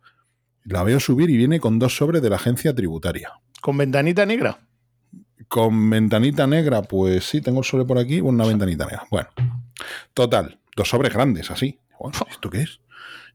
[0.63, 3.31] La veo subir y viene con dos sobres de la agencia tributaria.
[3.61, 4.59] Con ventanita negra.
[5.47, 9.03] Con ventanita negra, pues sí, tengo el sobre por aquí, una ventanita negra.
[9.09, 9.29] Bueno,
[10.13, 11.79] total, dos sobres grandes, así.
[11.99, 12.79] Bueno, ¿Esto qué es?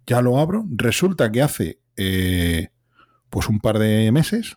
[0.06, 0.64] Ya lo abro.
[0.70, 2.68] Resulta que hace eh,
[3.30, 4.56] pues un par de meses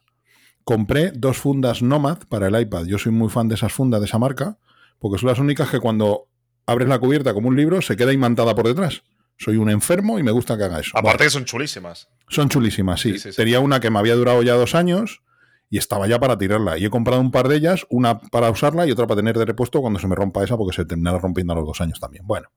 [0.68, 2.88] compré dos fundas Nomad para el iPad.
[2.88, 4.58] Yo soy muy fan de esas fundas de esa marca,
[5.00, 6.28] porque son las únicas que cuando
[6.66, 9.02] abres la cubierta como un libro se queda imantada por detrás.
[9.38, 10.98] Soy un enfermo y me gusta que haga eso.
[10.98, 12.10] Aparte que son chulísimas.
[12.28, 13.14] Son chulísimas, sí.
[13.14, 13.38] Sí, sí, sí.
[13.38, 15.22] Tenía una que me había durado ya dos años
[15.70, 16.78] y estaba ya para tirarla.
[16.78, 19.46] Y he comprado un par de ellas, una para usarla y otra para tener de
[19.46, 22.28] repuesto cuando se me rompa esa, porque se terminará rompiendo a los dos años también.
[22.28, 22.50] Bueno.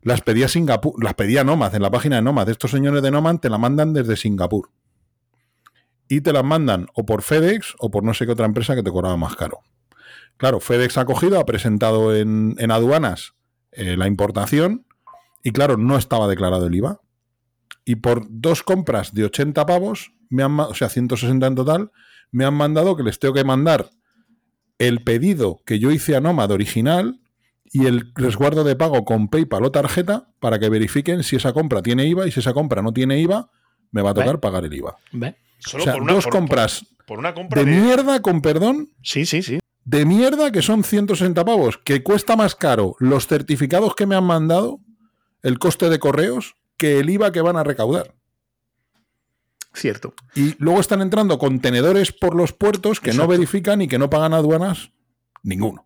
[0.00, 2.48] Las pedí a Singapur, las pedí a Nomad, en la página de Nomad.
[2.48, 4.70] Estos señores de Nomad te la mandan desde Singapur.
[6.08, 8.82] Y te las mandan o por FedEx o por no sé qué otra empresa que
[8.82, 9.60] te cobraba más caro.
[10.36, 13.34] Claro, FedEx ha cogido, ha presentado en, aduanas
[13.72, 14.86] eh, la importación
[15.42, 17.00] y claro, no estaba declarado el IVA
[17.84, 21.92] y por dos compras de 80 pavos, me han, o sea, 160 en total,
[22.30, 23.90] me han mandado que les tengo que mandar
[24.78, 27.20] el pedido que yo hice a Nomad original
[27.64, 31.82] y el resguardo de pago con PayPal o tarjeta para que verifiquen si esa compra
[31.82, 33.50] tiene IVA y si esa compra no tiene IVA,
[33.94, 34.96] me va a tocar pagar el IVA.
[35.12, 35.34] ¿Ves?
[35.58, 37.80] Solo o sea, por una, dos por- compras Por, por una compra de de.
[37.80, 39.60] mierda, con perdón, Sí, sí, sí.
[39.84, 44.24] de mierda que son 160 pavos, que cuesta más caro los certificados que me han
[44.24, 44.80] mandado,
[45.42, 48.14] el coste de correos, que el IVA que van a recaudar.
[49.72, 50.14] Cierto.
[50.34, 54.32] Y luego están entrando contenedores por los puertos que no verifican y que no pagan
[54.32, 54.90] aduanas
[55.42, 55.84] ninguno.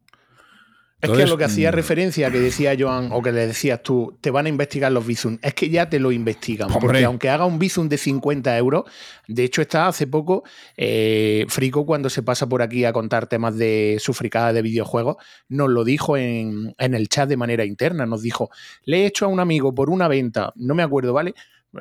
[1.01, 3.83] Es que a lo que hacía mm, referencia, que decía Joan, o que le decías
[3.85, 5.39] tú, te van a investigar los Bizum.
[5.43, 6.69] Es que ya te lo investigan.
[6.73, 6.81] Hombre.
[6.81, 8.85] Porque aunque haga un Bizum de 50 euros,
[9.29, 10.43] de hecho está hace poco,
[10.77, 15.17] eh, Frico, cuando se pasa por aquí a contar temas de su fricada de videojuegos,
[15.49, 18.05] nos lo dijo en, en el chat de manera interna.
[18.05, 18.51] Nos dijo,
[18.85, 21.35] le he hecho a un amigo por una venta, no me acuerdo, ¿vale?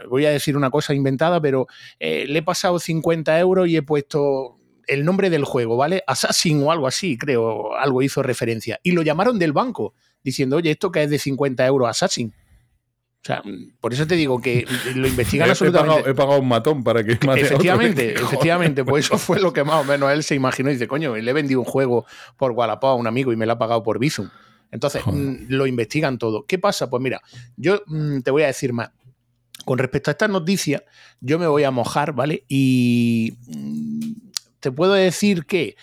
[0.09, 1.67] Voy a decir una cosa inventada, pero
[1.99, 6.03] eh, le he pasado 50 euros y he puesto el nombre del juego, ¿vale?
[6.07, 8.79] Assassin o algo así, creo, algo hizo referencia.
[8.83, 9.93] Y lo llamaron del banco,
[10.23, 12.33] diciendo, oye, esto que es de 50 euros Assassin.
[13.21, 13.43] O sea,
[13.81, 14.65] por eso te digo que
[14.95, 15.95] lo investigan he, he absolutamente.
[15.95, 17.45] pagado, he pagado un matón para que mate a otro.
[17.45, 20.69] Efectivamente, efectivamente, pues eso fue lo que más o menos él se imaginó.
[20.69, 22.05] Y dice, coño, le he vendido un juego
[22.37, 24.29] por Wallapop a un amigo y me lo ha pagado por Bizum.
[24.71, 25.19] Entonces, Joder.
[25.19, 26.45] mm, lo investigan todo.
[26.45, 26.89] ¿Qué pasa?
[26.89, 27.21] Pues mira,
[27.57, 28.91] yo mm, te voy a decir más.
[29.65, 30.83] Con respecto a estas noticias,
[31.19, 32.45] yo me voy a mojar, ¿vale?
[32.47, 33.96] Y mm,
[34.59, 35.75] te puedo decir que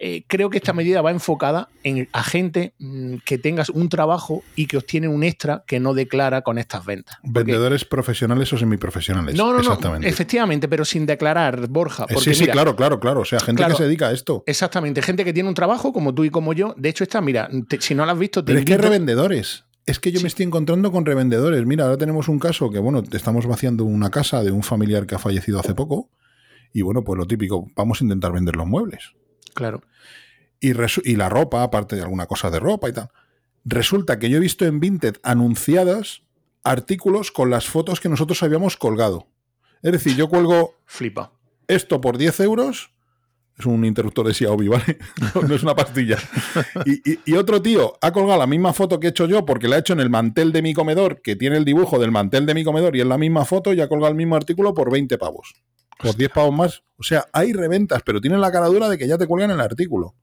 [0.00, 4.44] eh, creo que esta medida va enfocada en a gente mm, que tengas un trabajo
[4.54, 7.16] y que obtiene un extra que no declara con estas ventas.
[7.20, 9.34] Porque- Vendedores profesionales o semiprofesionales.
[9.34, 10.08] no, no, no, Exactamente.
[10.08, 12.04] efectivamente, pero sin declarar, Borja.
[12.04, 13.20] Eh, Porque sí, sí, mira, claro, claro, claro.
[13.22, 13.74] O sea, gente Claro.
[13.74, 14.44] que se dedica a esto.
[14.46, 16.74] Exactamente, gente que tiene un trabajo como tú y como yo.
[16.76, 18.78] De hecho, está, mira, te- si no lo has visto, te Pero es que hay
[18.78, 19.64] revendedores.
[19.84, 20.24] Es que yo Sí.
[20.24, 21.66] me estoy encontrando con revendedores.
[21.66, 25.14] Mira, ahora tenemos un caso que, bueno, estamos vaciando una casa de un familiar que
[25.16, 26.08] ha fallecido hace poco.
[26.72, 29.12] Y bueno, pues lo típico, vamos a intentar vender los muebles.
[29.54, 29.82] Claro.
[30.60, 30.72] Y,
[31.16, 33.10] la ropa, aparte de alguna cosa de ropa y tal.
[33.64, 36.22] Resulta que yo he visto en Vinted anunciadas
[36.64, 39.26] artículos con las fotos que nosotros habíamos colgado.
[39.82, 41.32] Es decir, yo cuelgo Flipa.
[41.68, 42.90] esto por 10 euros.
[43.58, 44.98] Es un interruptor de Xiaomi, ¿vale?
[45.34, 46.16] No, no es una pastilla.
[46.84, 49.66] Y, y- y otro tío ha colgado la misma foto que he hecho yo porque
[49.68, 52.46] la ha hecho en el mantel de mi comedor, que tiene el dibujo del mantel
[52.46, 54.92] de mi comedor y es la misma foto y ha colgado el mismo artículo por
[54.92, 55.54] 20 pavos.
[56.02, 56.82] Por 10 pavos más.
[56.96, 59.60] O sea, hay reventas, pero tienen la cara dura de que ya te cuelgan el
[59.60, 60.14] artículo.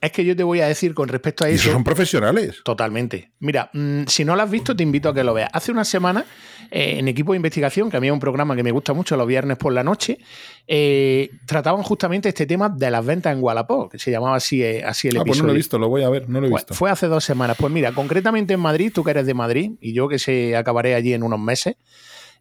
[0.00, 1.72] Es que yo te voy a decir con respecto a eso.
[1.72, 2.60] son profesionales.
[2.62, 3.32] Totalmente.
[3.38, 5.48] Mira, mm, si no lo has visto, te invito a que lo veas.
[5.52, 6.26] Hace una semana,
[6.70, 9.16] eh, en Equipo de Investigación, que a mí es un programa que me gusta mucho
[9.16, 10.18] los viernes por la noche,
[10.66, 14.84] eh, trataban justamente este tema de las ventas en Wallapop, que se llamaba así, eh,
[14.84, 15.42] así el Ah, pues episodio.
[15.42, 16.74] no lo he visto, lo voy a ver, no lo he Pues visto.
[16.74, 17.56] fue hace dos semanas.
[17.58, 20.94] Pues mira, concretamente en Madrid, tú que eres de Madrid y yo que se acabaré
[20.94, 21.76] allí en unos meses,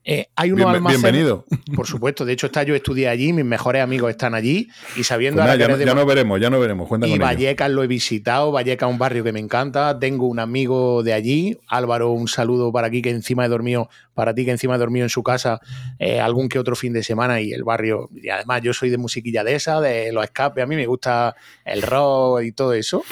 [0.05, 1.01] eh, hay unos almacenes.
[1.01, 1.45] bienvenido.
[1.75, 4.67] Por supuesto, de hecho, está, yo estudié allí, mis mejores amigos están allí
[4.97, 6.87] y sabiendo Pues nada, ahora que ya, eres no, ya veremos, ya no veremos.
[6.89, 7.25] Cuenta y con ello.
[7.25, 11.13] Vallecas lo he visitado, Vallecas es un barrio que me encanta, tengo un amigo de
[11.13, 14.77] allí, Álvaro, un saludo para aquí que encima he dormido, para ti que encima he
[14.77, 15.61] dormido en su casa
[15.99, 18.97] eh, algún que otro fin de semana y el barrio, y además yo soy de
[18.97, 23.03] musiquilla de esa, de los escapes, a mí me gusta el rock y todo eso.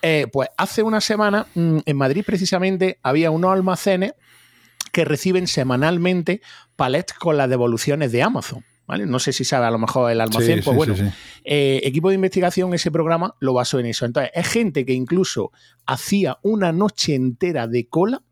[0.00, 4.12] Eh, pues hace una semana mm, en Madrid precisamente había unos almacenes
[4.92, 6.40] que reciben semanalmente
[6.76, 8.64] palets con las devoluciones de Amazon.
[8.88, 9.06] ¿vale?
[9.06, 11.04] No sé si sabe a lo mejor el almacén, Sí, pues sí, bueno, sí,
[11.44, 14.06] eh, equipo de investigación, ese programa lo basó en eso.
[14.06, 15.52] Entonces, es gente que incluso
[15.86, 18.22] hacía una noche entera de cola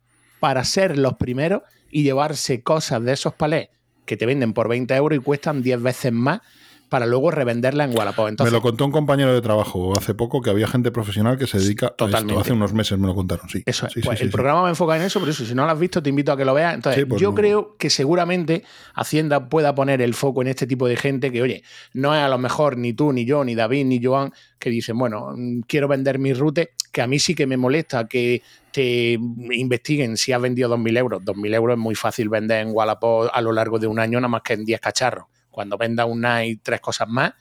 [0.41, 3.69] para ser los primeros y llevarse cosas de esos palés
[4.07, 6.41] que te venden por 20 euros y cuestan 10 veces más
[6.89, 8.29] para luego revenderla en Wallapop.
[8.29, 11.47] Entonces, me lo contó un compañero de trabajo hace poco que había gente profesional que
[11.47, 12.33] se dedica a Totalmente.
[12.35, 12.41] esto.
[12.41, 13.63] Hace unos meses me lo contaron, sí.
[13.67, 13.93] Eso es.
[13.93, 14.33] Sí, Pues sí, el sí.
[14.33, 16.37] programa me enfoca en eso, por eso, si no lo has visto, te invito a
[16.37, 16.75] que lo veas.
[16.75, 17.35] Entonces, pues yo no.
[17.35, 18.63] creo que seguramente
[18.95, 22.29] Hacienda pueda poner el foco en este tipo de gente que, oye, no es a
[22.29, 25.89] lo mejor ni tú, ni yo, ni David, ni Joan, que dicen, bueno, mm, quiero
[25.89, 28.43] vender mis rutes, que a mí sí que me molesta que
[28.73, 31.23] te investiguen si has vendido 2.000 euros.
[31.25, 34.29] 2.000 euros es muy fácil vender en Wallapop a lo largo de un año, nada
[34.29, 35.27] más que en 10 cacharros.
[35.57, 37.33] Cuando venda una y tres cosas más,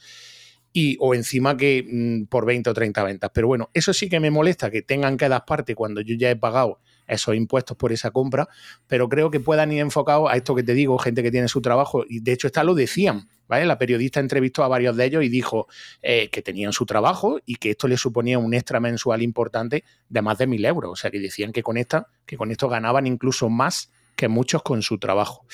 [0.72, 3.32] y, o encima que mm, por 20 o 30 ventas.
[3.34, 6.32] Pero bueno, eso sí que me molesta que tengan que dar parte cuando yo ya
[6.32, 8.48] he pagado esos impuestos por esa compra,
[8.88, 11.62] pero creo que puedan ir enfocados a esto que te digo, gente que tiene su
[11.62, 13.66] trabajo, y de hecho está lo decían, ¿vale?
[13.66, 15.68] La periodista entrevistó a varios de ellos y dijo
[16.02, 20.22] eh, que tenían su trabajo y que esto les suponía un extra mensual importante de
[20.22, 20.92] más de mil euros.
[20.94, 24.64] O sea, que decían que con, esta, que con esto ganaban incluso más que muchos
[24.64, 25.46] con su trabajo.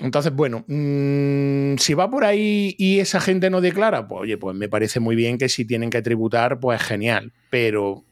[0.00, 4.56] Entonces, bueno, mmm, si va por ahí y esa gente no declara, pues oye, pues
[4.56, 7.32] me parece muy bien que si tienen que tributar, pues genial.
[7.50, 8.04] Pero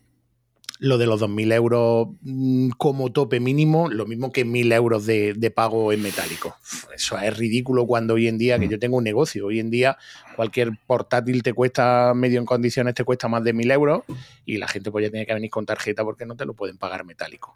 [0.79, 5.33] lo de los 2.000 euros mmm, como tope mínimo, lo mismo que 1.000 euros de,
[5.35, 6.57] de, pago en metálico.
[6.95, 9.97] Eso es ridículo cuando hoy en día, que yo tengo un negocio, hoy en día
[10.35, 14.03] cualquier portátil te cuesta medio en condiciones, te cuesta más de 1.000 euros
[14.45, 16.79] y la gente pues ya tiene que venir con tarjeta porque no te lo pueden
[16.79, 17.55] pagar metálico.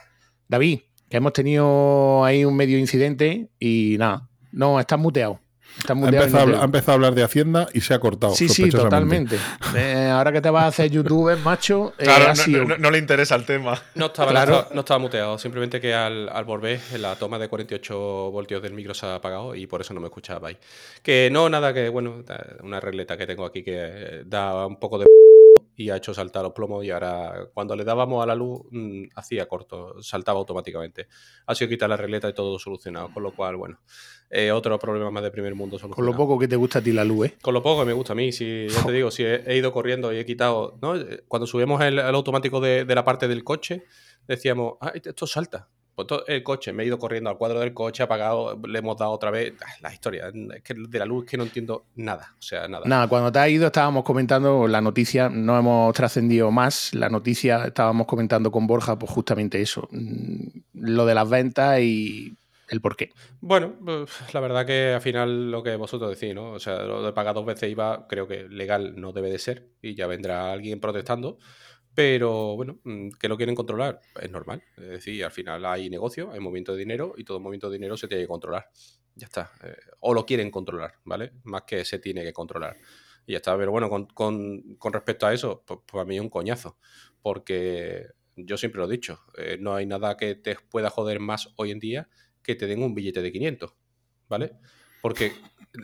[0.48, 5.40] David, que hemos tenido ahí un medio incidente y nada, No, estás muteado.
[5.88, 8.34] Ha empezado, no ha empezado a hablar de Hacienda y se ha cortado.
[8.34, 9.38] Sí, sí, totalmente.
[9.76, 12.90] Eh, ahora que te vas a hacer youtuber, macho, eh, Claro, no, sido- no- no
[12.90, 13.80] le interesa el tema.
[13.94, 14.52] No estaba, Claro.
[14.52, 18.62] no, estaba, no estaba muteado, simplemente que al, al volver la toma de 48 voltios
[18.62, 20.56] del micro se ha apagado y por eso no me escuchabais.
[21.02, 22.24] Que no, nada, que bueno,
[22.62, 25.06] una regleta que tengo aquí que eh, da un poco de
[25.78, 29.08] y ha hecho saltar los plomos y ahora cuando le dábamos a la luz mm,
[29.14, 31.06] hacía corto, saltaba automáticamente.
[31.46, 33.78] Ha sido quitar la regleta y todo solucionado, con lo cual, bueno,
[34.30, 35.94] eh, otro problema más de primer mundo solucionado.
[35.96, 37.34] con lo poco que te gusta a ti la luz, ¿eh?
[37.40, 39.56] Con lo poco que me gusta a mí, si ya te digo, si he, he
[39.56, 40.96] ido corriendo y he quitado, ¿no?
[40.96, 43.84] Eh, Cuando subimos el, el automático de, de la parte del coche,
[44.26, 45.68] decíamos, ah, esto salta.
[45.94, 48.98] Pues todo el coche, me he ido corriendo al cuadro del coche, apagado, le hemos
[48.98, 49.54] dado otra vez.
[49.62, 52.68] Ah, La historia, es que de la luz es que no entiendo nada, o sea,
[52.68, 52.84] nada.
[52.86, 57.64] Nada, cuando te has ido estábamos comentando la noticia, no hemos trascendido más, la noticia
[57.64, 62.36] estábamos comentando con Borja, pues justamente eso, mm, lo de las ventas y
[62.68, 63.10] el por qué.
[63.40, 66.52] Bueno, pues, la verdad que al final lo que vosotros decís, ¿no?
[66.52, 69.70] O sea, lo de pagar dos veces IVA creo que legal no debe de ser
[69.82, 71.38] y ya vendrá alguien protestando.
[71.94, 74.62] Pero bueno, mm, que lo quieren controlar, es normal.
[74.76, 77.96] Es decir, al final hay negocio, hay movimiento de dinero y todo movimiento de dinero
[77.96, 78.68] se tiene que controlar.
[79.14, 79.50] Ya está.
[79.64, 81.32] Eh, o lo quieren controlar, ¿vale?
[81.44, 82.76] Más que se tiene que controlar.
[83.26, 83.56] Y ya está.
[83.56, 86.78] Pero bueno, con, con- con respecto a eso, pues para mí es un coñazo.
[87.22, 88.06] Porque
[88.36, 91.70] yo siempre lo he dicho, eh, no hay nada que te pueda joder más hoy
[91.70, 92.08] en día
[92.46, 93.74] que te den un billete de 500,
[94.28, 94.52] ¿vale?
[95.02, 95.32] Porque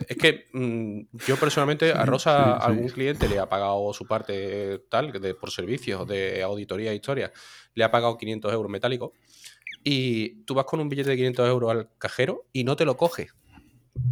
[0.07, 2.65] es que mm, yo personalmente a Rosa, sí.
[2.65, 7.31] algún cliente le ha pagado su parte tal, de, por servicios de auditoría e historia,
[7.75, 9.11] le ha pagado 500 euros metálicos
[9.83, 12.95] y tú vas con un billete de 500 euros al cajero y no te lo
[12.95, 13.29] coge.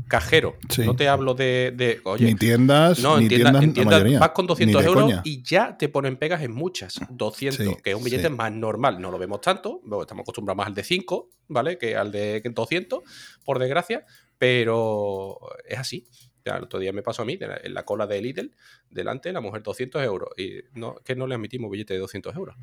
[0.07, 0.57] Cajero.
[0.69, 0.83] Sí.
[0.85, 4.19] No te hablo de, de, oye, ni tiendas, no, ni en tiendas, la mayoría.
[4.19, 5.21] vas con Ni 200 de euros coña.
[5.23, 6.99] y ya te ponen pegas en muchas.
[7.09, 8.33] 200, Sí, que es un billete sí.
[8.33, 8.99] más normal.
[9.01, 11.77] No lo vemos tanto, estamos acostumbrados más al de 5, ¿vale?
[11.77, 12.99] Que al de 200,
[13.45, 14.05] por desgracia,
[14.37, 15.37] pero
[15.67, 16.05] es así.
[16.43, 18.51] Ya, el otro día me pasó a mí, en la cola de Lidl,
[18.89, 20.29] delante, la mujer 200 euros.
[20.37, 22.55] Y no, que no le admitimos billete de 200 euros.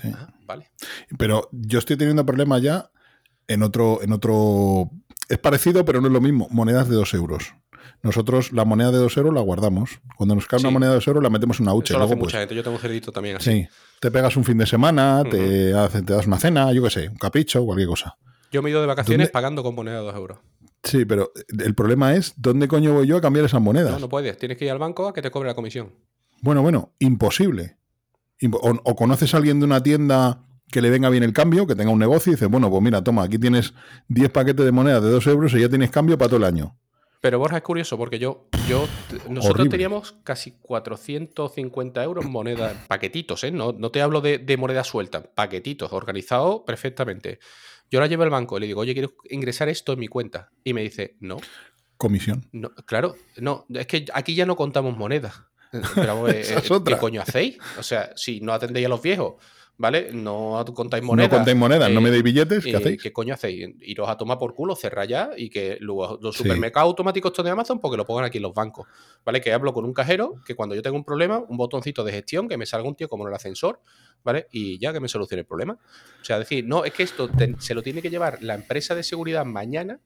[0.00, 0.10] Sí.
[0.14, 0.70] Ah, vale.
[1.18, 2.90] Pero yo estoy teniendo problemas ya
[3.48, 4.90] en otro, en otro.
[5.28, 6.46] Es parecido, pero no es lo mismo.
[6.50, 7.54] Monedas de 2 euros.
[8.02, 10.00] Nosotros la moneda de 2 euros la guardamos.
[10.16, 11.92] Cuando nos cae una moneda de 2 euros la metemos en una hucha.
[11.94, 12.54] Eso lo hace Luego, pues, mucha gente.
[12.54, 13.50] Yo tengo un cerdito también así.
[13.50, 13.68] sí,
[14.00, 17.64] te pegas un fin de semana, te, das una cena, yo qué sé, un capricho,
[17.64, 18.16] cualquier cosa.
[18.52, 19.32] Yo me he ido de vacaciones ¿Dónde?
[19.32, 20.38] pagando con moneda de 2 euros.
[20.84, 23.92] Sí, pero el problema es, ¿dónde coño voy yo a cambiar esas monedas?
[23.94, 24.38] No, no puedes.
[24.38, 25.90] Tienes que ir al banco a que te cobre la comisión.
[26.42, 27.76] Bueno, bueno, imposible.
[28.40, 31.66] Impo- O, o conoces a alguien de una tienda que le venga bien el cambio,
[31.66, 33.72] que tenga un negocio y dices, bueno, pues mira, toma, aquí tienes
[34.08, 36.76] 10 paquetes de monedas de 2 euros y ya tienes cambio para todo el año.
[37.20, 38.86] Pero Borja es curioso porque yo, yo
[39.28, 39.70] nosotros Horrible.
[39.70, 43.50] teníamos casi 450 euros en moneda, paquetitos, ¿eh?
[43.50, 47.38] No, no te hablo de, de moneda suelta, paquetitos, organizados perfectamente.
[47.90, 50.50] Yo la llevo al banco y le digo, oye, quiero ingresar esto en mi cuenta.
[50.64, 51.38] Y me dice, no,
[51.96, 52.46] Comisión.
[52.52, 55.34] no, claro, no, es que aquí ya no contamos monedas.
[55.72, 56.44] Eh, Pero, eh,
[56.86, 57.58] ¿qué coño hacéis?
[57.78, 59.34] O sea, si no atendéis a los viejos,
[59.78, 60.10] ¿vale?
[60.12, 61.30] No contáis monedas.
[61.30, 63.02] no contéis monedas, no eh, me deis billetes, ¿qué eh, hacéis?
[63.02, 63.74] ¿Qué coño hacéis?
[63.82, 66.42] Iros a tomar por culo, cerrar ya y que luego los Sí.
[66.42, 68.86] supermercados automáticos estos de Amazon, porque lo pongan aquí en los bancos.
[69.24, 69.40] ¿Vale?
[69.40, 72.48] Que hablo con un cajero, que cuando yo tengo un problema, un botoncito de gestión,
[72.48, 73.80] que me salga un tío como en el ascensor,
[74.24, 74.46] ¿vale?
[74.52, 75.74] Y ya que me solucione el problema.
[75.74, 78.94] O sea, decir, no, es que esto te- se lo tiene que llevar la empresa
[78.94, 80.00] de seguridad mañana,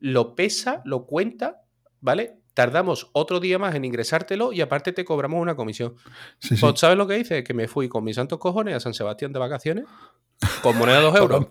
[0.00, 1.62] lo pesa, lo cuenta,
[2.00, 2.37] ¿vale?
[2.58, 5.94] Tardamos otro día más en ingresártelo y aparte te cobramos una comisión.
[6.40, 6.60] Sí, sí.
[6.60, 7.44] Pues, ¿Sabes lo que hice?
[7.44, 9.84] Que me fui con mis santos cojones a San Sebastián de vacaciones
[10.60, 11.46] con moneda de 2 euros.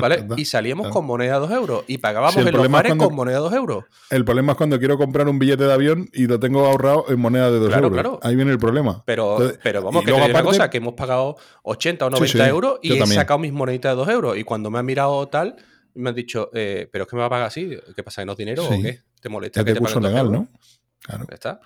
[0.00, 0.24] ¿Vale?
[0.36, 0.94] Y salíamos Claro.
[0.94, 1.84] con moneda de 2 euros.
[1.88, 3.84] Y pagábamos Sí, el en los bares cuando- con moneda de 2 euros.
[4.10, 7.18] El problema es cuando quiero comprar un billete de avión y lo tengo ahorrado en
[7.18, 8.00] moneda de 2 Claro, euros.
[8.00, 8.20] claro.
[8.22, 9.02] Ahí viene el problema.
[9.06, 12.10] Pero, Entonces, pero vamos, que te luego digo una cosa, que hemos pagado 80 o
[12.10, 13.20] Sí, 90 sí, euros y he también.
[13.20, 14.36] sacado mis moneditas de 2 euros.
[14.38, 15.56] Y cuando me han mirado tal,
[15.94, 17.76] me han dicho, eh, ¿pero es que me va a pagar así?
[17.96, 18.22] ¿Qué pasa?
[18.22, 19.00] ¿Que no es dinero o qué?
[19.24, 20.50] ¿Te molesta Ya que te te curso paguen dos legal, euros?
[20.52, 20.58] ¿no?
[21.00, 21.26] Claro.
[21.30, 21.60] Ya está.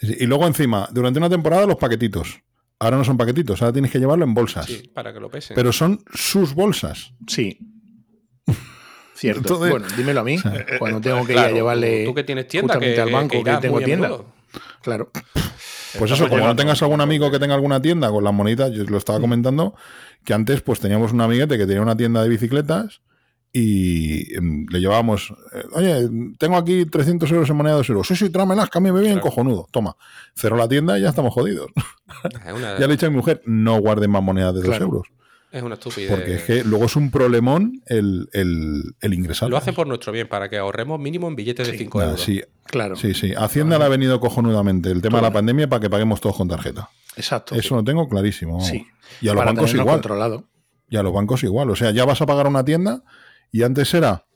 [0.00, 2.40] Sí, Y luego encima, durante una temporada los paquetitos.
[2.78, 4.66] Ahora no son paquetitos, ahora tienes que llevarlo en bolsas.
[4.66, 5.56] Sí, para que lo pesen.
[5.56, 7.12] Pero son sus bolsas.
[7.26, 7.58] Sí.
[9.16, 9.40] Cierto.
[9.40, 10.36] Entonces- bueno, dímelo a mí,
[10.78, 13.56] cuando tengo que ir Claro, a llevarle tú, que tienes tienda, que, al banco, que,
[13.56, 14.10] tengo tienda.
[14.80, 15.10] Claro.
[15.98, 18.84] Pues eso, como no tengas algún amigo que tenga alguna tienda con las monitas, yo
[18.84, 19.74] lo estaba comentando,
[20.24, 23.00] que antes pues teníamos un amiguete que tenía una tienda de bicicletas
[23.56, 26.08] y em, le llevábamos, eh, oye,
[26.38, 28.08] tengo aquí 300 euros en moneda de 2 euros.
[28.08, 29.30] Sí, sí, trámelas, que a mí me vienen Claro.
[29.30, 29.68] cojonudo.
[29.70, 29.96] Toma,
[30.34, 31.70] cerró la tienda y ya estamos jodidos.
[32.44, 34.68] Es una, Ya le he dicho a mi mujer, no guarden más monedas de 2
[34.70, 34.84] Claro.
[34.86, 35.06] euros.
[35.52, 36.10] es una estupidez.
[36.10, 39.48] Porque es que luego es un problemón el, el, el ingresar.
[39.48, 41.78] Lo hacen por nuestro bien, para que ahorremos mínimo en billetes de Sí.
[41.78, 42.24] 5 Nada, euros.
[42.24, 42.96] sí, Claro.
[42.96, 43.34] sí, sí.
[43.36, 46.48] Hacienda le ha venido cojonudamente el tema de la pandemia para que paguemos todos con
[46.48, 46.90] tarjeta.
[47.16, 47.54] Exacto.
[47.54, 48.60] Eso lo tengo clarísimo.
[48.62, 48.84] Sí.
[49.20, 49.86] Y a los Para bancos igual.
[49.94, 50.44] controlado.
[50.90, 51.70] Y a los bancos igual.
[51.70, 53.04] O sea, ya vas a pagar una tienda
[53.54, 54.26] y antes era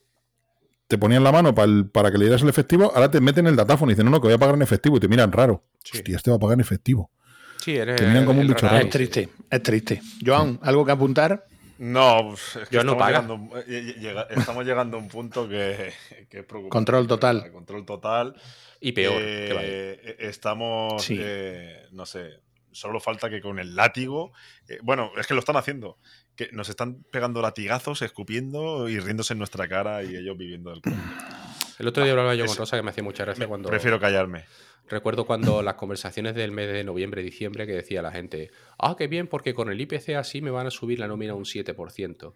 [0.86, 3.56] te ponían la mano para, para que le dieras el efectivo, ahora te meten el
[3.56, 5.64] datáfono y dicen, no, no, que voy a pagar en efectivo y te miran raro.
[5.84, 5.98] Sí.
[5.98, 7.10] Hostia, este va a pagar en efectivo.
[7.58, 8.78] Sí, eres Te miran como un bicho raro.
[8.86, 10.00] Es triste, es triste.
[10.24, 11.44] Joan, ¿algo que apuntar?
[11.78, 13.20] No, es que Yo no estamos, paga.
[13.22, 15.92] llegando, eh, llega- estamos llegando a un punto que,
[16.30, 16.70] que es preocupante.
[16.70, 17.52] Control total.
[17.52, 18.34] Control total.
[18.80, 19.20] Y peor.
[19.20, 19.68] Eh, que vaya.
[19.68, 21.18] eh, estamos, Sí.
[21.20, 22.40] eh, no sé,
[22.72, 24.32] solo falta que con el látigo,
[24.68, 25.98] eh, bueno, es que lo están haciendo,
[26.38, 30.80] que nos están pegando latigazos, escupiendo y riéndose en nuestra cara y ellos viviendo del.
[31.80, 33.68] El otro día hablaba yo con Rosa que me hacía mucha gracia cuando.
[33.68, 34.44] Prefiero callarme.
[34.88, 39.08] Recuerdo cuando las conversaciones del mes de noviembre, diciembre, que decía la gente, ah, qué
[39.08, 42.34] bien, porque con el IPC así me van a subir la nómina un 7%.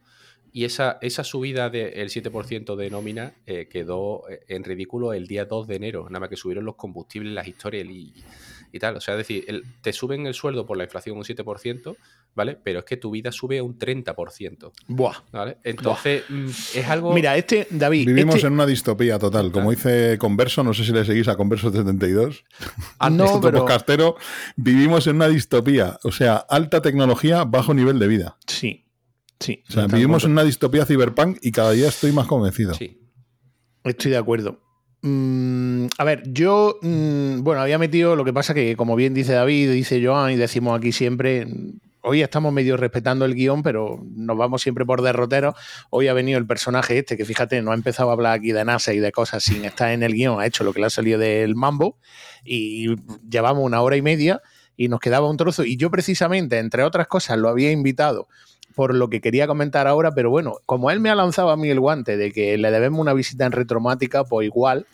[0.52, 5.46] Y esa, esa subida del 7% de nómina eh, quedó eh, en ridículo el día
[5.46, 8.12] 2 de enero, nada más que subieron los combustibles, las historias y,
[8.72, 8.96] y tal.
[8.96, 11.96] O sea, es decir, el- te suben el sueldo por la inflación un 7%,
[12.34, 12.58] ¿vale?
[12.62, 15.12] Pero es que tu vida sube un 30%, Buah.
[15.30, 15.58] ¿vale?
[15.62, 17.12] Entonces, mm, es algo...
[17.12, 18.06] Mira, este, David.
[18.06, 19.52] Vivimos este- en una distopía total.
[19.52, 22.44] Como dice Converso, no sé si le seguís a Converso 72.
[22.98, 24.16] Ah, no, pero- podcastero,
[24.56, 25.98] vivimos en una distopía.
[26.04, 28.38] O sea, alta tecnología, bajo nivel de vida.
[28.46, 28.86] Sí,
[29.38, 29.62] sí.
[29.68, 32.74] O sea, vivimos en una distopía cyberpunk y cada día estoy más convencido.
[32.74, 32.98] Sí.
[33.84, 34.60] Estoy de acuerdo.
[35.04, 39.32] Mm, a ver, yo, mm, bueno, había metido, lo que pasa que, como bien dice
[39.32, 41.48] David, dice Joan y decimos aquí siempre,
[42.02, 45.54] hoy estamos medio respetando el guion, pero nos vamos siempre por derroteros.
[45.90, 48.64] Hoy ha venido el personaje este, que fíjate, no ha empezado a hablar aquí de
[48.64, 50.90] NASA y de cosas sin estar en el guion, ha hecho lo que le ha
[50.90, 51.98] salido del mambo
[52.44, 52.94] y
[53.28, 54.40] llevamos una hora y media
[54.76, 55.64] y nos quedaba un trozo.
[55.64, 58.28] Y yo precisamente, entre otras cosas, lo había invitado
[58.74, 61.68] por lo que quería comentar ahora, pero bueno, como él me ha lanzado a mí
[61.68, 64.86] el guante de que le debemos una visita en retromática, pues igual,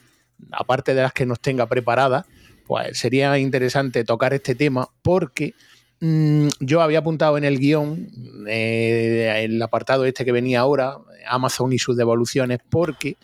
[0.52, 2.26] aparte de las que nos tenga preparadas,
[2.66, 5.55] pues sería interesante tocar este tema porque
[6.00, 8.09] mm, yo había apuntado en el guion,
[8.46, 13.16] eh, el apartado este que venía ahora, Amazon y sus devoluciones, porque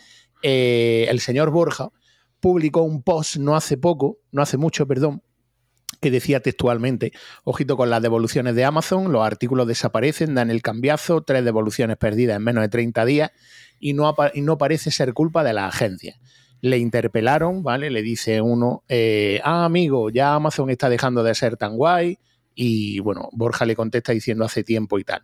[0.43, 1.91] eh, el señor Borja
[2.41, 5.23] publicó un post no hace poco, no hace mucho, perdón,
[6.01, 7.13] que decía textualmente,
[7.45, 12.37] ojito con las devoluciones de Amazon, los artículos desaparecen, dan el cambiazo, tres devoluciones perdidas
[12.37, 13.31] en menos de 30 días
[13.81, 16.17] y no, y no parece ser culpa de la agencia.
[16.61, 17.91] Le interpelaron, ¿vale?
[17.91, 22.19] Le dice uno, eh, ah, amigo, ya Amazon está dejando de ser tan guay.
[22.55, 25.23] Y bueno, Borja le contesta diciendo hace tiempo y tal.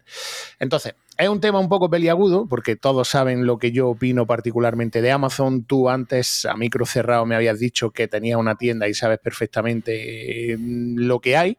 [0.58, 5.02] Entonces, es un tema un poco peliagudo, porque todos saben lo que yo opino particularmente
[5.02, 5.64] de Amazon.
[5.64, 10.52] Tú antes, a micro cerrado, me habías dicho que tenías una tienda y sabes perfectamente
[10.52, 11.58] eh, lo que hay.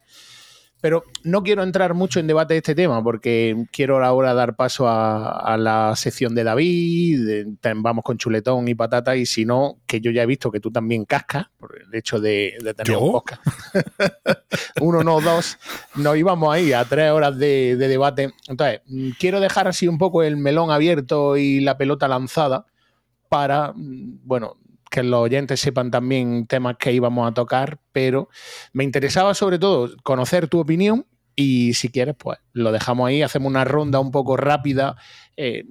[0.82, 4.88] Pero no quiero entrar mucho en debate de este tema porque quiero ahora dar paso
[4.88, 9.78] a, a la sección de David, de- vamos con chuletón y patata y si no,
[9.86, 12.94] que yo ya he visto que tú también cascas por el hecho de, de tener
[12.94, 13.00] ¿Yo?
[13.00, 13.42] un podcast.
[14.82, 15.58] Uno, no, dos,
[15.96, 18.34] nos íbamos ahí a tres horas de, de debate.
[18.48, 22.66] Entonces, mm, quiero dejar así un poco el melón abierto y la pelota lanzada
[23.30, 24.58] para, mm, bueno,
[24.92, 28.30] que los oyentes sepan también temas que íbamos a tocar, pero
[28.74, 33.50] me interesaba sobre todo conocer tu opinión y si quieres, pues lo dejamos ahí, hacemos
[33.50, 34.98] una ronda un poco rápida,
[35.38, 35.64] eh,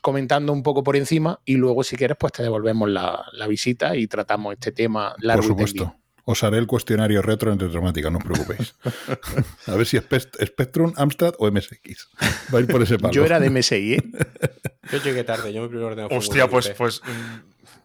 [0.00, 3.94] comentando un poco por encima y luego si quieres, pues te devolvemos la, la visita
[3.94, 5.84] y tratamos este tema largo Por y tendido.
[5.84, 6.02] supuesto.
[6.24, 8.74] Os haré el cuestionario retro en retromática, no os preocupéis.
[9.66, 10.04] A ver si es
[10.44, 12.08] Spectrum, Amstrad o MSX.
[12.54, 13.12] Va a ir por ese palo.
[13.12, 14.02] Yo era de MSI, ¿eh?
[14.92, 17.00] Yo llegué tarde, yo mi primer ordenador Hostia, pues, pues.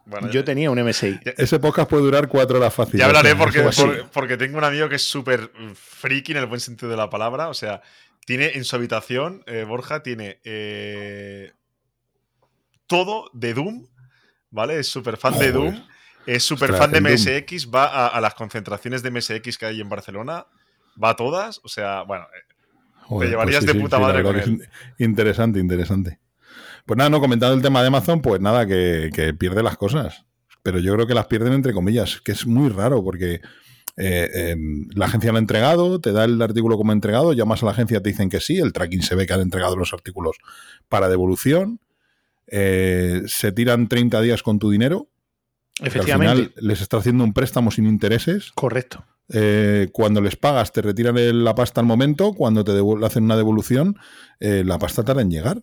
[0.07, 1.19] Bueno, yo ya- tenía un MSI.
[1.37, 2.99] Ese podcast puede durar cuatro horas fácil.
[2.99, 6.45] Ya hablaré porque, Pues por- porque tengo un amigo que es súper friki en el
[6.47, 7.49] buen sentido de la palabra.
[7.49, 7.81] O sea,
[8.25, 11.51] tiene en su habitación, eh, Borja, tiene eh,
[12.87, 13.87] todo de Doom,
[14.49, 14.79] ¿vale?
[14.79, 15.51] Es súper fan de.
[15.51, 15.83] Doom.
[16.25, 17.01] Es súper fan de.
[17.01, 17.69] MSX.
[17.73, 20.45] Va a, a las concentraciones de MSX que hay en Barcelona.
[21.01, 21.59] Va a todas.
[21.63, 22.53] O sea, bueno, eh,
[23.03, 24.63] Joder, llevarías de puta madre con in-
[24.97, 26.19] Interesante, interesante.
[26.87, 30.25] Pues nada, no, comentando el tema de Amazon, pues nada, que, que pierde las cosas.
[30.63, 33.35] Pero yo creo que las pierden entre comillas, que es muy raro porque
[33.97, 34.55] eh, eh,
[34.95, 38.01] la agencia lo ha entregado, te da el artículo como entregado, llamas a la agencia,
[38.01, 40.37] te dicen que sí, el tracking se ve que han entregado los artículos
[40.89, 41.79] para devolución,
[42.47, 45.09] eh, se tiran 30 días con tu dinero,
[45.75, 46.35] que al Efectivamente.
[46.35, 48.51] final les está haciendo un préstamo sin intereses.
[48.55, 49.05] Correcto.
[49.29, 52.33] Eh, cuando les pagas, te retiran el- la pasta al momento.
[52.33, 52.71] Cuando te
[53.05, 53.97] hacen una devolución,
[54.39, 55.61] eh, la pasta tarda en llegar.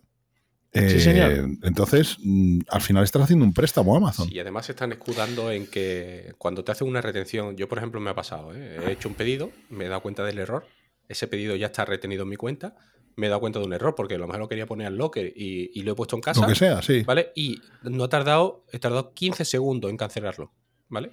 [0.75, 1.31] Eh, Sí, señor.
[1.63, 4.27] Entonces, mm, al final estás haciendo un préstamo a Amazon.
[4.27, 7.77] Sí, y además se están escudando en que cuando te hacen una retención, yo por
[7.77, 8.79] ejemplo me ha pasado, ¿eh?
[8.85, 10.65] he hecho un pedido, me he dado cuenta del error,
[11.07, 12.75] ese pedido ya está retenido en mi cuenta,
[13.15, 14.97] me he dado cuenta de un error porque a lo mejor lo quería poner al
[14.97, 17.03] locker y, y lo he puesto en casa, Lo que sea, sí.
[17.03, 17.31] ¿vale?
[17.35, 20.51] Y no ha tardado, he tardado 15 segundos en cancelarlo,
[20.89, 21.11] ¿vale?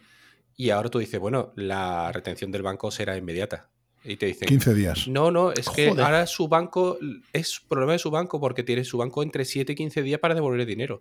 [0.56, 3.70] Y ahora tú dices, bueno, la retención del banco será inmediata.
[4.04, 5.06] Y te dicen, 15 días.
[5.08, 6.04] no, no, es que Joder.
[6.04, 6.98] ahora su banco
[7.32, 10.34] es problema de su banco porque tiene su banco entre 7 y 15 días para
[10.34, 11.00] devolver el dinero.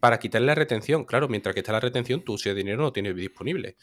[0.00, 1.04] para quitarle la retención.
[1.04, 3.76] Claro, mientras que está la retención, tú ese dinero no tienes disponible.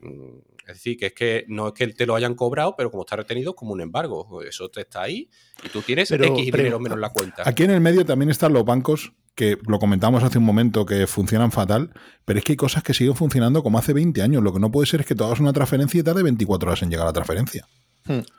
[0.00, 0.38] Mm,
[0.68, 3.16] Es decir, que es que no es que te lo hayan cobrado, pero como está
[3.16, 4.42] retenido, es como un embargo.
[4.42, 5.28] Eso te está ahí
[5.64, 7.42] y tú tienes Pero- X pero- dinero menos la cuenta.
[7.46, 11.06] Aquí en el medio también están los bancos, que lo comentamos hace un momento, que
[11.06, 11.90] funcionan fatal,
[12.26, 14.42] pero es que hay cosas que siguen funcionando como hace 20 años.
[14.42, 16.82] Lo que no puede ser es que tú hagas una transferencia y tarde 24 horas
[16.82, 17.66] en llegar a la transferencia.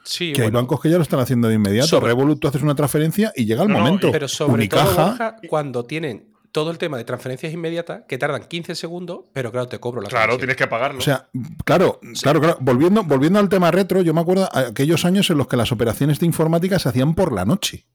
[0.04, 1.88] Sí, que hay bueno, bancos que ya lo están haciendo de inmediato.
[1.88, 4.12] Sobre- Revolut, tú haces una transferencia y llega el No, momento.
[4.12, 8.44] pero sobre todo, Unicaja, Borja, cuando tienen todo el tema de transferencias inmediatas, que tardan
[8.48, 10.40] 15 segundos, pero claro, te cobro la Claro, comisión.
[10.40, 11.00] tienes que pagarlo.
[11.00, 11.28] O sea,
[11.66, 12.58] claro, claro, claro.
[12.62, 16.20] Volviendo, volviendo al tema retro, yo me acuerdo aquellos años en los que las operaciones
[16.20, 17.88] de informática se hacían por la noche.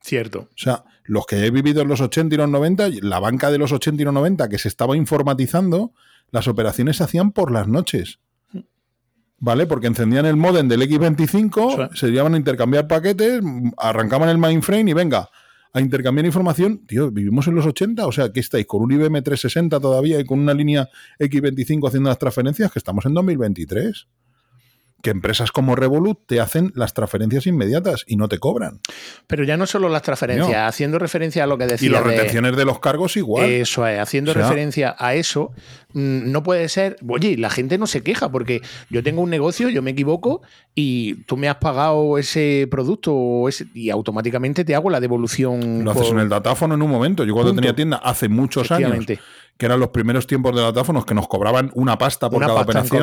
[0.00, 0.48] Cierto.
[0.50, 3.58] O sea, los que he vivido en los 80 y los 90, la banca de
[3.58, 5.92] los 80 y los 90 que se estaba informatizando,
[6.30, 8.20] las operaciones se hacían por las noches.
[9.38, 9.66] ¿Vale?
[9.66, 11.98] Porque encendían el modem del X25, Sí.
[11.98, 13.42] se llevaban a intercambiar paquetes,
[13.76, 15.28] arrancaban el mainframe y venga,
[15.74, 16.86] a intercambiar información.
[16.86, 18.64] Tío, vivimos en los 80, o sea, ¿qué estáis?
[18.66, 20.88] ¿Con un IBM 360 todavía y con una línea
[21.20, 22.72] X25 haciendo las transferencias?
[22.72, 24.06] Que estamos en 2023.
[25.02, 28.80] Que empresas como Revolut te hacen las transferencias inmediatas y no te cobran.
[29.26, 30.66] Pero ya no solo las transferencias, No.
[30.66, 31.88] haciendo referencia a lo que decía.
[31.88, 33.44] Y las retenciones de los cargos igual.
[33.48, 35.52] Eso es, haciendo O sea- referencia a eso,
[35.92, 36.96] mm, no puede ser.
[37.08, 40.42] Oye, la gente no se queja porque yo tengo un negocio, yo me equivoco
[40.74, 45.84] y tú me has pagado ese producto o ese- y automáticamente te hago la devolución.
[45.84, 47.22] Lo haces en el datáfono en un momento.
[47.24, 47.60] Yo cuando Punto.
[47.62, 49.04] tenía tienda hace muchos años.
[49.58, 52.58] Que eran los primeros tiempos de datáfonos que nos cobraban una pasta por Una cada
[52.60, 53.02] pasta en operación.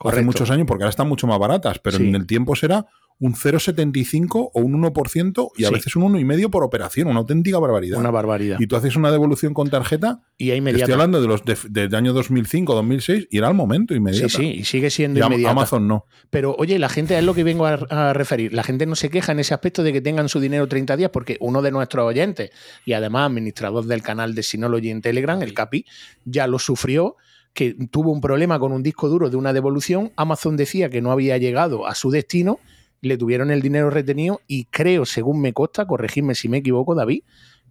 [0.00, 2.08] Hace muchos años, porque ahora están mucho más baratas, pero Sí.
[2.08, 2.86] en el tiempo será
[3.22, 5.74] un 0,75 o un 1% y a Sí.
[5.74, 7.98] veces un 1,5% por operación, una auténtica barbaridad.
[7.98, 8.58] Una barbaridad.
[8.60, 10.84] y tú haces una devolución con tarjeta, Y inmediata.
[10.84, 14.28] estoy hablando de los de- del año 2005, 2006, y era al momento inmediato.
[14.28, 15.50] Sí, sí, y sigue siendo Y inmediata.
[15.52, 16.06] Amazon no.
[16.30, 18.52] Pero oye, la gente es lo que vengo a, a referir.
[18.52, 21.10] La gente no se queja en ese aspecto de que tengan su dinero 30 días
[21.12, 22.50] porque uno de nuestros oyentes
[22.84, 25.86] y además administrador del canal de Synology en Telegram, el Capi,
[26.24, 27.16] ya lo sufrió
[27.54, 30.10] que tuvo un problema con un disco duro de una devolución.
[30.16, 32.58] Amazon decía que no había llegado a su destino,
[33.02, 37.22] le tuvieron el dinero retenido y creo, según me consta, corregirme si me equivoco, David,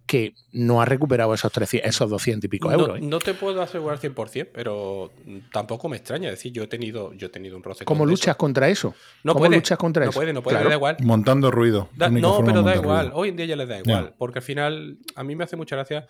[0.04, 2.98] que no ha recuperado esos, 300 esos 200 y pico No, euros.
[2.98, 3.00] ¿eh?
[3.02, 5.12] no te puedo asegurar 100%, pero
[5.52, 6.28] tampoco me extraña.
[6.28, 7.84] Es decir, yo he tenido, yo he tenido un proceso.
[7.84, 8.36] ¿Cómo luchas eso.
[8.36, 8.94] contra eso?
[9.22, 10.18] No ¿Cómo puede, luchas contra no eso?
[10.18, 10.68] puede, no puede, Claro.
[10.70, 10.96] da igual.
[11.02, 11.88] Montando ruido.
[11.96, 13.06] Da- no, pero da igual.
[13.06, 13.16] ruido.
[13.16, 14.14] Hoy en día ya les da igual.
[14.18, 16.06] Porque al final, a mí me hace mucha gracia.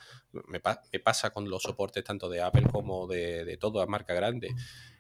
[0.48, 4.14] Me, pa- me pasa con los soportes tanto de Apple como de, de toda marca
[4.14, 4.48] grande.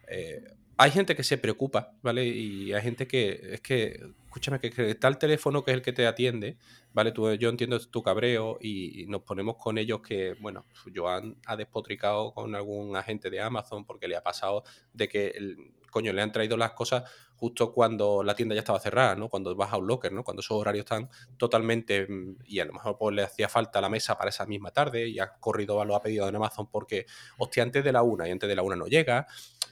[0.06, 0.42] Eh,
[0.76, 2.24] hay gente que se preocupa, ¿vale?
[2.24, 5.92] Y hay gente que es que, escúchame, que, está el teléfono que es el que
[5.92, 6.56] te atiende,
[6.92, 7.12] ¿vale?
[7.12, 11.56] Tú, yo entiendo tu cabreo y, y nos ponemos con ellos que, bueno, Joan ha
[11.56, 16.22] despotricado con algún agente de Amazon porque le ha pasado de que, el, coño, le
[16.22, 17.04] han traído las cosas
[17.36, 19.28] justo cuando la tienda ya estaba cerrada, ¿no?
[19.28, 20.22] Cuando vas a un locker, ¿no?
[20.22, 22.06] Cuando esos horarios están totalmente...
[22.08, 25.08] mm, Y a lo mejor pues, le hacía falta la mesa para esa misma tarde
[25.08, 27.06] y ha corrido, lo ha pedido en Amazon porque,
[27.38, 29.26] hostia, antes de la una y antes de la una no llega.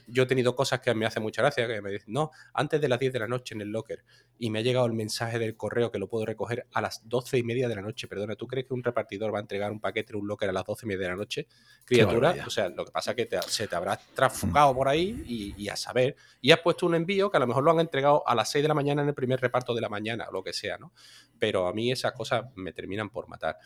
[0.07, 2.89] Yo he tenido cosas que me hacen mucha gracia, que me dicen, no, antes de
[2.89, 4.03] las 10 de la noche en el locker.
[4.39, 7.37] Y me ha llegado el mensaje del correo que lo puedo recoger a las 12
[7.37, 8.07] y media de la noche.
[8.07, 10.51] Perdona, ¿tú crees que un repartidor va a entregar un paquete en un locker a
[10.53, 11.47] las 12 y media de la noche?
[11.85, 15.23] Criatura, o sea, lo que pasa es que te- se te habrá trafugado por ahí
[15.27, 16.15] y, y a saber.
[16.41, 18.63] Y has puesto un envío que a lo mejor lo han entregado a las 6
[18.63, 20.93] de la mañana en el primer reparto de la mañana o lo que sea, ¿no?
[21.39, 23.57] Pero a mí esas cosas me terminan por matar.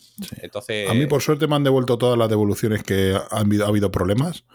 [0.41, 0.89] Entonces.
[0.89, 3.91] A mí, por suerte, me han devuelto todas las devoluciones que ha habido, ha habido
[3.91, 4.45] problemas,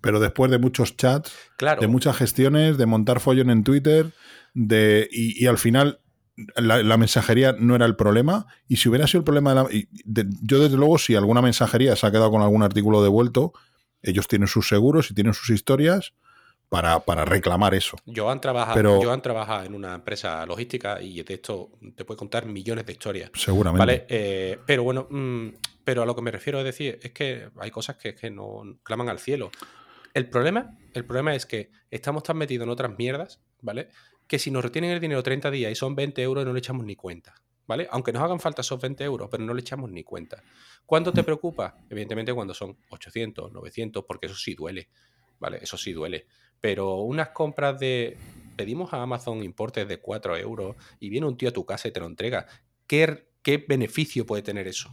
[0.00, 4.12] pero después de muchos chats, claro, de muchas gestiones, de montar follón en Twitter,
[4.54, 6.00] de y, y al final
[6.56, 8.46] la, la mensajería no era el problema.
[8.68, 9.68] Y si hubiera sido el problema de la.
[10.04, 13.52] de- yo, desde luego, si alguna mensajería se ha quedado con algún artículo devuelto,
[14.02, 16.14] ellos tienen sus seguros y tienen sus historias
[16.72, 17.98] para, para reclamar eso.
[18.06, 22.46] Joan trabaja, Pero- Joan trabaja en una empresa logística y de esto te puede contar
[22.46, 23.30] millones de historias.
[23.34, 23.78] Seguramente.
[23.78, 24.06] ¿Vale?
[24.08, 25.48] Eh, pero bueno, mm,
[25.84, 28.62] pero a lo que me refiero es decir, es que hay cosas que, que no
[28.82, 29.50] claman al cielo.
[30.14, 33.90] El problema, el problema es que estamos tan metidos en otras mierdas, ¿vale?
[34.26, 36.86] Que si nos retienen el dinero 30 días y son 20 euros, no le echamos
[36.86, 37.34] ni cuenta.
[37.66, 37.86] ¿Vale?
[37.90, 40.42] Aunque nos hagan falta esos 20 euros, pero no le echamos ni cuenta.
[40.86, 41.76] ¿Cuándo te preocupa?
[41.90, 44.88] Evidentemente cuando son 800, 900, porque eso sí duele.
[45.38, 45.58] ¿Vale?
[45.62, 46.26] Eso sí duele.
[46.62, 48.16] Pero unas compras de.
[48.56, 51.90] Pedimos a Amazon importes de 4 euros y viene un tío a tu casa y
[51.90, 52.46] te lo entrega.
[52.86, 54.90] ¿Qué, qué beneficio puede tener eso?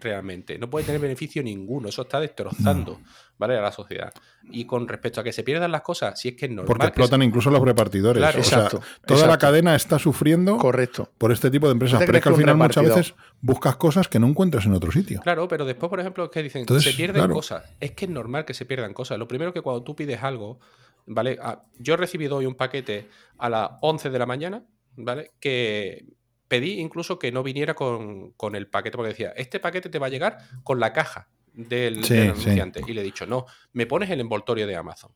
[0.00, 0.58] Realmente.
[0.58, 1.88] No puede tener beneficio ninguno.
[1.90, 3.00] Eso está destrozando,
[3.36, 3.58] ¿vale?
[3.58, 4.10] A la sociedad.
[4.50, 6.66] Y con respecto a que se pierdan las cosas, si es que es normal.
[6.66, 8.18] Porque que explotan se- incluso los repartidores.
[8.20, 11.12] Claro, o sea, exacto, toda la cadena está sufriendo Correcto.
[11.18, 11.98] por este tipo de empresas.
[11.98, 14.72] ¿Tú te Pero es que al final muchas veces buscas cosas que no encuentras en
[14.72, 15.20] otro sitio.
[15.20, 17.34] Claro, pero después, por ejemplo, es que dicen, Entonces, se pierden claro.
[17.34, 17.64] cosas.
[17.78, 19.18] Es que es normal que se pierdan cosas.
[19.18, 20.58] Lo primero que cuando tú pides algo,
[21.06, 21.38] ¿vale?
[21.40, 23.08] Ah, yo he recibido hoy un paquete
[23.38, 24.64] a las 11 de la mañana,
[24.96, 25.30] ¿vale?
[25.40, 26.04] Que
[26.48, 30.06] pedí incluso que no viniera con, con el paquete, porque decía, este paquete te va
[30.06, 31.28] a llegar con la caja.
[31.54, 32.28] del, Sí, del sí.
[32.30, 32.80] anunciante.
[32.86, 35.12] Y le he dicho, no, me pones el envoltorio de Amazon.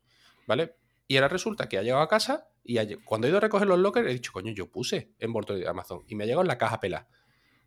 [0.46, 0.76] ¿Vale?
[1.08, 3.66] Y ahora resulta que ha llegado a casa y ha cuando he ido a recoger
[3.68, 6.02] los lockers he dicho, coño, yo puse envoltorio de Amazon.
[6.08, 7.08] Y me ha llegado en la caja pelada.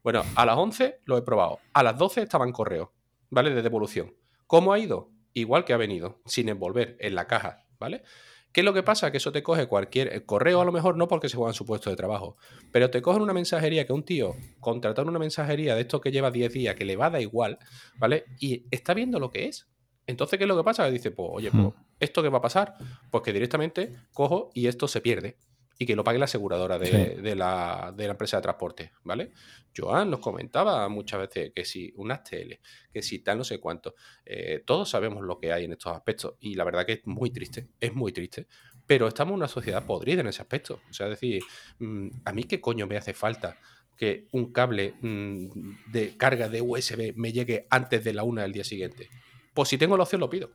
[0.03, 1.59] Bueno, a las 11 lo he probado.
[1.73, 2.93] A las 12 estaba en correo,
[3.29, 3.49] ¿vale?
[3.51, 4.13] De devolución.
[4.47, 5.09] ¿Cómo ha ido?
[5.33, 8.03] Igual que ha venido, sin envolver, en la caja, ¿vale?
[8.51, 9.11] ¿Qué es lo que pasa?
[9.11, 11.65] Que eso te coge cualquier el correo, a lo mejor no porque se juegan su
[11.65, 12.35] puesto de trabajo,
[12.72, 16.31] pero te cogen una mensajería que un tío contratar una mensajería de esto que lleva
[16.31, 17.60] 10 días, que le va a dar igual,
[17.97, 18.26] ¿vale?
[18.39, 19.68] Y está viendo lo que es.
[20.07, 20.85] Entonces, ¿qué es lo que pasa?
[20.88, 21.69] Que dice, pues, oye, pues, Hmm.
[21.99, 22.73] ¿esto qué va a pasar?
[23.11, 25.38] Pues que directamente cojo y esto se pierde.
[25.81, 26.85] Y que lo pague la aseguradora de,
[27.15, 27.22] Sí.
[27.22, 29.31] de la, de la empresa de transporte, ¿vale?
[29.76, 32.60] Joan nos comentaba muchas veces que si unas tele,
[32.91, 33.95] que si tal no sé cuánto.
[34.26, 37.31] Eh, todos sabemos lo que hay en estos aspectos y la verdad que es muy
[37.31, 38.45] triste, es muy triste.
[38.85, 40.81] Pero estamos en una sociedad podrida en ese aspecto.
[40.89, 41.41] O sea, es decir,
[41.80, 43.57] mm, a mí qué coño me hace falta
[43.95, 48.51] que un cable mm, de carga de USB me llegue antes de la una del
[48.51, 49.07] día siguiente.
[49.53, 50.51] Pues si tengo la opción lo pido,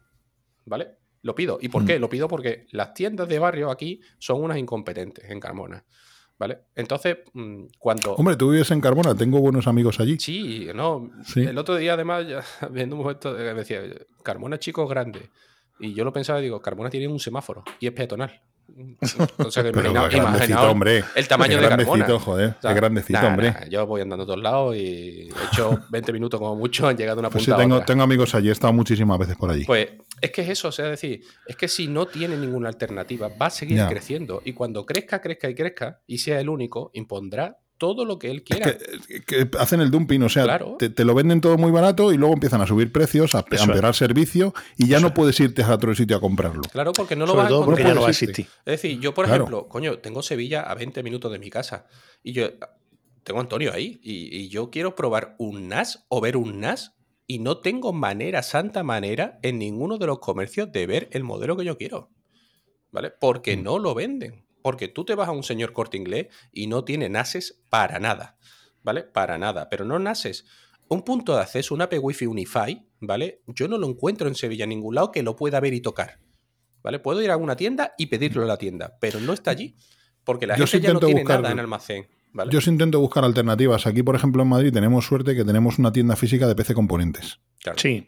[0.66, 0.96] ¿vale?
[1.24, 1.58] Lo pido.
[1.60, 1.86] ¿Y por Mm.
[1.86, 1.98] qué?
[1.98, 5.82] Lo pido porque las tiendas de barrio aquí son unas incompetentes en Carmona,
[6.38, 6.58] ¿vale?
[6.76, 8.14] Entonces, mm, cuando...
[8.14, 10.18] Hombre, tú vives en Carmona, tengo buenos amigos allí.
[10.20, 11.10] Sí, no.
[11.24, 11.40] Sí.
[11.40, 13.80] El otro día, además, ya, viendo un momento, eh, decía,
[14.22, 15.30] Carmona chico grande.
[15.80, 18.42] Y yo lo pensaba, digo, Carmona tiene un semáforo y es peatonal.
[19.38, 21.04] O sea que Pero imagina- es grandecito, imaginaos hombre.
[21.14, 22.18] el tamaño de grandecito, Carmona.
[22.20, 22.48] joder.
[22.58, 23.50] O sea, es grandecito, nah, hombre.
[23.52, 26.96] nah, yo voy andando a todos lados y he hecho 20 minutos como mucho, han
[26.96, 27.86] llegado de una Pues punta a tengo, otra.
[27.86, 29.64] tengo amigos allí, he estado muchísimas veces por allí.
[29.64, 29.88] Pues
[30.20, 33.28] es que es eso, o sea, es decir, es que si no tiene ninguna alternativa,
[33.40, 33.88] va a seguir Ya.
[33.88, 34.42] creciendo.
[34.44, 38.44] Y cuando crezca, crezca y crezca, y sea el único, impondrá todo lo que él
[38.44, 38.76] quiera.
[39.08, 40.76] que, que hacen el dumping, o sea, Claro.
[40.78, 43.44] te, te lo venden todo muy barato y luego empiezan a subir precios, a, a
[43.64, 46.62] empeorar servicio y ya no puedes irte a otro sitio a comprarlo.
[46.72, 48.46] Claro, porque no lo Sobre vas a todo porque ya no va a existir.
[48.64, 49.44] Es decir, yo, por Claro.
[49.44, 51.86] ejemplo, coño, tengo Sevilla a 20 minutos de mi casa.
[52.22, 52.48] Y yo
[53.24, 54.00] tengo a Antonio ahí.
[54.02, 56.92] Y, y yo quiero probar un NAS o ver un NAS.
[57.26, 61.56] Y no tengo manera, santa manera, en ninguno de los comercios de ver el modelo
[61.56, 62.10] que yo quiero.
[62.92, 63.10] ¿Vale?
[63.18, 63.62] Porque Mm.
[63.62, 64.44] no lo venden.
[64.64, 68.38] Porque tú te vas a un señor corte inglés y no tiene NASes para nada.
[68.82, 69.02] ¿Vale?
[69.02, 69.68] Para nada.
[69.68, 70.46] Pero no NASes.
[70.88, 73.42] Un punto de acceso, un AP Wi-Fi Unify, ¿vale?
[73.46, 76.18] Yo no lo encuentro en Sevilla en ningún lado que lo pueda ver y tocar.
[76.82, 76.98] ¿Vale?
[76.98, 79.76] Puedo ir a alguna tienda y pedirlo en la tienda, pero no está allí.
[80.24, 82.08] Porque la Yo gente sí ya no tiene buscar- nada en almacén.
[82.32, 82.50] ¿vale?
[82.50, 83.86] Yo sí intento buscar alternativas.
[83.86, 87.38] Aquí, por ejemplo, en Madrid tenemos suerte que tenemos una tienda física de PC Componentes,
[87.62, 87.78] Claro.
[87.78, 88.06] Sí.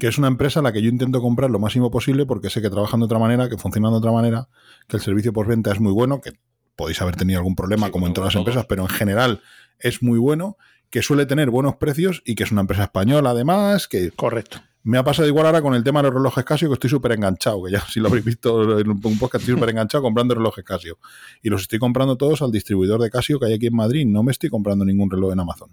[0.00, 2.62] Que es una empresa a la que yo intento comprar lo máximo posible porque sé
[2.62, 4.48] que trabajan de otra manera, que funcionan de otra manera,
[4.88, 6.32] que el servicio postventa es muy bueno, que
[6.76, 9.40] podéis haber tenido algún problema Sí, como en todas las empresas, pero en general
[9.78, 10.56] es muy bueno,
[10.90, 14.60] que suele tener buenos precios y que es una empresa española además, que Correcto.
[14.86, 17.10] Me ha pasado igual ahora con el tema de los relojes Casio, que estoy súper
[17.10, 20.64] enganchado, que ya si lo habréis visto en un podcast, estoy súper enganchado comprando relojes
[20.64, 20.98] Casio.
[21.42, 24.06] Y los estoy comprando todos al distribuidor de Casio que hay aquí en Madrid.
[24.06, 25.70] No me estoy comprando ningún reloj en Amazon.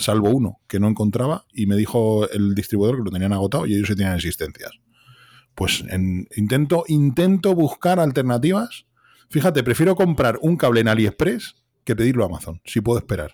[0.00, 3.74] Salvo uno que no encontraba y me dijo el distribuidor que lo tenían agotado y
[3.74, 4.72] ellos sí tenían existencias.
[5.54, 8.86] Pues en- intento, intento buscar alternativas.
[9.28, 11.54] Fíjate, prefiero comprar un cable en AliExpress
[11.84, 13.32] que pedirlo a Amazon, si puedo esperar.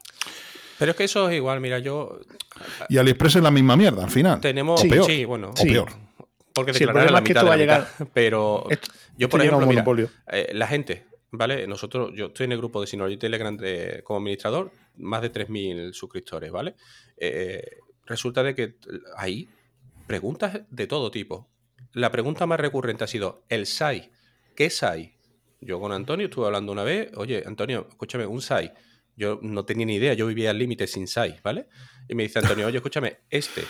[0.78, 2.18] Pero es que eso es igual, mira, yo.
[2.88, 4.40] Y AliExpress es la misma mierda al final.
[4.40, 4.82] Tenemos.
[4.84, 5.06] O peor.
[5.06, 5.50] Sí, bueno.
[5.50, 5.68] O Sí.
[5.68, 5.88] peor.
[6.52, 8.08] Porque Sí, el declarar problema la es que mitad esto de va a llegar- mitad.
[8.14, 8.88] Pero Esto-
[9.18, 11.66] yo, por esto ejemplo, mira, eh, la gente, ¿vale?
[11.66, 15.92] Nosotros, yo estoy en el grupo de Synology Telegram de- como administrador, más de 3.000
[15.92, 16.74] suscriptores, ¿vale?
[17.16, 17.62] Eh,
[18.06, 18.76] resulta de que
[19.16, 19.48] hay
[20.06, 21.48] preguntas de todo tipo.
[21.92, 24.10] La pregunta más recurrente ha sido, ¿el SAI?
[24.54, 25.14] ¿Qué SAI?
[25.60, 28.72] Yo con Antonio estuve hablando una vez, oye, Antonio, escúchame, un SAI.
[29.16, 31.68] Yo no tenía ni idea, yo vivía al límite sin SAI, ¿vale?
[32.08, 33.62] Y me dice Antonio, oye, escúchame, este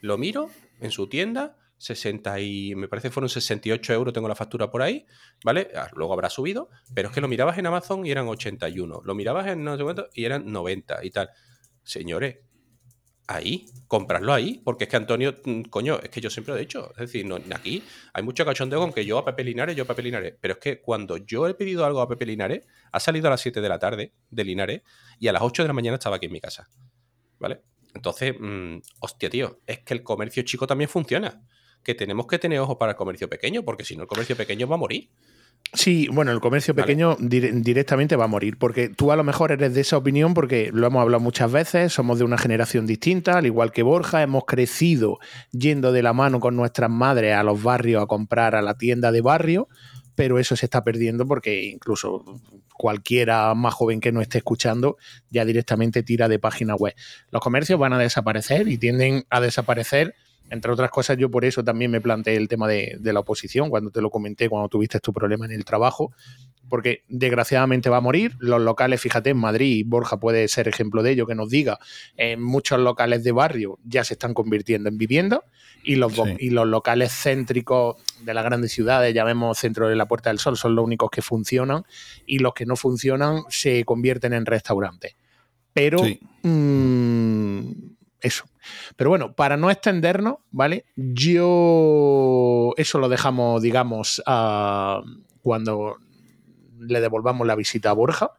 [0.00, 0.50] lo miro
[0.80, 5.06] en su tienda, 60 y me parece fueron 68 euros, tengo la factura por ahí,
[5.44, 5.68] ¿vale?
[5.76, 9.14] Ah, Luego habrá subido, pero es que lo mirabas en Amazon y eran 81, lo
[9.14, 11.30] mirabas en no sé cuánto y eran 90 y tal.
[11.82, 12.38] Señores,
[13.26, 16.62] ahí, comprarlo ahí, porque es que Antonio, mm, coño, es que yo siempre lo he
[16.62, 17.82] dicho, es decir, aquí
[18.12, 20.60] hay mucho cachondeo con que yo a Pepe Linares, yo a Pepe Linares, pero es
[20.60, 23.68] que cuando yo he pedido algo a Pepe Linares, ha salido a las 7 de
[23.68, 24.82] la tarde de Linares
[25.18, 26.68] y a las 8 de la mañana estaba aquí en mi casa,
[27.38, 27.62] ¿vale?
[27.94, 31.42] Entonces, mm, hostia, tío, es que el comercio chico también funciona,
[31.84, 34.66] que tenemos que tener ojos para el comercio pequeño, porque si no el comercio pequeño
[34.66, 35.08] va a morir.
[35.72, 36.84] Sí, bueno, el comercio Vale.
[36.86, 40.34] pequeño dire- directamente va a morir, porque tú a lo mejor eres de esa opinión,
[40.34, 44.22] porque lo hemos hablado muchas veces, somos de una generación distinta, al igual que Borja,
[44.22, 45.18] hemos crecido
[45.52, 49.10] yendo de la mano con nuestras madres a los barrios a comprar a la tienda
[49.10, 49.68] de barrio,
[50.14, 52.24] pero eso se está perdiendo porque incluso
[52.76, 54.96] cualquiera más joven que no esté escuchando
[55.30, 56.94] ya directamente tira de página web.
[57.30, 60.14] Los comercios van a desaparecer y tienden a desaparecer
[60.50, 63.70] Entre otras cosas, yo por eso también me planteé el tema de, de la oposición,
[63.70, 66.12] cuando te lo comenté, cuando tuviste tu problema en el trabajo,
[66.68, 68.36] porque desgraciadamente va a morir.
[68.38, 71.78] Los locales, fíjate, en Madrid, Borja puede ser ejemplo de ello, que nos diga,
[72.16, 75.40] en muchos locales de barrio ya se están convirtiendo en viviendas
[75.82, 76.22] y los, Sí.
[76.38, 80.56] y los locales céntricos de las grandes ciudades, llamemos Centro de la Puerta del Sol,
[80.56, 81.84] son los únicos que funcionan
[82.26, 85.16] y los que no funcionan se convierten en restaurantes.
[85.72, 86.20] Pero Sí.
[86.42, 87.93] mm,
[88.24, 88.44] eso.
[88.96, 90.86] Pero bueno, para no extendernos, ¿vale?
[90.96, 94.22] Yo eso lo dejamos, digamos,
[95.42, 95.98] cuando
[96.80, 98.32] le devolvamos la visita a Borja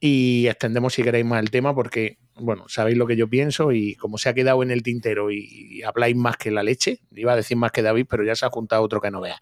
[0.00, 3.94] y extendemos si queréis más el tema porque, bueno, sabéis lo que yo pienso y
[3.96, 7.36] como se ha quedado en el tintero y, habláis más que la leche, iba a
[7.36, 9.40] decir más que David, pero ya se ha juntado otro que no vea.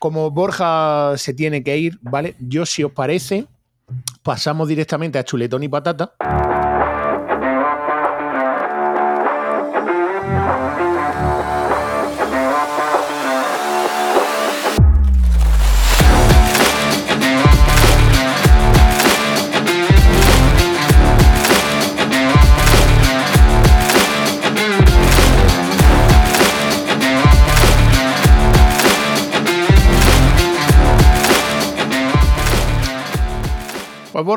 [0.00, 2.34] Como Borja se tiene que ir, ¿vale?
[2.40, 3.46] Yo, si os parece,
[4.22, 6.14] pasamos directamente a chuletón y patata.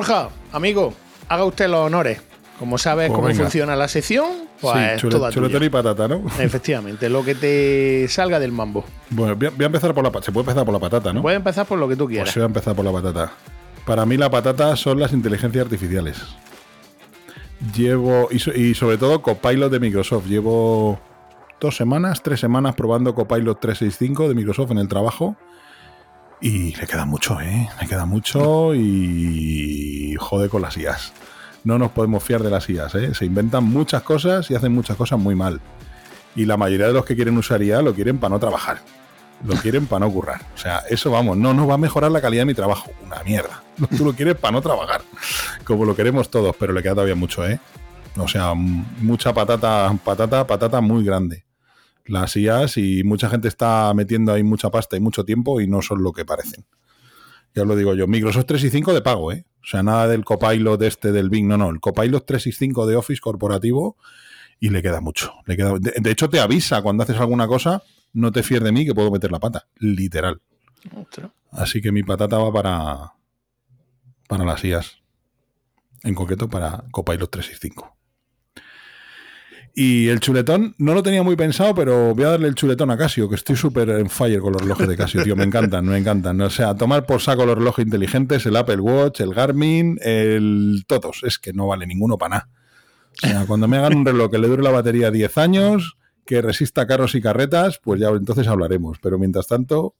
[0.02, 0.96] Borja, amigo,
[1.30, 2.20] haga usted los honores.
[2.58, 3.44] Como sabes Pues cómo venga.
[3.44, 4.30] funciona la sección,
[4.60, 5.64] pues sí, chule- toda tuya.
[5.64, 6.24] y patata, ¿no?
[6.40, 8.84] Efectivamente, lo que te salga del mambo.
[9.12, 10.26] Bueno, voy a, voy a empezar por la patata.
[10.26, 11.22] Se puede empezar por la patata, ¿no?
[11.22, 12.34] Puedes empezar por lo que tú Pues quieras.
[12.34, 13.32] voy a empezar por la patata.
[13.86, 16.18] Para mí la patata son las inteligencias artificiales.
[17.76, 20.26] Llevo, y, so- y sobre todo Copilot de Microsoft.
[20.26, 21.00] Llevo
[21.60, 25.36] dos semanas, tres semanas probando Copilot 365 de Microsoft en el trabajo.
[26.42, 27.70] Y le queda mucho, ¿eh?
[27.80, 31.14] Le queda mucho y jode con las IAs.
[31.64, 33.14] No nos podemos fiar de las IAs, ¿eh?
[33.14, 35.62] Se inventan muchas cosas y hacen muchas cosas muy mal.
[36.36, 38.80] Y la mayoría de los que quieren usar IA lo quieren para no trabajar.
[39.46, 40.42] Lo quieren para no currar.
[40.56, 42.92] O sea, eso vamos, no nos va a mejorar la calidad de mi trabajo.
[43.06, 43.62] Una mierda.
[43.98, 45.02] Tú lo quieres para no trabajar.
[45.64, 47.60] Como lo queremos todos, pero le queda todavía mucho, ¿eh?
[48.18, 51.46] O sea, mucha patata, patata, patata muy grande.
[52.06, 55.82] Las IAs y mucha gente está metiendo ahí mucha pasta y mucho tiempo y no
[55.82, 56.66] son lo que parecen.
[57.54, 58.08] Ya os lo digo yo.
[58.08, 59.46] Microsoft 365 de pago, ¿eh?
[59.62, 61.70] O sea, nada del Copilot este del Bing, no, no.
[61.70, 63.98] El Copilot 365 de Office corporativo
[64.60, 65.34] y le queda mucho.
[65.46, 67.84] Le queda, de, de hecho, te avisa cuando haces alguna cosa,
[68.14, 69.68] no te fíes de mí que puedo meter la pata.
[69.78, 70.42] Literal.
[71.52, 73.14] Así que mi patata va para,
[74.28, 74.98] para las IAS.
[76.04, 77.98] En concreto para Copilot 365.
[79.74, 82.98] Y el chuletón no lo tenía muy pensado, pero voy a darle el chuletón a
[82.98, 85.36] Casio, que estoy súper en fire con los relojes de Casio, tío.
[85.36, 86.42] Me encantan, me encantan.
[86.42, 90.84] O sea, tomar por saco los relojes inteligentes, el Apple Watch, el Garmin, el.
[90.88, 91.22] Todos.
[91.24, 92.50] Es que no vale ninguno para nada.
[93.24, 96.42] O sea, cuando me hagan un reloj que le dure la batería 10 años, que
[96.42, 98.98] resista carros y carretas, pues ya entonces hablaremos.
[99.02, 99.96] Pero mientras tanto,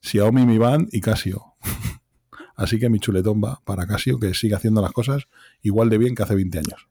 [0.00, 1.54] Xiaomi, Mi Band y Casio.
[2.56, 5.28] Así que mi chuletón va para Casio, que sigue haciendo las cosas
[5.62, 6.88] igual de bien que hace 20 años.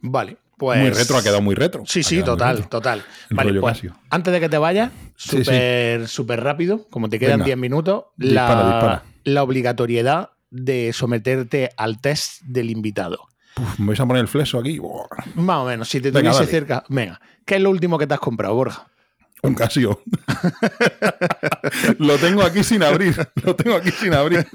[0.00, 0.80] Vale, pues.
[0.80, 1.82] Muy retro, ha quedado muy retro.
[1.86, 3.02] Sí, sí, total, total.
[3.30, 3.96] El Vale, pues, Casio.
[4.10, 5.44] antes de que te vayas, Sí, sí.
[5.44, 7.46] súper súper rápido, como te quedan Venga.
[7.46, 9.02] 10 minutos, Dispara, la, dispara.
[9.24, 13.18] la obligatoriedad de someterte al test del invitado.
[13.56, 14.80] Uf, ¿Me vais a poner el flexo aquí?
[15.34, 16.50] Más o menos, si te Venga, tuviese dale.
[16.50, 16.84] cerca.
[16.88, 18.86] Venga, ¿qué es lo último que te has comprado, Borja?
[19.44, 20.00] Un Casio.
[21.98, 23.16] lo tengo aquí sin abrir.
[23.44, 24.46] Lo tengo aquí sin abrir.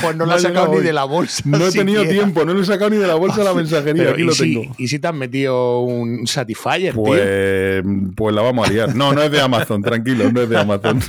[0.00, 1.42] Pues no lo ha has sacado ni de la bolsa.
[1.44, 2.24] No he tenido siquiera.
[2.24, 4.04] tiempo, no lo he sacado ni de la bolsa de la mensajería.
[4.04, 4.74] Pero, aquí ¿y, lo si, tengo.
[4.78, 7.02] ¿Y si te has metido un Satisfyer, tío?
[7.02, 7.82] Pues,
[8.14, 8.94] pues la vamos a liar.
[8.94, 11.00] No, no es de Amazon, tranquilo, no es de Amazon.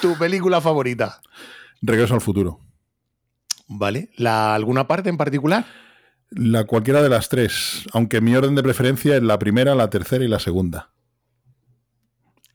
[0.00, 1.20] ¿Tu película favorita?
[1.82, 2.58] Regreso al futuro.
[3.68, 4.10] ¿Vale?
[4.16, 5.66] ¿La, ¿Alguna parte en particular?
[6.30, 10.24] La cualquiera de las tres, aunque mi orden de preferencia es la primera, la tercera
[10.24, 10.90] y la segunda.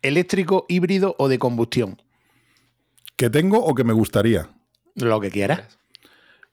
[0.02, 2.02] ¿Eléctrico, híbrido o de combustión?
[3.16, 4.50] ¿Que tengo o que me gustaría?
[4.96, 5.78] Lo que quieras.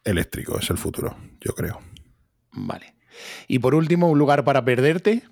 [0.05, 1.81] Eléctrico es el futuro, yo creo.
[2.53, 2.95] Vale.
[3.49, 5.23] Y por último, un lugar para perderte.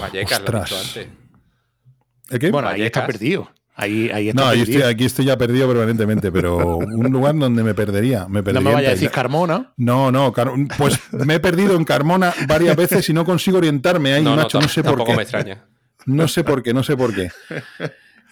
[0.00, 1.08] Vallecas, lo he dicho antes.
[2.30, 2.50] ¿El qué?
[2.50, 3.50] Bueno, ahí está perdido.
[3.76, 4.78] Ahí, ahí está no, ahí perdido.
[4.78, 8.26] estoy, aquí estoy ya perdido permanentemente, pero un lugar donde me perdería.
[8.28, 9.10] Me no me vaya a decir.
[9.10, 9.72] Carmona.
[9.76, 14.12] No, no, Car- pues me he perdido en Carmona varias veces y no consigo orientarme
[14.14, 15.16] ahí, no, macho, no, tam- sé por tampoco qué.
[15.16, 15.64] me extraña.
[16.06, 17.30] No sé por qué, no sé por qué.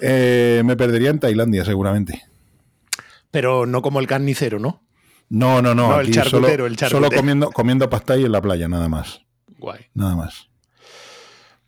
[0.01, 2.25] Eh, me perdería en Tailandia, seguramente.
[3.31, 4.83] Pero no como el carnicero, ¿no?
[5.29, 5.89] No, no, no.
[5.89, 7.07] No, el charcutero, solo, el charcutero.
[7.09, 9.23] Solo comiendo, comiendo pasta en la playa, nada más.
[9.59, 9.87] Guay.
[9.95, 10.49] Nada más.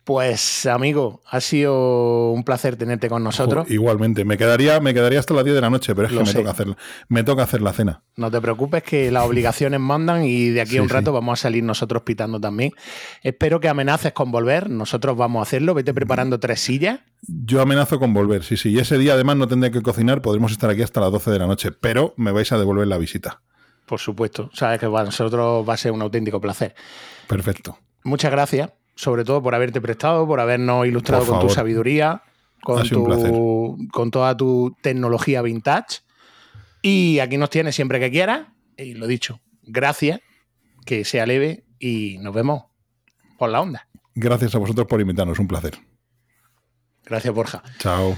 [0.05, 3.65] Pues, amigo, ha sido un placer tenerte con nosotros.
[3.71, 6.31] igualmente, me quedaría, me quedaría hasta las 10 de la noche, pero es que me
[6.31, 6.77] toca, hacer,
[7.09, 8.03] me toca hacer la cena.
[8.15, 11.41] No te preocupes, que las obligaciones mandan y de aquí a un rato vamos a
[11.41, 12.71] salir nosotros pitando también.
[13.23, 15.73] Espero que amenaces con volver, nosotros vamos a hacerlo.
[15.73, 16.99] Vete preparando tres sillas.
[17.23, 18.69] Yo amenazo con volver, sí, sí.
[18.69, 21.39] Y ese día además no tendré que cocinar, podremos estar aquí hasta las 12 de
[21.39, 23.41] la noche, pero me vais a devolver la visita.
[23.87, 26.75] Por supuesto, sabes que para nosotros va a ser un auténtico placer.
[27.27, 27.79] Perfecto.
[28.03, 32.23] Muchas gracias sobre todo por haberte prestado, por habernos ilustrado con tu sabiduría,
[32.61, 35.99] con, con toda tu tecnología vintage.
[36.81, 38.47] Y aquí nos tienes siempre que quieras.
[38.77, 40.19] Y lo dicho, gracias,
[40.85, 42.65] que sea leve y nos vemos
[43.37, 43.87] por la onda.
[44.13, 45.77] Gracias a vosotros por invitarnos, un placer.
[47.03, 47.63] Gracias, Borja.
[47.79, 48.17] Chao.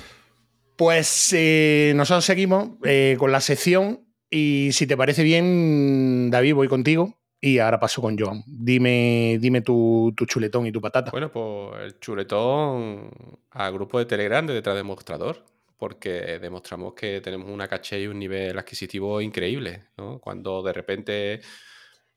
[0.75, 6.67] Pues eh, nosotros seguimos eh, con la sección y si te parece bien, David, voy
[6.67, 8.43] contigo y ahora paso con Joan.
[8.47, 11.11] Dime, dime tu, chuletón y tu patata.
[11.11, 13.11] Bueno, pues el chuletón
[13.51, 15.45] al grupo de Telegram de detrás de Mostrador,
[15.77, 19.85] porque demostramos que tenemos una caché y un nivel adquisitivo increíble.
[20.19, 21.41] Cuando de repente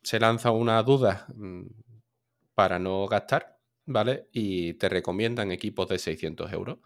[0.02, 1.66] se lanza una duda mm,
[2.54, 4.28] para no gastar, ¿vale?
[4.32, 6.78] Y te recomiendan equipos de 600 euros.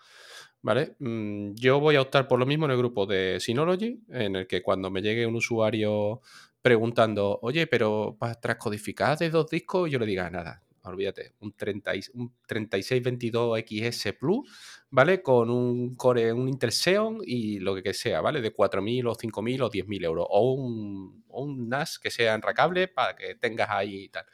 [0.61, 0.97] ¿Vale?
[0.99, 4.47] Mm, yo voy a optar por lo mismo en el grupo de Synology, en el
[4.47, 6.23] que cuando me llegue un usuario
[6.65, 11.93] preguntando, oye, pero para transcodificar de dos discos, yo le diga nada, olvídate, un, 30,
[12.15, 14.49] un 3622XS Plus,
[14.89, 15.21] ¿vale?
[15.21, 18.41] Con un core, un Intel Xeon y lo que sea, ¿vale?
[18.41, 20.27] De 4.000 o 5.000 o 10.000 euros.
[20.31, 24.25] O un, un, NAS que sea enracable para que tengas ahí y tal.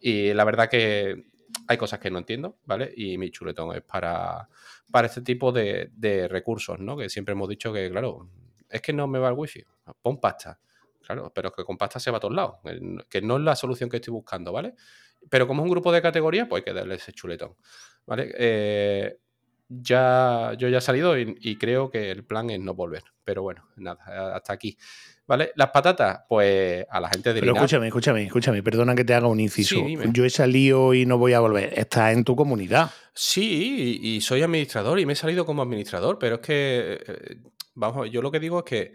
[0.00, 1.16] Y la verdad que
[1.66, 2.94] hay cosas que no entiendo, ¿vale?
[2.96, 4.48] Y mi chuletón es para,
[4.92, 6.96] para este tipo de, de recursos, ¿no?
[6.96, 8.30] Que siempre hemos dicho que, claro,
[8.70, 9.64] es que no me va el wifi.
[10.00, 10.60] Pon pasta.
[11.06, 12.56] Claro, pero que con pasta se va a todos lados,
[13.08, 14.74] que no es la solución que estoy buscando, ¿vale?
[15.30, 17.54] Pero como es un grupo de categoría, pues hay que darle ese chuletón,
[18.06, 18.34] ¿vale?
[18.36, 19.16] Eh,
[19.68, 23.04] ya, yo ya he salido y, creo que el plan es no volver.
[23.24, 24.76] Pero bueno, nada, hasta aquí.
[25.28, 25.52] ¿Vale?
[25.56, 29.28] Las patatas, pues a la gente de Pero escúchame, escúchame, escúchame, perdona que te haga
[29.28, 29.76] un inciso.
[30.12, 31.72] yo he salido y no voy a volver.
[31.76, 32.90] Estás en tu comunidad.
[33.12, 37.36] Sí, y, soy administrador y me he salido como administrador, pero es que, eh,
[37.74, 38.92] vamos, yo lo que digo es que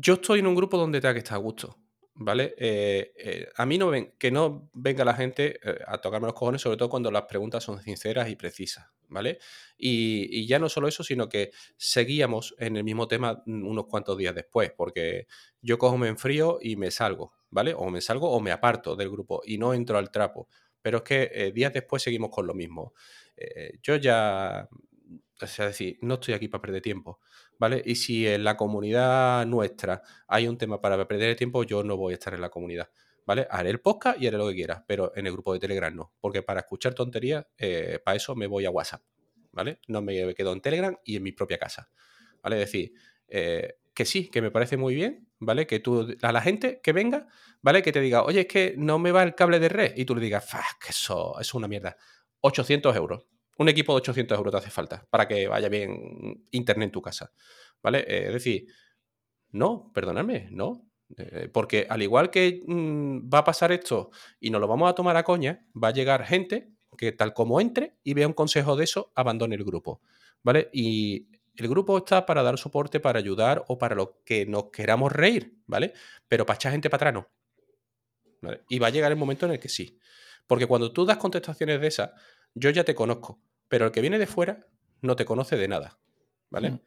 [0.00, 1.76] yo estoy en un grupo donde tenga que estar a gusto,
[2.14, 2.54] ¿vale?
[2.56, 6.34] Eh, eh, a mí no ven, que no venga la gente eh, a tocarme los
[6.34, 9.38] cojones, sobre todo cuando las preguntas son sinceras y precisas, ¿vale?
[9.76, 14.34] Y, ya no solo eso, sino que seguíamos en el mismo tema unos cuantos días
[14.34, 15.26] después, porque
[15.60, 17.74] yo cojo, me enfrío y me salgo, ¿vale?
[17.74, 20.48] O me salgo o me aparto del grupo y no entro al trapo.
[20.82, 22.94] Pero es que días después seguimos con lo mismo.
[23.82, 24.66] yo ya,
[25.42, 27.20] o sea, decir, no estoy aquí para perder tiempo.
[27.60, 27.82] ¿Vale?
[27.84, 31.96] Y si en la comunidad nuestra hay un tema para perder el tiempo, yo no
[31.96, 32.90] voy a estar en la comunidad,
[33.26, 33.46] ¿vale?
[33.50, 36.14] Haré el podcast y haré lo que quieras, pero en el grupo de Telegram no,
[36.20, 39.02] porque para escuchar tonterías, eh, para eso me voy a WhatsApp,
[39.52, 39.78] ¿vale?
[39.88, 41.90] No me quedo en Telegram y en mi propia casa,
[42.42, 42.56] ¿vale?
[42.62, 42.94] Es decir,
[43.28, 45.66] eh, que sí, que me parece muy bien, ¿vale?
[45.66, 47.26] Que tú, a la gente que venga,
[47.60, 47.82] ¿vale?
[47.82, 50.14] Que te diga, oye, es que no me va el cable de red, y tú
[50.14, 50.46] le digas,
[50.82, 51.94] que eso, eso es una mierda.
[52.40, 53.26] 800 euros,
[53.60, 57.02] un equipo de 800 euros te hace falta para que vaya bien internet en tu
[57.02, 57.30] casa.
[57.82, 57.98] ¿Vale?
[58.08, 58.66] Eh, es decir,
[59.50, 60.88] no, perdonadme, no.
[61.18, 64.94] Eh, porque al igual que mm, va a pasar esto y nos lo vamos a
[64.94, 68.76] tomar a coña, va a llegar gente que tal como entre y vea un consejo
[68.76, 70.00] de eso, abandone el grupo.
[70.42, 70.70] ¿Vale?
[70.72, 75.12] Y el grupo está para dar soporte, para ayudar o para lo que nos queramos
[75.12, 75.92] reír, ¿vale?
[76.28, 77.26] Pero para echar gente para atrás
[78.40, 78.58] no.
[78.70, 79.98] Y va a llegar el momento en el que sí.
[80.46, 82.10] Porque cuando tú das contestaciones de esas,
[82.54, 83.38] yo ya te conozco.
[83.70, 84.66] Pero el que viene de fuera
[85.00, 85.98] no te conoce de nada.
[86.50, 86.72] ¿Vale?
[86.72, 86.80] Mm.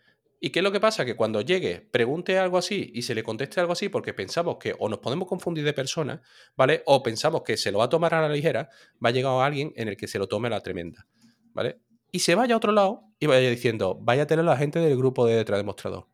[0.46, 1.06] ¿Y qué es lo que pasa?
[1.06, 4.76] Que cuando llegue, pregunte algo así y se le conteste algo así porque pensamos que
[4.78, 6.22] o nos podemos confundir de persona,
[6.58, 6.84] ¿vale?
[6.86, 8.70] O pensamos que se lo va a tomar a la ligera,
[9.04, 11.08] va a llegar alguien en el que se lo tome a la tremenda,
[11.54, 11.80] ¿vale?
[12.12, 14.98] Y se vaya a otro lado y vaya diciendo, vaya a tener la gente del
[14.98, 16.08] grupo de detrás demostrador.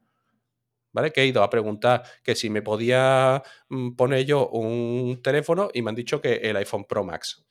[0.91, 1.11] ¿Vale?
[1.11, 5.81] Que he ido a preguntar que si me podía mm, poner yo un teléfono y
[5.81, 7.45] me han dicho que el iPhone Pro Max.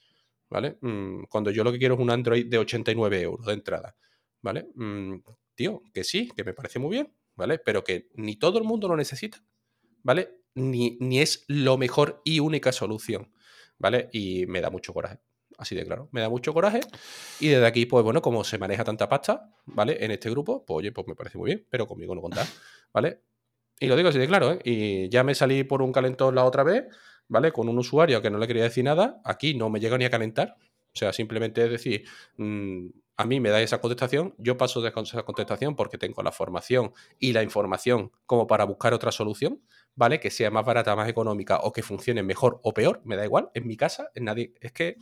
[0.50, 0.78] ¿Vale?
[0.80, 3.96] Mm, cuando yo lo que quiero es un Android de 89 euros de entrada,
[4.40, 4.68] ¿vale?
[4.74, 5.16] Mm,
[5.54, 7.58] tío, que sí, que me parece muy bien, ¿vale?
[7.58, 9.42] Pero que ni todo el mundo lo necesita,
[10.02, 10.36] ¿vale?
[10.54, 13.32] Ni, ni es lo mejor y única solución,
[13.78, 14.08] ¿vale?
[14.12, 15.18] Y me da mucho coraje,
[15.58, 16.80] así de claro, me da mucho coraje.
[17.40, 20.04] Y desde aquí, pues bueno, como se maneja tanta pasta, ¿vale?
[20.04, 22.46] En este grupo, pues oye, pues me parece muy bien, pero conmigo no contar,
[22.92, 23.22] ¿vale?
[23.80, 24.58] Y lo digo así de claro, ¿eh?
[24.64, 26.84] Y ya me salí por un calentón la otra vez,
[27.28, 27.52] ¿vale?
[27.52, 30.10] Con un usuario que no le quería decir nada, aquí no me llega ni a
[30.10, 30.56] calentar.
[30.94, 32.04] O sea, simplemente es decir,
[32.36, 32.88] mm,
[33.18, 36.92] a mí me da esa contestación, yo paso de esa contestación porque tengo la formación
[37.18, 39.60] y la información como para buscar otra solución,
[39.94, 40.20] ¿vale?
[40.20, 43.50] Que sea más barata, más económica o que funcione mejor o peor, me da igual,
[43.54, 44.54] en mi casa, en nadie.
[44.60, 44.96] Es que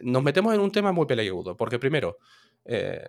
[0.00, 2.18] nos metemos en un tema muy peleagudo, porque primero,
[2.64, 3.08] eh,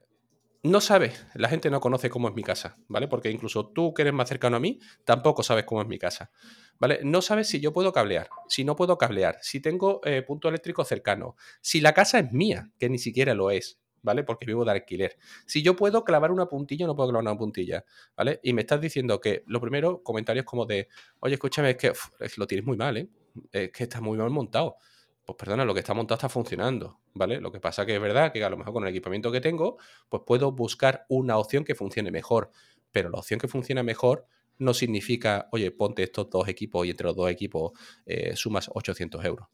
[0.64, 3.10] no sabes, la gente no conoce cómo es mi casa, ¿vale?
[3.10, 6.32] Porque incluso tú que eres más cercano a mí, tampoco sabes cómo es mi casa,
[6.80, 7.02] ¿vale?
[7.04, 10.86] No sabes si yo puedo cablear, si no puedo cablear, si tengo eh, punto eléctrico
[10.86, 14.24] cercano, si la casa es mía, que ni siquiera lo es, ¿vale?
[14.24, 15.18] Porque vivo de alquiler.
[15.46, 17.84] Si yo puedo clavar una puntilla no puedo clavar una puntilla,
[18.16, 18.40] ¿vale?
[18.42, 20.88] Y me estás diciendo que, lo primero, comentarios como de,
[21.20, 21.92] oye, escúchame, es que
[22.38, 23.10] lo tienes muy mal, ¿eh?
[23.52, 24.78] Es que está muy mal montado
[25.26, 27.40] pues perdona, lo que está montado está funcionando, ¿vale?
[27.40, 29.78] Lo que pasa que es verdad que a lo mejor con el equipamiento que tengo,
[30.10, 32.52] pues puedo buscar una opción que funcione mejor,
[32.92, 34.28] pero la opción que funciona mejor
[34.58, 37.72] no significa, oye, ponte estos dos equipos y entre los dos equipos
[38.06, 39.48] eh, sumas 800 euros,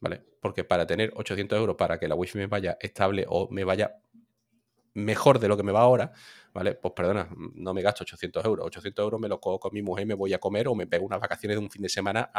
[0.00, 0.24] ¿vale?
[0.40, 4.00] Porque para tener 800 euros para que la wifi me vaya estable o me vaya
[4.94, 6.12] mejor de lo que me va ahora,
[6.52, 6.74] ¿vale?
[6.74, 8.66] Pues perdona, no me gasto 800 euros.
[8.66, 11.04] 800 euros me lo cojo con mi mujer, me voy a comer o me pego
[11.06, 12.30] unas vacaciones de un fin de semana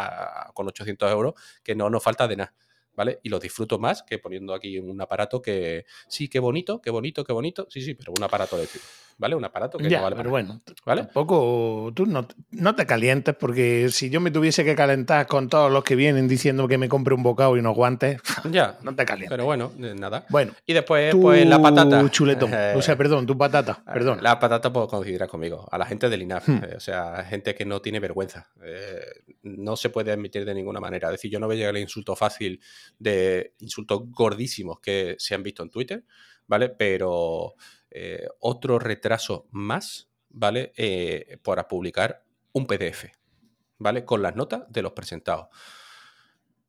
[0.54, 2.54] con 800 euros que no nos falta de nada.
[2.96, 3.20] ¿Vale?
[3.24, 7.24] Y lo disfruto más que poniendo aquí un aparato que sí, qué bonito, qué bonito,
[7.24, 8.86] qué bonito, sí, sí, pero un aparato eléctrico.
[9.18, 9.36] ¿vale?
[9.36, 11.04] Un aparato que ya, no vale pero bueno, ¿vale?
[11.04, 15.72] Tampoco tú no, no, te calientes, porque si yo me tuviese que calentar con todos
[15.72, 18.22] los que vienen diciendo que me compre un bocado y unos guantes,
[18.52, 19.30] ya, no te calientes.
[19.30, 20.26] Pero bueno, nada.
[20.30, 22.10] Bueno, y después, pues la patata.
[22.10, 22.52] chuletón.
[22.76, 24.20] o sea, perdón, tu patata, perdón.
[24.22, 26.64] La patata puedo considerar conmigo, a la gente del INAF, hmm.
[26.64, 28.48] eh, o sea, gente que no tiene vergüenza.
[28.64, 29.02] Eh,
[29.44, 31.10] no se puede admitir de ninguna manera.
[31.10, 32.62] Es decir, yo no voy a llegar al insulto fácil
[33.00, 36.06] de insultos gordísimos que se han visto en Twitter,
[36.48, 36.70] ¿vale?
[36.70, 37.56] Pero
[37.90, 40.74] eh, otro retraso más, ¿vale?
[40.76, 42.24] Eh, para publicar
[42.54, 43.06] un PDF,
[43.78, 44.06] ¿vale?
[44.06, 45.48] Con las notas de los presentados.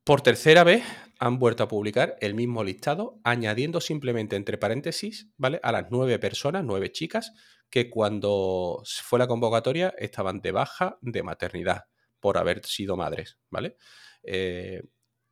[0.03, 0.83] Por tercera vez
[1.17, 5.59] han vuelto a publicar el mismo listado, añadiendo simplemente entre paréntesis, ¿vale?
[5.63, 7.33] A las nueve personas, nueve chicas,
[7.69, 11.85] que cuando fue la convocatoria estaban de baja de maternidad
[12.19, 13.77] por haber sido madres, ¿vale?
[14.23, 14.83] Eh,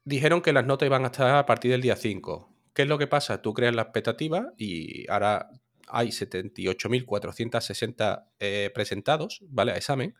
[0.06, 2.50] dijeron que las notas iban a estar a partir del día 5.
[2.74, 3.42] ¿Qué es lo que pasa?
[3.42, 5.50] Tú creas la expectativa y ahora
[5.88, 9.74] hay 78.460 eh, presentados, ¿vale?
[9.74, 10.16] A examen.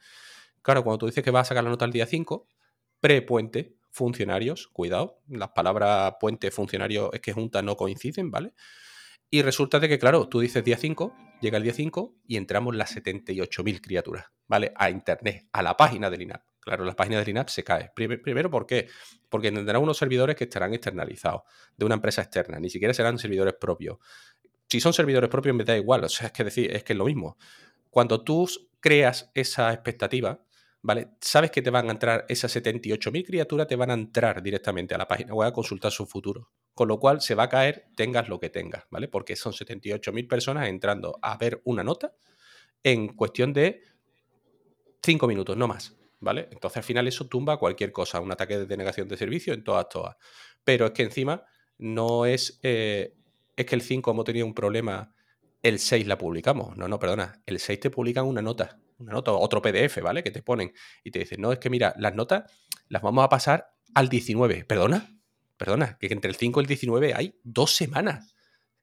[0.62, 2.48] Claro, cuando tú dices que vas a sacar la nota el día 5,
[3.00, 8.54] pre-puente, funcionarios, cuidado, las palabras puente, funcionario, es que juntas no coinciden, ¿vale?
[9.30, 12.76] Y resulta de que, claro, tú dices día 5, llega el día 5 y entramos
[12.76, 14.74] las 78.000 criaturas, ¿vale?
[14.76, 16.44] A internet, a la página del INAP.
[16.64, 17.92] Claro, la página del INAP se cae.
[17.94, 18.88] Primero, ¿por qué?
[19.30, 21.42] Porque tendrán unos servidores que estarán externalizados
[21.76, 23.98] de una empresa externa, ni siquiera serán servidores propios
[24.74, 26.98] si son servidores propios me da igual, o sea, es que decir, es que es
[26.98, 27.38] lo mismo.
[27.92, 28.50] Cuando tú
[28.80, 30.44] creas esa expectativa,
[30.82, 31.10] ¿vale?
[31.22, 34.98] Sabes que te van a entrar esas 78.000 criaturas, te van a entrar directamente a
[34.98, 36.50] la página web a consultar su futuro.
[36.74, 39.08] Con lo cual se va a caer, tengas lo que tengas, ¿vale?
[39.08, 42.16] Porque son 78.000 personas entrando a ver una nota
[42.82, 43.84] en cuestión de
[45.04, 46.48] 5 minutos, no más, ¿vale?
[46.52, 49.90] Entonces al final eso tumba cualquier cosa, un ataque de denegación de servicio en todas,
[49.90, 50.16] todas.
[50.64, 51.44] Pero es que encima
[51.78, 53.16] no es eh,
[53.56, 55.14] es que el 5 hemos tenido un problema,
[55.62, 56.76] el 6 la publicamos.
[56.78, 60.24] No, no, perdona, el 6 te publican una nota, una nota, otro PDF, ¿vale?
[60.24, 60.74] Que te ponen
[61.04, 62.52] y te dicen, no, es que mira, las notas
[62.90, 64.66] las vamos a pasar al 19.
[64.66, 65.20] Perdona,
[65.58, 68.36] perdona, que entre el 5 y el 19 hay dos semanas.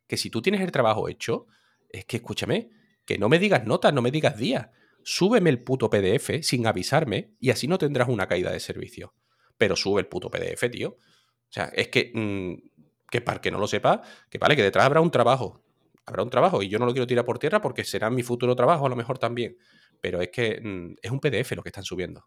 [0.07, 1.47] Que si tú tienes el trabajo hecho,
[1.89, 2.71] es que escúchame,
[3.05, 4.69] que no me digas notas, no me digas días.
[5.05, 9.15] Súbeme el puto PDF sin avisarme y así no tendrás una caída de servicio.
[9.59, 10.91] Pero sube el puto PDF, tío.
[10.91, 12.71] O sea, es que mm,
[13.11, 15.63] que para que no lo sepa, que vale, que detrás habrá un trabajo.
[16.07, 18.57] Habrá un trabajo y yo no lo quiero tirar por tierra porque será mi futuro
[18.57, 19.59] trabajo a lo mejor también.
[20.01, 22.27] Pero es que mm, es un PDF lo que están subiendo.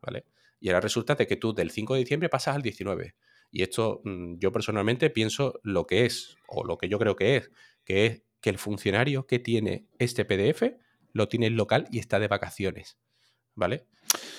[0.00, 0.24] ¿Vale?
[0.60, 3.14] Y ahora resulta de que tú del 5 de diciembre pasas al 19.
[3.50, 7.36] Y esto mm, yo personalmente pienso lo que es, o lo que yo creo que
[7.36, 7.50] es,
[7.84, 10.62] que es que el funcionario que tiene este PDF
[11.12, 12.98] lo tiene en local y está de vacaciones.
[13.54, 13.86] ¿Vale?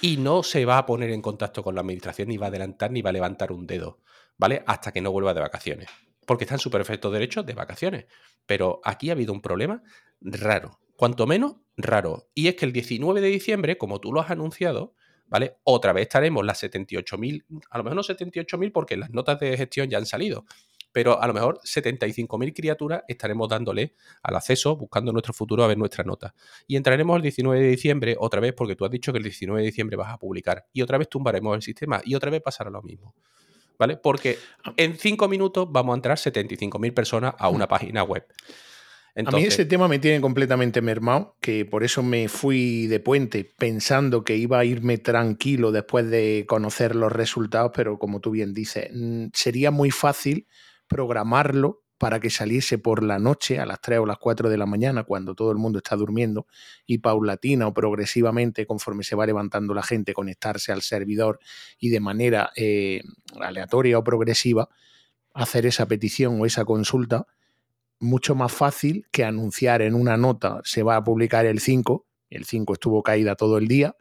[0.01, 2.91] Y no se va a poner en contacto con la administración, ni va a adelantar,
[2.91, 3.99] ni va a levantar un dedo.
[4.41, 4.63] ¿vale?
[4.65, 5.87] Hasta que no vuelva de vacaciones.
[6.25, 8.05] Porque está en su perfecto derecho de vacaciones.
[8.47, 9.83] Pero aquí ha habido un problema
[10.19, 10.79] raro.
[10.95, 12.27] Cuanto menos, raro.
[12.33, 14.95] Y es que el 19 de diciembre, como tú lo has anunciado,
[15.27, 15.57] ¿vale?
[15.63, 19.91] Otra vez estaremos las 78.000, a lo mejor no 78.000 porque las notas de gestión
[19.91, 20.45] ya han salido,
[20.91, 25.77] pero a lo mejor 75.000 criaturas estaremos dándole al acceso, buscando nuestro futuro a ver
[25.77, 26.33] nuestra nota.
[26.67, 29.61] Y entraremos el 19 de diciembre otra vez porque tú has dicho que el 19
[29.61, 32.69] de diciembre vas a publicar y otra vez tumbaremos el sistema y otra vez pasará
[32.69, 33.13] lo mismo.
[33.81, 33.97] ¿vale?
[33.97, 34.73] Porque ah.
[34.77, 38.23] en cinco minutos vamos a entrar 75.000 personas a una página web.
[39.15, 43.43] a mí ese tema me tiene completamente mermado, que por eso me fui de puente
[43.57, 48.53] pensando que iba a irme tranquilo después de conocer los resultados, pero como tú bien
[48.53, 50.45] dices, mm, sería muy fácil
[50.91, 54.65] programarlo para que saliese por la noche a las 3 o las 4 de la
[54.65, 56.47] mañana cuando todo el mundo está durmiendo
[56.85, 61.39] y paulatina o progresivamente conforme se va levantando la gente conectarse al servidor
[61.79, 63.03] y de manera eh,
[63.39, 64.67] aleatoria o progresiva,
[65.33, 67.25] hacer esa petición o esa consulta
[67.99, 72.43] mucho más fácil que anunciar en una nota se va a publicar el 5, el
[72.43, 73.95] 5 estuvo caída todo el día,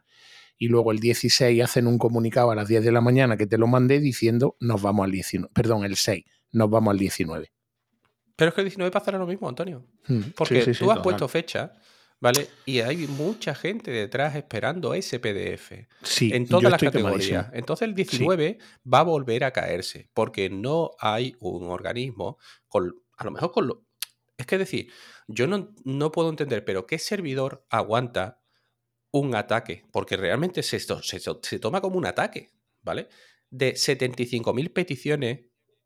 [0.57, 3.57] y luego el 16 hacen un comunicado a las 10 de la mañana que te
[3.57, 7.51] lo mandé diciendo nos vamos al 19, perdón, el 6, nos vamos al 19.
[8.35, 9.85] Pero es que el 19 pasará lo mismo, Antonio.
[10.07, 11.73] Hmm, Porque sí, sí, sí, tú has puesto fecha,
[12.19, 12.47] ¿vale?
[12.65, 15.87] Y hay mucha gente detrás esperando ese PDF.
[16.01, 17.49] Sí, en todas las categorías.
[17.53, 18.57] Entonces el 19
[18.91, 22.37] va a volver a caerse, porque no hay un organismo
[22.67, 23.85] con, a lo mejor con lo...
[24.37, 24.91] Es que decir,
[25.27, 28.41] yo no, no puedo entender, pero ¿qué servidor aguanta
[29.11, 29.83] un ataque?
[29.91, 32.49] Porque realmente se, esto- se, se toma como un ataque,
[32.81, 33.07] ¿vale?
[33.51, 35.41] De 75.000 peticiones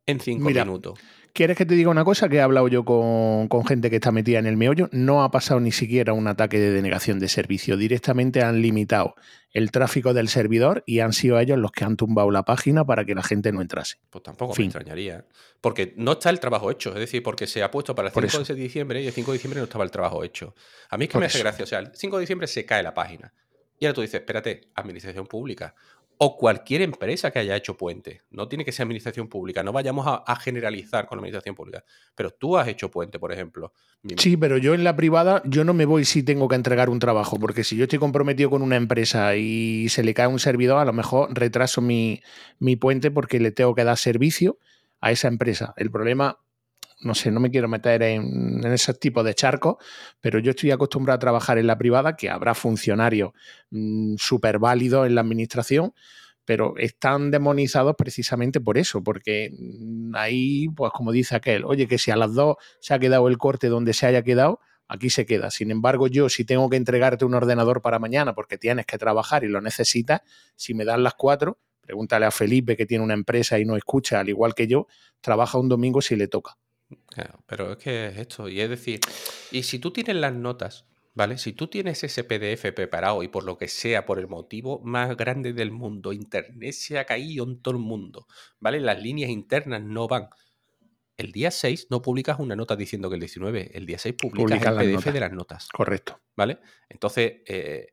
[0.05, 0.99] en 5 Mira, minutos.
[1.33, 2.29] ¿Quieres que te diga una cosa?
[2.29, 4.87] Que he hablado yo con, con gente que está metida en el meollo.
[4.93, 7.75] No ha pasado ni siquiera un ataque de denegación de servicio.
[7.75, 9.15] Directamente han limitado
[9.51, 13.03] el tráfico del servidor y han sido ellos los que han tumbado la página para
[13.03, 13.97] que la gente no entrase.
[14.09, 14.67] Pues tampoco Fin.
[14.67, 15.25] me extrañaría.
[15.59, 16.91] Porque no está el trabajo hecho.
[16.93, 18.53] Es decir, porque se ha puesto para el Por 5 eso.
[18.53, 20.55] de diciembre y el 5 de diciembre no estaba el trabajo hecho.
[20.89, 21.63] A mí es que Por me hace gracia.
[21.63, 23.33] O sea, el 5 de diciembre se cae la página.
[23.77, 25.75] Y ahora tú dices, espérate, administración pública.
[26.17, 28.21] O cualquier empresa que haya hecho puente.
[28.29, 29.63] No tiene que ser administración pública.
[29.63, 31.83] No vayamos a, generalizar con la administración pública.
[32.15, 33.73] Pero tú has hecho puente, por ejemplo.
[34.17, 36.99] Sí, pero yo en la privada, yo no me voy si tengo que entregar un
[36.99, 40.77] trabajo, porque si yo estoy comprometido con una empresa y se le cae un servidor,
[40.79, 42.21] a lo mejor retraso mi,
[42.59, 44.57] mi puente porque le tengo que dar servicio
[45.01, 45.73] a esa empresa.
[45.77, 46.39] El problema,
[47.01, 49.75] no sé, no me quiero meter en, ese tipo de charcos,
[50.21, 53.31] pero yo estoy acostumbrado a trabajar en la privada, que habrá funcionarios
[54.17, 55.93] súper válidos en la administración,
[56.45, 61.97] pero están demonizados precisamente por eso, porque mm, ahí, pues como dice aquel, oye, que
[61.97, 65.25] si a las dos se ha quedado el corte donde se haya quedado, aquí se
[65.25, 65.49] queda.
[65.51, 69.43] Sin embargo, yo si tengo que entregarte un ordenador para mañana porque tienes que trabajar
[69.43, 70.21] y lo necesitas,
[70.55, 74.19] si me dan las cuatro, pregúntale a Felipe que tiene una empresa y no escucha,
[74.19, 74.87] al igual que yo,
[75.21, 76.57] trabaja un domingo si le toca.
[77.07, 78.47] Claro, pero es que es esto.
[78.47, 78.99] Y es decir,
[79.51, 81.37] y si tú tienes las notas, ¿vale?
[81.37, 85.15] Si tú tienes ese PDF preparado y por lo que sea, por el motivo más
[85.17, 88.27] grande del mundo, Internet se ha caído en todo el mundo,
[88.59, 88.79] ¿vale?
[88.79, 90.29] Las líneas internas no van.
[91.17, 94.61] El día 6 no publicas una nota diciendo que el 19, el día 6 publicas
[94.61, 96.19] el PDF de las notas, Correcto.
[96.35, 96.59] ¿vale?
[96.89, 97.87] Entonces, eh,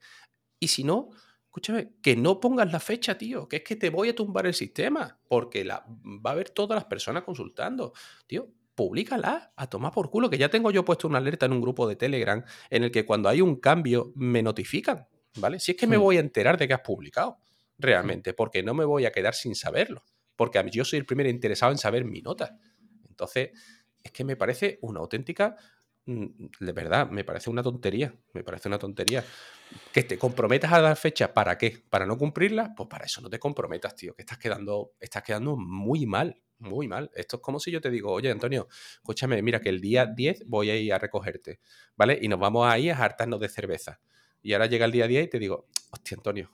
[0.59, 1.11] y si no,
[1.45, 4.55] escúchame, que no pongas la fecha, tío, que es que te voy a tumbar el
[4.55, 7.93] sistema, porque la, va a haber todas las personas consultando.
[8.27, 11.61] Tío, públicala, a tomar por culo, que ya tengo yo puesto una alerta en un
[11.61, 15.61] grupo de Telegram en el que cuando hay un cambio me notifican, ¿vale?
[15.61, 15.99] Si es que me Hmm.
[15.99, 17.39] voy a enterar de que has publicado,
[17.79, 20.05] realmente, porque no me voy a quedar sin saberlo,
[20.37, 22.59] porque yo soy el primer interesado en saber mi nota.
[23.09, 23.51] Entonces,
[24.03, 25.57] es que me parece una auténtica,
[26.07, 26.27] mm,
[26.61, 29.27] de verdad, me parece una tontería, me parece una tontería.
[29.93, 31.85] Que te comprometas a dar fecha, ¿para qué?
[31.91, 32.75] ¿Para no cumplirla?
[32.77, 36.89] Pues para eso no te comprometas, tío, que estás quedando, estás quedando muy mal, muy
[36.89, 37.11] mal.
[37.15, 40.45] Esto es como si yo te digo, oye, Antonio, escúchame, mira que el día 10
[40.47, 41.61] voy a ir a recogerte,
[41.97, 42.19] ¿vale?
[42.21, 44.01] Y nos vamos a ir a hartarnos de cerveza.
[44.43, 46.51] Y ahora llega el día 10 y te digo, hostia, Antonio,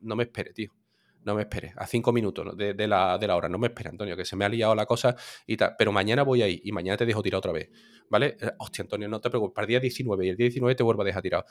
[0.00, 0.79] no me espere, tío.
[1.24, 3.48] No me espere, a cinco minutos de, de la, de la hora.
[3.48, 5.14] No me espere, Antonio, que se me ha liado la cosa
[5.46, 5.74] y tal.
[5.76, 7.68] Pero mañana voy ahí y mañana te dejo tirado otra vez.
[8.08, 8.36] ¿Vale?
[8.40, 9.54] Eh, Hostia, Antonio, no te preocupes.
[9.54, 11.44] Para el día 19 y el día 19 te vuelvo a dejar tirado.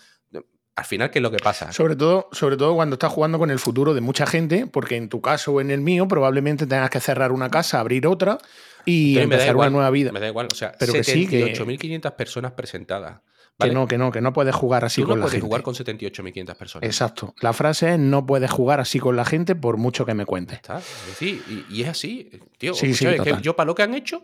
[0.76, 1.72] Al final, ¿qué es lo que pasa?
[1.74, 5.10] Sobre todo, sobre todo cuando estás jugando con el futuro de mucha gente, porque en
[5.10, 8.38] tu caso o en el mío probablemente tengas que cerrar una casa, abrir otra
[8.86, 10.12] y Entonces, empezar igual, una nueva vida.
[10.12, 10.48] Me da igual.
[10.52, 13.20] O sea, Pero que sí, que- 78.500 personas presentadas.
[13.60, 15.48] Que no, que no, que no puedes jugar así Tú con no la puedes gente.
[15.48, 16.88] jugar con 78.500 personas.
[16.88, 17.36] Exacto.
[17.42, 20.56] La frase es no puedes jugar así con la gente por mucho que me cuentes.
[20.58, 20.78] está.
[20.78, 22.74] Es decir, y, y es así, tío.
[22.74, 24.24] Sí, sí, es que yo para lo que han hecho,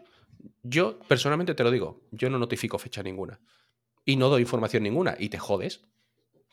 [0.64, 3.40] yo personalmente te lo digo, yo no notifico fecha ninguna.
[4.06, 5.16] Y no doy información ninguna.
[5.20, 5.82] Y te jodes.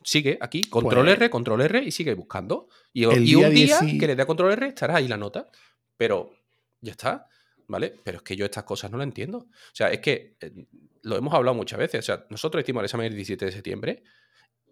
[0.04, 2.68] Sigue aquí, control Pues- R, control R y sigue buscando.
[2.92, 5.48] Y, un día día 10 que le dé a control R estará ahí la nota.
[5.96, 6.32] Pero
[6.80, 7.26] ya está.
[7.73, 7.94] ¿Vale?
[8.05, 9.39] Pero es que yo estas cosas no las entiendo.
[9.39, 10.66] O sea, es que eh,
[11.01, 12.01] lo hemos hablado muchas veces.
[12.01, 14.03] O sea, nosotros hicimos el examen el 17 de septiembre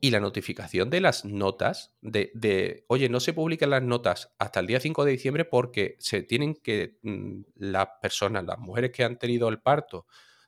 [0.02, 4.60] y la notificación de las notas, de, de, oye, no se publican las notas hasta
[4.60, 9.02] el día 5 de diciembre porque se tienen que, mm, las personas, las mujeres que
[9.02, 10.04] han tenido el parto,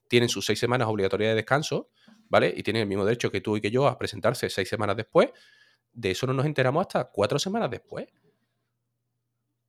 [0.07, 1.89] tienen sus seis semanas obligatorias de descanso,
[2.29, 2.53] ¿vale?
[2.55, 5.31] Y tienen el mismo derecho que tú y que yo a presentarse seis semanas después.
[5.91, 8.09] De eso no nos enteramos hasta cuatro semanas después.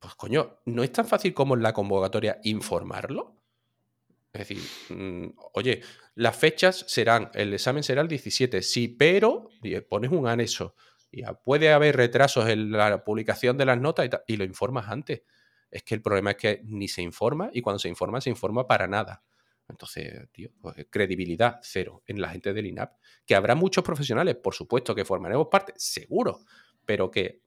[0.04, 3.40] Pues coño, ¿no es tan fácil como en la convocatoria informarlo?
[4.34, 5.80] Es decir, mm, oye,
[6.16, 10.74] las fechas serán, el examen será el 17, sí, pero y pones un anexo.
[11.10, 15.22] Y puede haber retrasos en la publicación de las notas y, y lo informas antes.
[15.70, 18.66] Es que el problema es que ni se informa y cuando se informa, se informa
[18.66, 19.22] para nada.
[19.70, 22.98] Entonces, tío, pues credibilidad cero en la gente del INAP.
[23.24, 26.40] Que habrá muchos profesionales, por supuesto, que formaremos parte, seguro,
[26.84, 27.43] pero que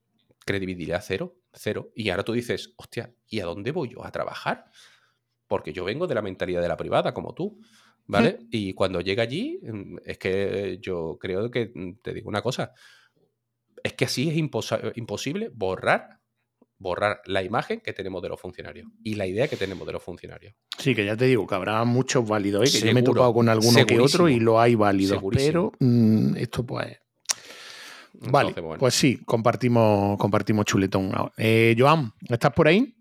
[0.48, 1.92] credibilidad cero, cero.
[1.94, 4.72] Y ahora tú dices, hostia, ¿y a dónde voy yo a trabajar?
[5.48, 7.60] porque yo vengo de la mentalidad de la privada, como tú,
[8.06, 8.40] ¿vale?
[8.52, 12.74] Y cuando llega allí, mm, es que yo creo que, mm, te digo una cosa,
[13.84, 16.20] es que así es imposible borrar
[16.80, 20.04] borrar la imagen que tenemos de los funcionarios y la idea que tenemos de los
[20.04, 20.54] funcionarios.
[20.78, 22.80] Sí, que ya te digo que habrá muchos válidos, ¿eh?
[22.80, 26.36] que yo me he topado con alguno que otro y lo hay válidos, pero mm,
[26.38, 27.00] esto pues...
[28.20, 31.12] Vale, pues sí, compartimos, compartimos chuletón.
[31.38, 32.96] Eh, Joan, ¿estás por ahí?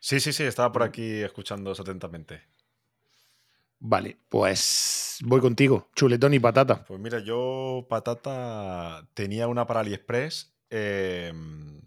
[0.00, 2.42] Sí, sí, sí, estaba por aquí escuchando atentamente.
[3.80, 6.84] Vale, pues voy contigo, chuletón y patata.
[6.84, 10.52] Pues mira, yo patata tenía una para AliExpress.
[10.70, 11.80] Em,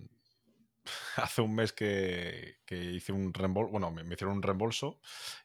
[1.17, 4.99] hace un mes que, hice un reembolso, bueno, me, hicieron un reembolso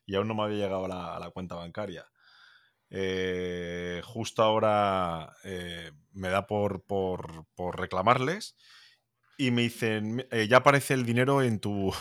[0.04, 2.06] y aún no me había llegado a la, cuenta bancaria.
[2.90, 7.44] Eh, justo ahora eh, me da por, por,
[7.78, 8.56] reclamarles
[9.36, 11.92] y me dicen, eh, ya aparece el dinero en tu,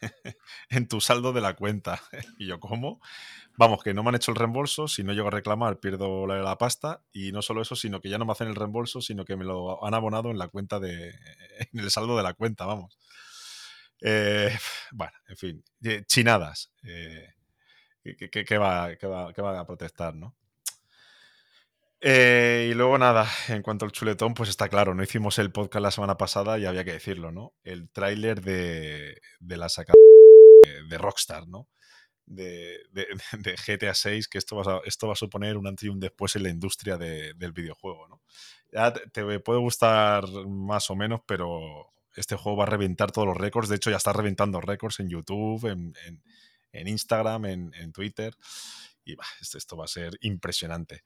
[0.68, 2.02] en tu saldo de la cuenta.
[2.38, 3.00] y yo, ¿cómo?
[3.56, 6.58] Vamos, que no me han hecho el reembolso, si no llego a reclamar pierdo la,
[6.58, 9.36] pasta y no solo eso, sino que ya no me hacen el reembolso, sino que
[9.36, 11.10] me lo han abonado en la cuenta de,
[11.72, 12.98] en el saldo de la cuenta, vamos.
[14.00, 15.64] Bueno, en fin,
[16.06, 16.72] chinadas.
[18.04, 20.36] Eh, ¿qué, va, va, a protestar, no?
[22.00, 25.82] Eh, y luego nada, en cuanto al chuletón, pues está claro, no hicimos el podcast
[25.82, 27.54] la semana pasada y había que decirlo, ¿no?
[27.62, 29.94] El tráiler de, de la sacada
[30.88, 31.68] de Rockstar, ¿no?
[32.26, 32.78] de,
[33.66, 36.36] GTA 6, que esto va, a, esto va a suponer un antes y un después
[36.36, 38.08] en la industria del videojuego.
[38.08, 38.22] ¿no?
[38.72, 43.36] Ya te, puede gustar más o menos, pero este juego va a reventar todos los
[43.36, 43.68] récords.
[43.68, 45.94] De hecho, ya está reventando récords en YouTube, en,
[46.72, 48.34] Instagram, en, Twitter.
[49.04, 51.02] Y esto, esto, va a ser impresionante.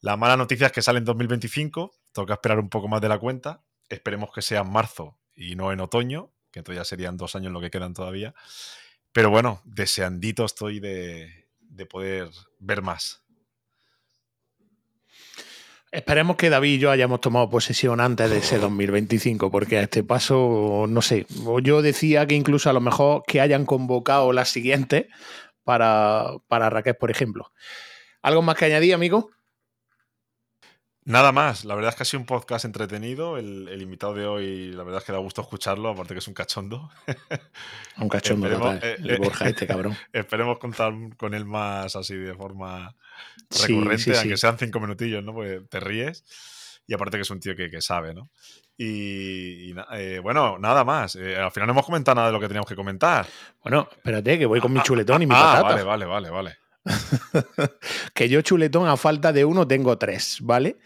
[0.00, 1.94] La mala noticia es que sale en 2025.
[2.12, 3.64] Toca esperar un poco más de la cuenta.
[3.88, 7.52] Esperemos que sea en marzo y no en otoño, que entonces ya serían dos años
[7.52, 8.34] lo que quedan todavía.
[9.12, 11.46] Pero bueno, deseandito estoy de,
[11.88, 13.23] poder ver más.
[15.94, 20.02] Esperemos que David y yo hayamos tomado posesión antes de ese 2025, porque a este
[20.02, 21.24] paso, no sé,
[21.62, 25.06] yo decía que incluso a lo mejor que hayan convocado las siguientes
[25.62, 27.52] para, para Raquel, por ejemplo.
[28.22, 29.30] ¿Algo más que añadir, amigo?
[31.06, 33.36] Nada más, la verdad es que ha sido un podcast entretenido.
[33.36, 36.34] El, invitado de hoy, la verdad es que da gusto escucharlo, aparte que es un
[36.34, 36.90] cachondo.
[37.98, 39.96] Un cachondo, total, eh, el Borja este cabrón.
[40.12, 42.96] Esperemos contar con él más así de forma
[43.50, 45.34] recurrente, aunque sean cinco minutillos, ¿no?
[45.34, 46.24] Porque te ríes.
[46.86, 48.30] Y aparte que es un tío que, sabe, ¿no?
[48.76, 51.16] Y, eh, bueno, nada más.
[51.16, 53.26] Eh, al final no hemos comentado nada de lo que teníamos que comentar.
[53.62, 55.84] Bueno, espérate, que voy con mi ah, chuletón y mi ah, patata.
[55.84, 56.58] Vale, vale, vale, vale.
[58.14, 60.78] que yo chuletón a falta de uno tengo tres, ¿vale?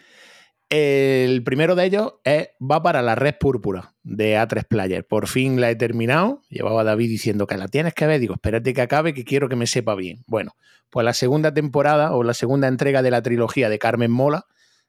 [0.71, 5.07] El primero de ellos es, va para la red púrpura de A3 Player.
[5.07, 6.43] Por fin la he terminado.
[6.51, 8.21] Llevaba David diciendo que la tienes que ver.
[8.21, 10.25] Digo, espérate que acabe, que quiero que me sepa bien.
[10.27, 10.57] Bueno,
[10.91, 14.47] pues la segunda temporada o la segunda entrega de la trilogía de Carmen Mola,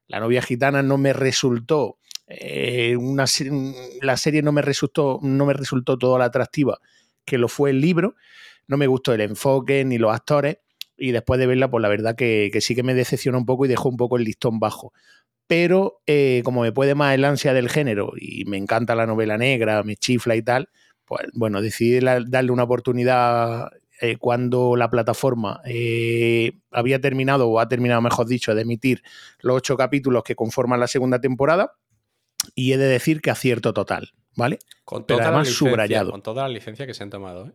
[0.08, 1.98] La novia gitana, no me resultó.
[2.28, 3.26] Eh, una,
[4.02, 6.80] la serie no me resultó, no me resultó todo la atractiva
[7.24, 8.16] que lo fue el libro.
[8.68, 10.58] No me gustó el enfoque ni los actores.
[10.98, 13.64] Y después de verla, pues la verdad que, que sí que me decepcionó un poco
[13.64, 14.92] y dejó un poco el listón bajo
[15.50, 19.36] pero eh, como me puede más el ansia del género y me encanta la novela
[19.36, 20.70] negra, me chifla y tal,
[21.06, 27.68] pues bueno, decidí darle una oportunidad eh, cuando la plataforma eh, había terminado, o ha
[27.68, 29.02] terminado, mejor dicho, de emitir
[29.40, 31.74] los ocho capítulos que conforman la segunda temporada.
[32.54, 34.60] Y he de decir que acierto total, ¿vale?
[34.86, 36.12] Con toda la subrayado.
[36.12, 37.54] Con toda la licencia que se han tomado, ¿eh?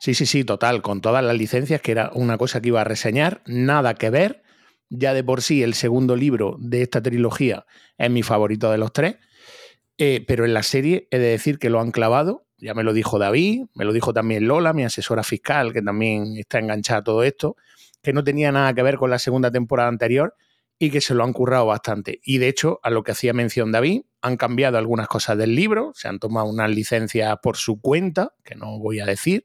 [0.00, 2.84] Sí, sí, sí, total, con todas las licencias, que era una cosa que iba a
[2.84, 4.43] reseñar, nada que ver
[4.98, 7.66] ya de por sí el segundo libro de esta trilogía
[7.98, 9.16] es mi favorito de los tres,
[9.98, 12.92] eh, pero en la serie he de decir que lo han clavado, ya me lo
[12.92, 17.04] dijo David, me lo dijo también Lola, mi asesora fiscal, que también está enganchada a
[17.04, 17.56] todo esto,
[18.02, 20.34] que no tenía nada que ver con la segunda temporada anterior
[20.78, 22.20] y que se lo han currado bastante.
[22.24, 25.92] Y de hecho, a lo que hacía mención David, han cambiado algunas cosas del libro,
[25.94, 29.44] se han tomado unas licencias por su cuenta, que no voy a decir,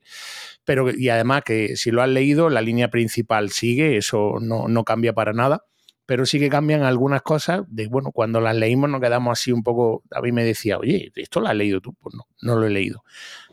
[0.63, 5.13] pero y además que si lo has leído, la línea principal sigue, eso no, cambia
[5.13, 5.65] para nada,
[6.05, 9.63] pero sí que cambian algunas cosas, de bueno, cuando las leímos nos quedamos así un
[9.63, 11.93] poco, David me decía, oye, ¿esto lo has leído tú?
[11.99, 13.03] Pues no, no lo he leído.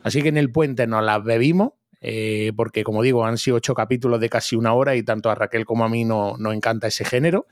[0.03, 1.73] Así que en el puente nos las bebimos,
[2.09, 5.35] eh, porque como digo, han sido ocho capítulos de casi una hora y tanto a
[5.35, 7.49] Raquel como a mí no, nos encanta ese género.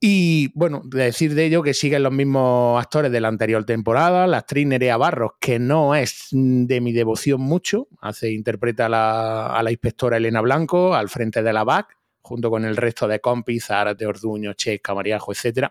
[0.00, 4.38] Y bueno, decir de ello que siguen los mismos actores de la anterior temporada, la
[4.38, 10.16] actriz Nerea Barros, que no es de mi devoción mucho, hace, interpreta a la, inspectora
[10.16, 14.54] Elena Blanco al frente de la BAC, junto con el resto de compis, Zárate, Orduño,
[14.54, 15.68] Chesca, Mariajo, etc.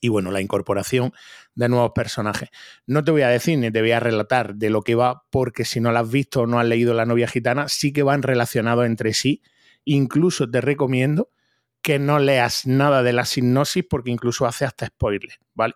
[0.00, 1.12] y bueno, la incorporación
[1.54, 2.50] de nuevos personajes.
[2.86, 5.64] No te voy a decir ni te voy a relatar de lo que va, porque
[5.64, 8.22] si no lo has visto o no has leído La novia gitana, sí que van
[8.22, 9.42] relacionados entre sí.
[9.84, 11.30] Incluso te recomiendo
[11.82, 15.74] que no leas nada de la sinopsis, porque incluso hace hasta spoilers, ¿vale?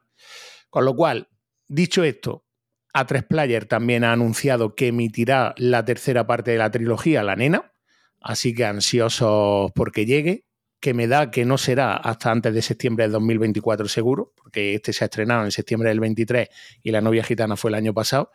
[0.69, 1.29] Con lo cual,
[1.69, 2.45] dicho esto,
[2.93, 7.73] A3 Player también ha anunciado que emitirá la tercera parte de la trilogía, La Nena,
[8.21, 10.47] así que ansiosos porque llegue
[10.81, 14.93] que me da que no será hasta antes de septiembre del 2024 seguro, porque este
[14.93, 16.49] se ha estrenado en septiembre del 23
[16.83, 18.33] y La novia gitana fue el año pasado.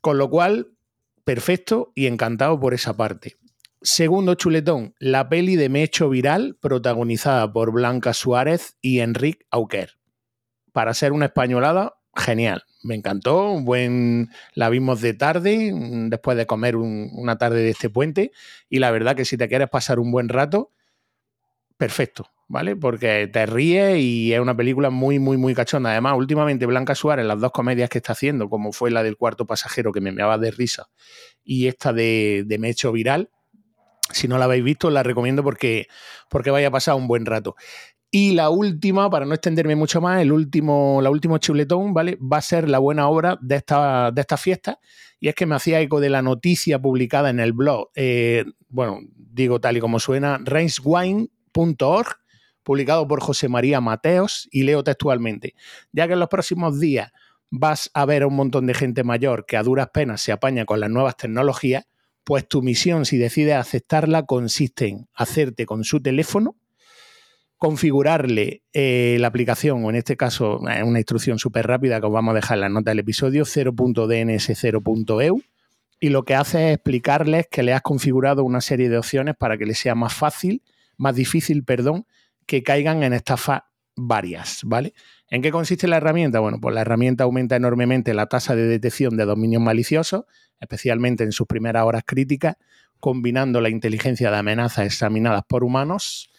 [0.00, 0.72] Con lo cual,
[1.24, 3.36] perfecto y encantado por esa parte.
[3.80, 9.98] Segundo chuletón, la peli de Mecho Viral, protagonizada por Blanca Suárez y Enrique Auquer.
[10.72, 12.64] Para ser una españolada, genial.
[12.82, 15.72] Me encantó, buen, la vimos de tarde,
[16.08, 18.32] después de comer una tarde de este puente,
[18.68, 20.72] y la verdad que si te quieres pasar un buen rato,
[21.76, 22.76] perfecto, ¿vale?
[22.76, 25.90] Porque te ríes y es una película muy, muy, muy cachonda.
[25.90, 29.46] Además, últimamente Blanca Suárez, las dos comedias que está haciendo, como fue la del cuarto
[29.46, 30.88] pasajero, que me meaba de risa,
[31.44, 33.30] y esta de, de Me hecho viral,
[34.12, 35.86] si no la habéis visto, la recomiendo porque,
[36.30, 37.56] porque vaya a pasar un buen rato.
[38.10, 42.16] Y la última, para no extenderme mucho más, el último, la último chuletón, ¿vale?
[42.16, 44.78] Va a ser la buena obra de esta, de esta fiesta.
[45.18, 49.00] Y es que me hacía eco de la noticia publicada en el blog, eh, bueno,
[49.16, 50.40] digo tal y como suena,
[50.84, 51.28] Wine
[52.62, 55.54] publicado por José María Mateos, y leo textualmente,
[55.92, 57.12] ya que en los próximos días
[57.50, 60.64] vas a ver a un montón de gente mayor que a duras penas se apaña
[60.64, 61.86] con las nuevas tecnologías,
[62.24, 66.56] pues tu misión, si decides aceptarla, consiste en hacerte con su teléfono,
[67.56, 72.12] configurarle eh, la aplicación, o en este caso es una instrucción súper rápida que os
[72.12, 75.40] vamos a dejar en la nota del episodio, 0.dns0.eu,
[76.00, 79.56] y lo que hace es explicarles que le has configurado una serie de opciones para
[79.56, 80.62] que le sea más fácil
[80.96, 82.06] más difícil, perdón,
[82.46, 83.62] que caigan en estafas
[83.96, 84.94] varias, ¿vale?
[85.30, 86.40] ¿En qué consiste la herramienta?
[86.40, 90.24] Bueno, pues la herramienta aumenta enormemente la tasa de detección de dominios maliciosos,
[90.60, 92.56] especialmente en sus primeras horas críticas,
[93.00, 96.30] combinando la inteligencia de amenazas examinadas por humanos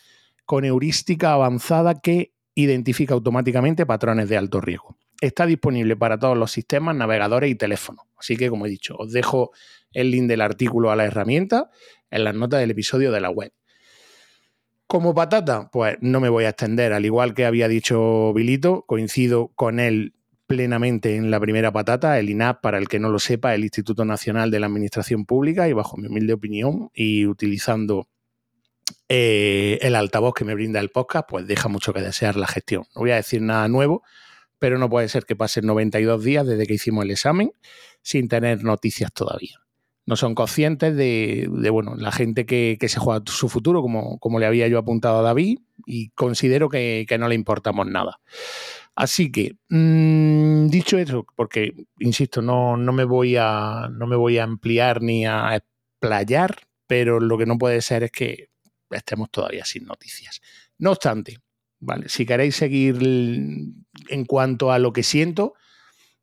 [0.46, 4.98] con heurística avanzada que identifica automáticamente patrones de alto riesgo.
[5.20, 8.06] Está disponible para todos los sistemas, navegadores y teléfonos.
[8.18, 9.52] Así que, como he dicho, os dejo
[9.92, 11.70] el link del artículo a la herramienta
[12.10, 13.52] en las notas del episodio de la web.
[14.88, 19.50] Como patata, pues no me voy a extender, al igual que había dicho Bilito, coincido
[19.50, 20.14] con él
[20.48, 24.06] plenamente en la primera patata, el INAP, para el que no lo sepa, el Instituto
[24.06, 28.08] Nacional de la Administración Pública, y bajo mi humilde opinión, y utilizando
[29.10, 32.86] eh, el altavoz que me brinda el podcast, pues deja mucho que desear la gestión.
[32.96, 34.04] No voy a decir nada nuevo,
[34.58, 37.52] pero no puede ser que pasen 92 días desde que hicimos el examen
[38.02, 39.67] sin tener noticias todavía
[40.08, 44.46] no son conscientes de, bueno, la gente que, se juega su futuro, como, como le
[44.46, 48.20] había yo apuntado a David, y considero que, no le importamos nada.
[48.96, 54.38] Así que, mm, dicho eso, porque, insisto, no, no, me voy a, no me voy
[54.38, 56.56] a ampliar ni a explayar,
[56.88, 58.50] pero lo que no puede ser es que
[58.90, 60.42] estemos todavía sin noticias.
[60.78, 61.40] No obstante,
[61.82, 62.08] ¿vale?
[62.08, 65.54] si queréis seguir en cuanto a lo que siento,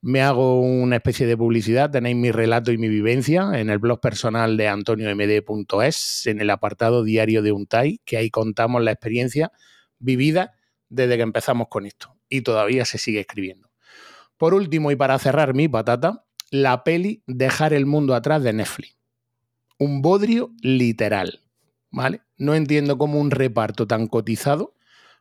[0.05, 4.01] me hago una especie de publicidad, tenéis mi relato y mi vivencia en el blog
[4.01, 9.51] personal de antoniomd.es, en el apartado diario de UNTAI, que ahí contamos la experiencia
[9.99, 10.53] vivida
[10.91, 13.71] desde que empezamos con esto y todavía se sigue escribiendo.
[14.37, 18.99] Por último, y para cerrar mi patata, la peli Dejar el mundo atrás de Netflix.
[19.79, 21.41] Un bodrio literal,
[21.91, 22.21] ¿vale?
[22.37, 24.75] No entiendo cómo un reparto tan cotizado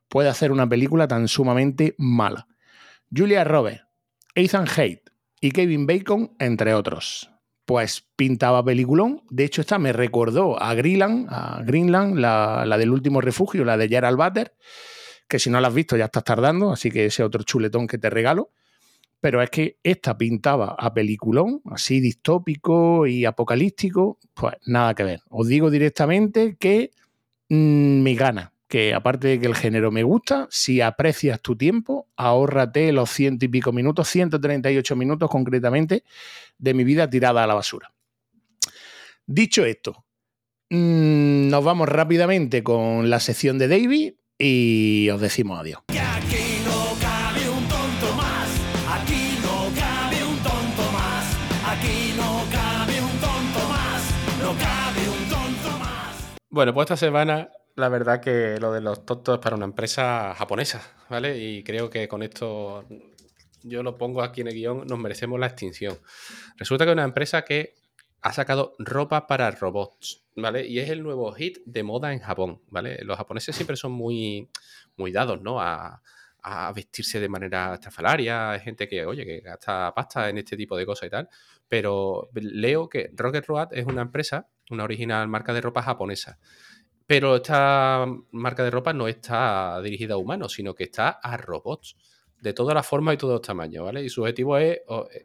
[0.10, 2.50] puede hacer una película tan sumamente mala.
[3.16, 3.86] Julia Roberts,
[4.36, 7.30] Ethan Haidt y Kevin Bacon, entre otros.
[7.66, 9.22] Pues pintaba peliculón.
[9.30, 13.88] De hecho, esta me recordó a Greenland, a Greenland la, del último refugio, la de
[13.88, 14.56] Gerald Butter,
[15.28, 17.98] que si no la has visto ya estás tardando, así que ese otro chuletón que
[17.98, 18.50] te regalo.
[19.22, 25.22] Pero es que esta pintaba a peliculón, así distópico y apocalíptico, pues nada que ver.
[25.30, 26.92] Os digo directamente que
[27.50, 32.08] mm, me gana que aparte de que el género me gusta, si aprecias tu tiempo,
[32.16, 36.04] ahórrate los ciento y pico minutos, 138 minutos concretamente,
[36.58, 37.94] de mi vida tirada a la basura.
[39.28, 40.06] Dicho esto,
[40.72, 45.82] mm, nos vamos rápidamente con la sección de David y os decimos adiós.
[56.50, 60.34] Bueno, pues esta semana la verdad que lo de los tontos es para una empresa
[60.36, 61.38] japonesa, ¿vale?
[61.38, 62.86] Y creo que con esto
[63.64, 65.98] yo lo pongo aquí en el guion, nos merecemos la extinción.
[66.58, 67.76] Resulta que es una empresa que
[68.22, 70.66] ha sacado ropa para robots, ¿vale?
[70.68, 73.00] Y es el nuevo hit de moda en Japón, ¿vale?
[73.04, 74.50] Los japoneses siempre son muy,
[74.96, 75.60] muy dados, ¿no?
[75.60, 76.02] A,
[76.76, 80.86] vestirse de manera estrafalaria, hay gente que, oye, que gasta pasta en este tipo de
[80.86, 81.30] cosas y tal,
[81.70, 86.38] pero leo que Rocket Road es una empresa, una original marca de ropa japonesa.
[87.06, 91.98] Pero esta marca de ropa no está dirigida a humanos, sino que está a robots
[92.44, 94.04] de todas las formas y todos los tamaños, ¿vale?
[94.04, 94.82] Y su objetivo es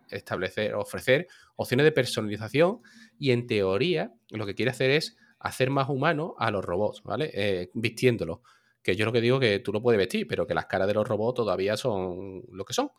[0.09, 1.27] establecer, ofrecer
[1.57, 2.81] opciones de personalización
[3.19, 7.31] y en teoría lo que quiere hacer es hacer más humanos a los robots, ¿vale?
[7.35, 8.39] Eh, vistiéndolos.
[8.83, 10.95] Que yo lo que digo que tú lo puedes vestir, pero que las caras de
[10.95, 12.91] los robots todavía son lo que son.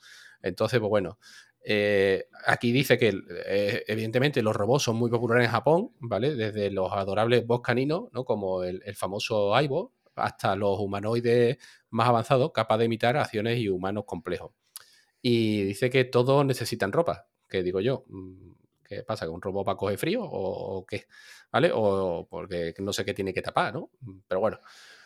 [0.41, 1.17] Entonces, pues bueno,
[1.71, 3.13] eh, aquí dice que
[3.45, 6.33] eh, evidentemente los robots son muy populares en Japón, ¿vale?
[6.33, 8.25] Desde los adorables boss caninos, ¿no?
[8.25, 11.59] Como el, famoso Aibo, hasta los humanoides
[11.91, 14.51] más avanzados, capaz de imitar acciones y humanos complejos.
[15.21, 18.51] Y dice que todos necesitan ropa, que digo yo, mm,
[18.83, 19.27] ¿qué pasa?
[19.27, 21.05] ¿Que un robot va a coger frío o, qué?
[21.51, 21.69] ¿Vale?
[21.71, 23.91] O porque no sé qué tiene que tapar, ¿no?
[24.27, 24.57] Pero bueno,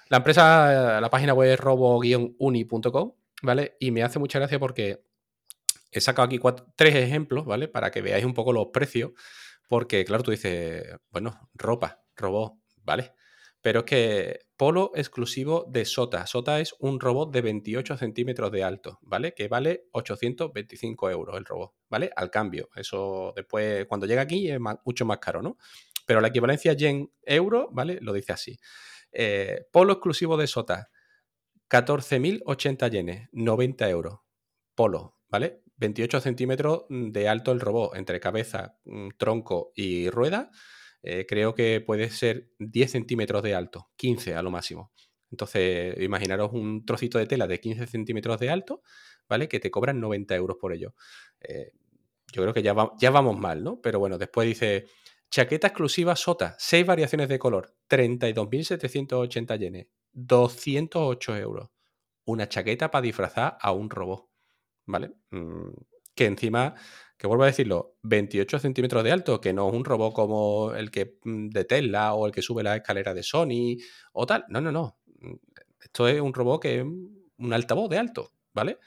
[0.08, 3.76] la empresa, la página web es robo-uni.com, ¿vale?
[3.82, 5.04] Y me hace mucha gracia porque
[5.94, 6.40] he sacado aquí
[6.76, 7.68] tres ejemplos, ¿vale?
[7.68, 9.12] Para que veáis un poco los precios,
[9.68, 12.54] porque claro, tú dices, bueno, ropa, robot,
[12.84, 13.14] ¿vale?
[13.62, 16.28] Pero es que polo exclusivo de Sota.
[16.28, 19.34] Sota es un robot de 28 centímetros de alto, ¿vale?
[19.34, 22.12] Que vale 825 euros el robot, ¿vale?
[22.16, 22.70] Al cambio.
[22.76, 25.58] Eso después, cuando llega aquí, es mucho más caro, ¿no?
[26.06, 28.00] Pero la equivalencia yen-euro, ¿vale?
[28.02, 28.60] Lo dice así.
[29.14, 30.90] Eh, polo exclusivo de Sota,
[31.70, 34.20] 14.080 yenes, 90 euros.
[34.76, 35.63] Polo, ¿vale?
[35.84, 40.50] 28 centímetros de alto el robot, entre cabeza, mm, tronco y rueda.
[41.02, 44.94] Eh, creo que puede ser 10 centímetros de alto, 15 a lo máximo.
[45.30, 48.82] Entonces, imaginaros un trocito de tela de 15 centímetros de alto,
[49.28, 49.50] ¿vale?
[49.50, 50.96] Que te cobran 90 euros por ello.
[51.42, 51.72] Eh,
[52.32, 53.82] yo creo que ya, ya vamos mal, ¿no?
[53.82, 54.86] Pero bueno, después dice,
[55.30, 61.70] chaqueta exclusiva Sota, 6 variaciones de color, 32.780 yenes, 208 euros.
[62.26, 64.33] Una chaqueta para disfrazar a un robot.
[64.86, 65.12] ¿Vale?
[65.32, 65.70] Mm,
[66.16, 66.76] que encima,
[67.18, 70.92] que vuelvo a decirlo, 28 centímetros de alto, que no es un robot como el
[70.92, 73.78] que mm, de Tesla o el que sube la escalera de Sony
[74.14, 74.46] o tal.
[74.50, 74.98] No, no, no.
[75.20, 75.36] Mm,
[75.82, 78.80] esto es un robot que es un altavoz de alto, ¿vale?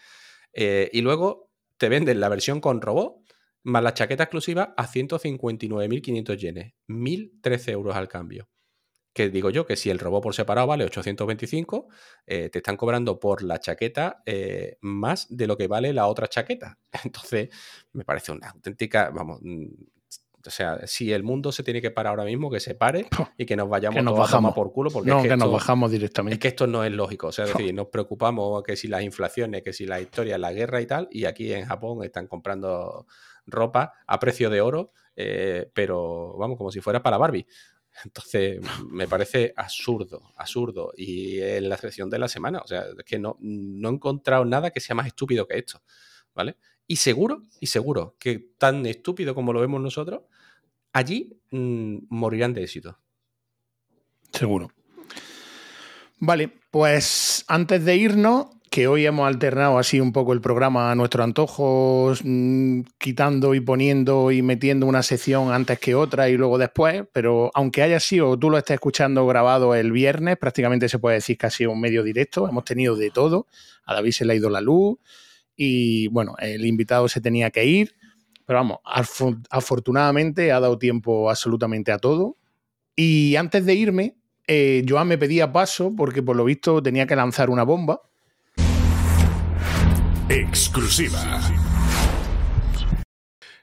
[0.52, 3.16] Eh, y luego te venden la versión con robot
[3.64, 8.48] más la chaqueta exclusiva a 159.500 yenes, 1.013 euros al cambio
[9.16, 11.88] que digo yo que si el robot por separado vale 825,
[12.26, 16.28] eh, te están cobrando por la chaqueta eh, más de lo que vale la otra
[16.28, 16.78] chaqueta.
[17.04, 17.48] Entonces,
[17.94, 19.64] me parece una auténtica, vamos, mm,
[20.46, 23.06] o sea, si el mundo se tiene que parar ahora mismo, que se pare
[23.38, 24.54] y que nos vayamos que nos bajamos.
[24.54, 24.90] por culo.
[24.90, 26.34] Porque no, es que, nos bajamos directamente.
[26.34, 27.28] Es que esto no es lógico.
[27.28, 30.52] O sea, es decir, nos preocupamos que si las inflaciones, que si la historia, la
[30.52, 33.06] guerra y tal, y aquí en Japón están comprando
[33.46, 37.46] ropa a precio de oro, eh, pero vamos, como si fuera para Barbie.
[38.04, 38.60] Entonces,
[38.90, 40.92] me parece absurdo, absurdo.
[40.96, 44.44] Y en la sección de la semana, o sea, es que no, no he encontrado
[44.44, 45.82] nada que sea más estúpido que esto,
[46.34, 46.56] ¿vale?
[46.86, 50.22] Y seguro, y seguro que tan estúpido como lo vemos nosotros,
[50.92, 52.98] allí mm, morirán de éxito.
[54.32, 54.70] Seguro.
[56.18, 58.46] Vale, pues antes de irnos,
[58.76, 63.60] que hoy hemos alternado así un poco el programa a nuestro antojo, mm, quitando y
[63.60, 68.38] poniendo y metiendo una sección antes que otra y luego después, pero aunque haya sido,
[68.38, 71.80] tú lo estés escuchando grabado el viernes, prácticamente se puede decir que ha sido un
[71.80, 73.46] medio directo, hemos tenido de todo,
[73.86, 74.98] a David se le ha ido la luz
[75.56, 77.94] y bueno, el invitado se tenía que ir,
[78.44, 78.80] pero vamos,
[79.48, 82.36] afortunadamente ha dado tiempo absolutamente a todo.
[82.94, 84.16] Y antes de irme,
[84.46, 88.02] eh, Joan me pedía paso porque por lo visto tenía que lanzar una bomba
[90.28, 91.20] Exclusiva.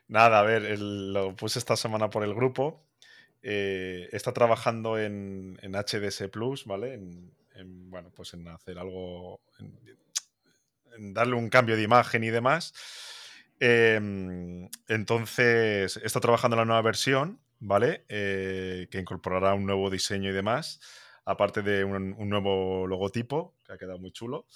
[0.07, 2.85] Nada, a ver, lo puse esta semana por el grupo.
[3.41, 6.94] Eh, está trabajando en, HDS Plus, ¿vale?
[6.94, 12.73] En, bueno, pues en hacer algo, en, darle un cambio de imagen y demás.
[13.60, 18.06] Em, entonces, está trabajando en la nueva versión, ¿vale?
[18.07, 20.80] Eh, que incorporará un nuevo diseño y demás,
[21.26, 24.48] aparte de un, un nuevo logotipo, que ha quedado muy chulo.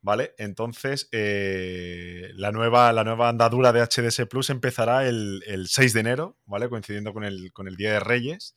[0.00, 0.34] ¿Vale?
[0.38, 6.36] Entonces, eh, la, nueva, la nueva andadura de HDS Plus empezará el, 6 de enero,
[6.46, 6.68] ¿vale?
[6.68, 8.56] Coincidiendo con el, con el Día de Reyes,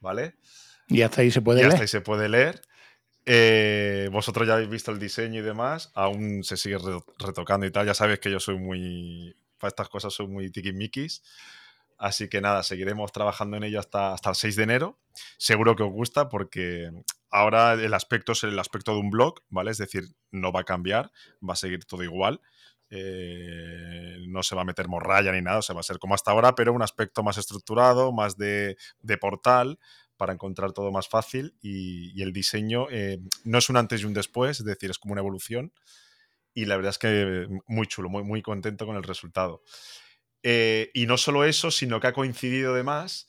[0.00, 0.36] ¿vale?
[0.88, 1.72] Y hasta ahí se puede y leer.
[1.72, 2.62] Hasta ahí se puede leer.
[3.26, 6.78] Eh, vosotros ya habéis visto el diseño y demás, aún se sigue
[7.18, 7.86] retocando y tal.
[7.86, 9.36] Ya sabéis que yo soy muy.
[9.58, 11.22] Para estas cosas soy muy tiquismiquis.
[11.98, 14.98] Así que nada, seguiremos trabajando en ello hasta, hasta el 6 de enero.
[15.36, 16.90] Seguro que os gusta porque
[17.30, 19.70] ahora el aspecto es el aspecto de un blog, ¿vale?
[19.70, 21.10] Es decir, no va a cambiar,
[21.46, 22.40] va a seguir todo igual.
[22.92, 26.32] Eh, no se va a meter morralla ni nada, se va a ser como hasta
[26.32, 28.76] ahora, pero un aspecto más estructurado, más de,
[29.20, 29.78] portal,
[30.16, 34.12] para encontrar todo más fácil y, el diseño eh, no es un antes y un
[34.12, 35.72] después, es decir, es como una evolución.
[36.52, 39.62] y la verdad es que muy chulo, muy, muy contento con el resultado.
[40.42, 43.28] Eh, y no solo eso, sino que ha coincidido además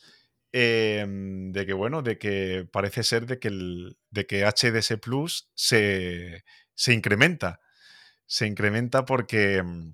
[0.52, 5.50] em, de que, bueno, de que parece ser de que, el, de que HDS Plus
[5.56, 7.60] se, se incrementa.
[8.26, 9.94] Se incrementa porque mm,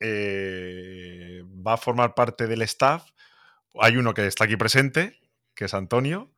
[0.00, 3.10] eh, va a formar parte del staff.
[3.80, 5.18] Hay uno que está aquí presente,
[5.54, 6.30] que es Antonio.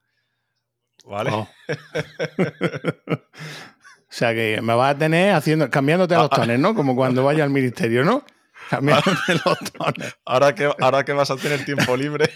[1.04, 1.30] ¿Vale?
[1.32, 1.48] Oh.
[3.08, 3.18] o
[4.08, 6.74] sea que me vas a tener haciendo, cambiándote Ah, los tones, ¿no?
[6.74, 8.24] Como cuando vaya al ministerio, ¿no?
[8.70, 10.16] Cambiándote los tones.
[10.24, 12.30] Ahora que, ahora que vas a tener tiempo libre,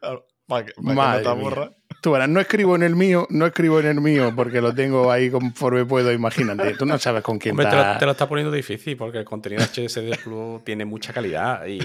[0.46, 1.72] para que, no te aburra.
[2.00, 5.10] Tú verás, no escribo en el mío, no escribo en el mío porque lo tengo
[5.10, 6.74] ahí conforme puedo, imagínate.
[6.74, 9.24] Tú no sabes con quién Hombre, te lo, te lo está poniendo difícil porque el
[9.24, 11.80] contenido HSD Plus tiene mucha calidad y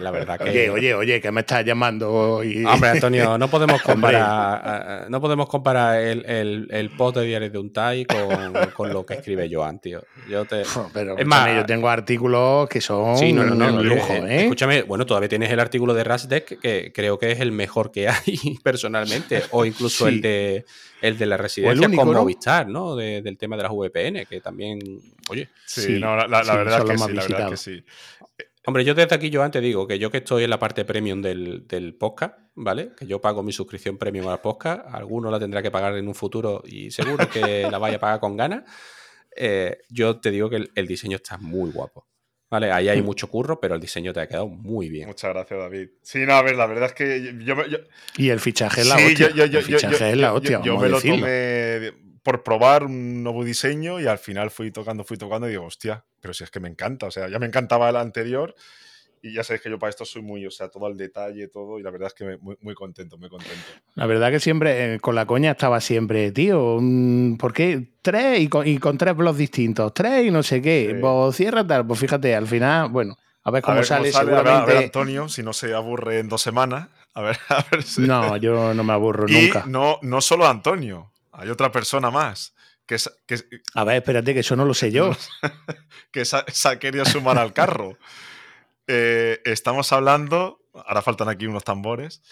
[0.00, 0.48] la verdad que.
[0.50, 2.64] Oye, oye, oye, que me estás llamando y...
[2.64, 7.50] Hombre, Antonio, no podemos comparar, eh, no podemos comparar el, el, el post de Diario
[7.50, 10.02] de Untai con, con lo que escribe Joan, tío.
[10.28, 10.62] Yo te.
[10.92, 13.78] Pero Es más- yo tengo artículos que son Sí, no, no, no.
[13.78, 14.42] oye, lujo, eh, ¿eh?
[14.44, 18.08] Escúchame, bueno, todavía tienes el artículo de Rasdeck, que creo que es el mejor que
[18.08, 20.14] hay personalmente, o incluso Sí.
[20.14, 20.64] el de
[21.00, 22.20] el de la residencia único, con ¿no?
[22.22, 22.96] Movistar, ¿no?
[22.96, 24.80] De- del tema de las VPN, que también,
[25.28, 27.84] oye, Sí, Sí, no, la, la- la sí, verdad que la verdad que sí.
[28.66, 31.22] Hombre, yo desde aquí, Joan, te digo que yo que estoy en la parte premium
[31.22, 32.90] del, del podcast, ¿vale?
[32.98, 36.14] Que yo pago mi suscripción premium al podcast, alguno la tendrá que pagar en un
[36.14, 38.64] futuro y seguro que la vaya a pagar con ganas.
[39.34, 42.07] Eh, yo te digo que el, el diseño está muy guapo,
[42.50, 42.70] ¿vale?
[42.72, 42.90] Ahí Mm.
[42.90, 45.06] hay mucho curro, pero el diseño te ha quedado muy bien.
[45.08, 45.88] Muchas gracias, David.
[46.02, 47.78] Sí, no, a ver, la verdad es que yo, yo-
[48.16, 49.28] Y el fichaje es la sí, hostia.
[49.30, 51.16] yo, yo, yo, el yo, fichaje yo- es la yo- hostia, yo- me lo decirlo.
[51.18, 51.92] tomé
[52.22, 56.04] por probar un nuevo diseño y al final fui tocando, fui tocando y digo, hostia,
[56.20, 58.54] pero si es que me encanta, o sea, ya me encantaba el anterior
[59.22, 61.78] y ya sabéis que yo para esto soy muy, o sea, todo al detalle, todo
[61.78, 63.64] y la verdad es que me- muy, muy contento, muy contento.
[63.94, 66.78] La verdad que siempre, eh, con la coña estaba siempre, tío,
[67.38, 67.88] ¿por qué?
[68.02, 70.92] Tres y con, y con tres blogs distintos, tres y no sé qué.
[70.94, 71.00] Sí.
[71.00, 74.22] Pues cierra tal, pues fíjate, al final, bueno, a ver A cómo ver sale, a
[74.22, 74.84] ver- a ver, seguramente.
[74.84, 78.02] Antonio, si no se aburre en dos semanas, a ver, a ver si...
[78.02, 79.64] No, yo no me aburro y nunca.
[79.66, 82.54] no, no solo Antonio, hay otra persona más
[82.86, 82.96] que,
[83.26, 83.36] que,
[83.74, 85.10] A ver, espérate, que eso no lo sé yo.
[86.12, 86.36] que se
[86.68, 87.98] ha querido sumar al carro.
[88.90, 92.22] Eh, estamos hablando, ahora faltan aquí unos tambores.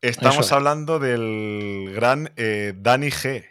[0.00, 0.52] Estamos es.
[0.52, 3.44] hablando del gran eh, Dani G,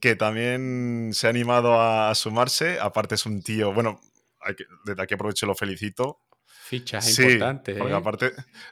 [0.00, 2.78] que también se ha animado a, sumarse.
[2.78, 3.98] Aparte es un tío, bueno,
[4.40, 6.20] hay que- desde aquí aprovecho y lo felicito.
[6.64, 7.76] Fichas Sí, importantes.
[7.78, 7.96] porque ¿eh?
[7.96, 8.26] aparte,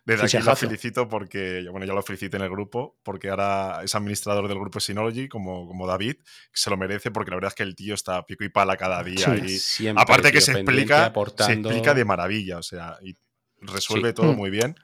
[0.04, 0.56] desde aquí lo Fichajazo.
[0.66, 4.80] felicito porque, bueno, ya lo felicité en el grupo, porque ahora es administrador del grupo
[4.80, 7.94] Synology, como, como David, que se lo merece, porque la verdad es que el tío
[7.94, 9.34] está pico y pala cada día.
[9.36, 11.68] Sí, y Siempre, aparte que tío, se pendiente, explica, se aportando.
[11.70, 13.14] explica de maravilla, o sea, y
[13.60, 14.14] resuelve Sí.
[14.14, 14.36] todo Mm.
[14.36, 14.76] muy bien.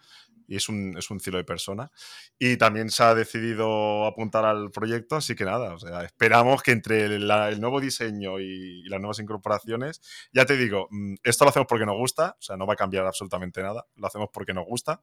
[0.49, 1.91] Y es un, es un cielo de persona.
[2.39, 7.61] Y también se ha decidido apuntar al proyecto, así que nada, esperamos que entre el
[7.61, 10.01] nuevo diseño y, y las nuevas incorporaciones,
[10.33, 12.77] ya te digo, mm, esto lo hacemos porque nos gusta, o sea, no va a
[12.77, 15.03] cambiar absolutamente nada, lo hacemos porque nos gusta,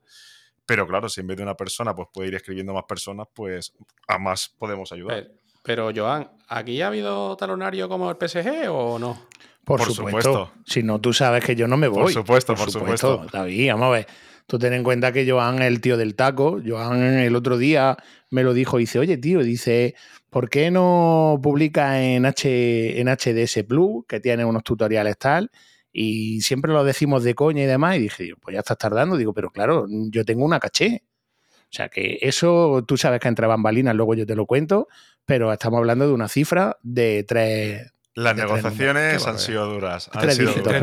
[0.65, 3.73] pero claro, si en vez de una persona pues puede ir escribiendo más personas, pues
[4.07, 5.15] a más podemos ayudar.
[5.15, 9.17] Pero, pero, Joan, ¿aquí ha habido talonario como el PSG o no?
[9.63, 10.31] Por, Por supuesto.
[10.31, 10.51] supuesto.
[10.65, 12.13] Si no, tú sabes que yo no me Por voy.
[12.13, 13.25] supuesto, por supuesto.
[13.31, 14.07] David, vamos a ver.
[14.45, 16.59] Tú ten en cuenta que Joan es el tío del taco.
[16.65, 17.95] Joan el otro día
[18.29, 18.77] me lo dijo.
[18.77, 19.95] Dice, oye, tío, dice,
[20.29, 25.49] ¿por qué no publica en, H, en HDS Plus, que tiene unos tutoriales tal?
[25.93, 27.95] Y siempre lo decimos de coña y demás.
[27.95, 29.15] Y dije, pues ya estás tardando.
[29.15, 31.03] Digo, pero claro, yo tengo una caché.
[31.05, 34.89] O sea que eso, tú sabes que entre bambalinas, luego yo te lo cuento,
[35.25, 39.65] pero estamos hablando de una cifra de tres, Las de tres negociaciones Qué han sido
[39.67, 40.09] duras.
[40.13, 40.69] Han Tres sido dígitos.
[40.71, 40.81] ¿Tres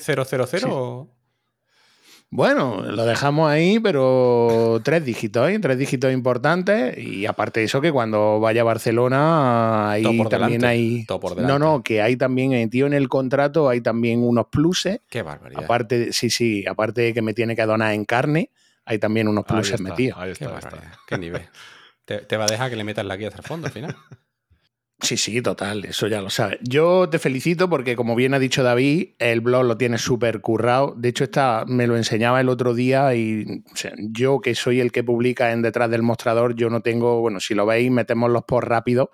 [0.00, 0.66] es 000 Sí.
[0.70, 1.08] o...?
[2.34, 5.58] Bueno, lo dejamos ahí, pero tres dígitos, ¿eh?
[5.58, 6.96] tres dígitos importantes.
[6.96, 11.04] Y aparte de eso, que cuando vaya a Barcelona, ahí Todo por también delante, hay.
[11.04, 14.46] todo por no, no, que hay también, eh, tío, en el contrato hay también unos
[14.46, 15.00] pluses.
[15.10, 15.62] Qué barbaridad.
[15.62, 18.48] Aparte, de- sí, sí, aparte de que me tiene que donar en carne,
[18.86, 20.18] hay también unos Ahí pluses está, metidos.
[20.18, 20.70] ahí Qué está, ahí está.
[20.70, 20.98] barbaridad.
[21.06, 21.42] Qué nivel.
[22.04, 23.96] Te, va a dejar que le metas la guía hasta el fondo al final.
[25.02, 26.60] Sí, sí, total, eso ya lo sabes.
[26.62, 30.94] Yo te felicito porque, como bien ha dicho David, el blog lo tienes súper currado.
[30.96, 31.24] De hecho,
[31.66, 33.64] me lo enseñaba el otro día y
[33.98, 37.54] yo, que soy el que publica en detrás del mostrador, yo no tengo, bueno, si
[37.54, 39.10] lo veis, metemos los posts rápido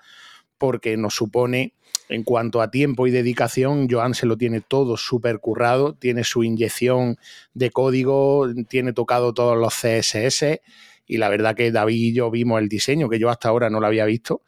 [0.59, 1.73] porque nos supone,
[2.11, 6.45] en cuanto a tiempo y dedicación, Joan se lo tiene todo súper currado, tiene su
[6.45, 7.17] inyección
[7.55, 10.61] de código, tiene tocado todos los CSS
[11.09, 13.81] y la verdad que David y yo vimos el diseño, que yo hasta ahora no
[13.81, 14.43] lo había visto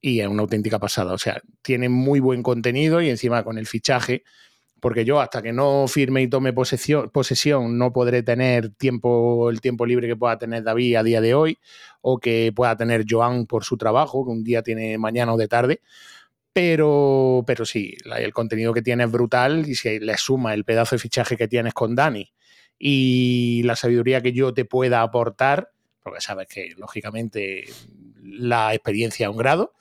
[0.00, 1.12] y es una auténtica pasada.
[1.12, 4.24] O sea, tiene muy buen contenido y encima con el fichaje,
[4.80, 9.60] porque yo hasta que no firme y tome posesión, posesión no podré tener tiempo, el
[9.60, 11.58] tiempo libre que pueda tener David a día de hoy
[12.00, 15.48] o que pueda tener Joan por su trabajo, que un día tiene mañana o de
[15.48, 15.80] tarde.
[16.54, 20.96] Pero, pero sí, el contenido que tiene es brutal y si le suma el pedazo
[20.96, 22.32] de fichaje que tienes con Dani
[22.78, 27.64] y la sabiduría que yo te pueda aportar, porque sabes que lógicamente
[28.22, 29.74] la experiencia a un grado,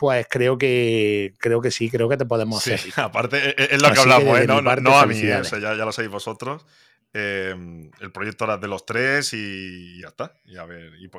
[0.00, 2.80] pues creo que creo que sí, creo que te podemos hacer.
[2.96, 4.46] aparte, es, lo que hablamos, ¿eh?
[4.46, 5.42] no, a mí, ¿eh?
[5.60, 6.66] ya, lo sabéis vosotros.
[7.12, 7.54] Eh,
[8.00, 10.32] el proyecto era de los tres y ya está.
[10.46, 11.10] Y a ver, y,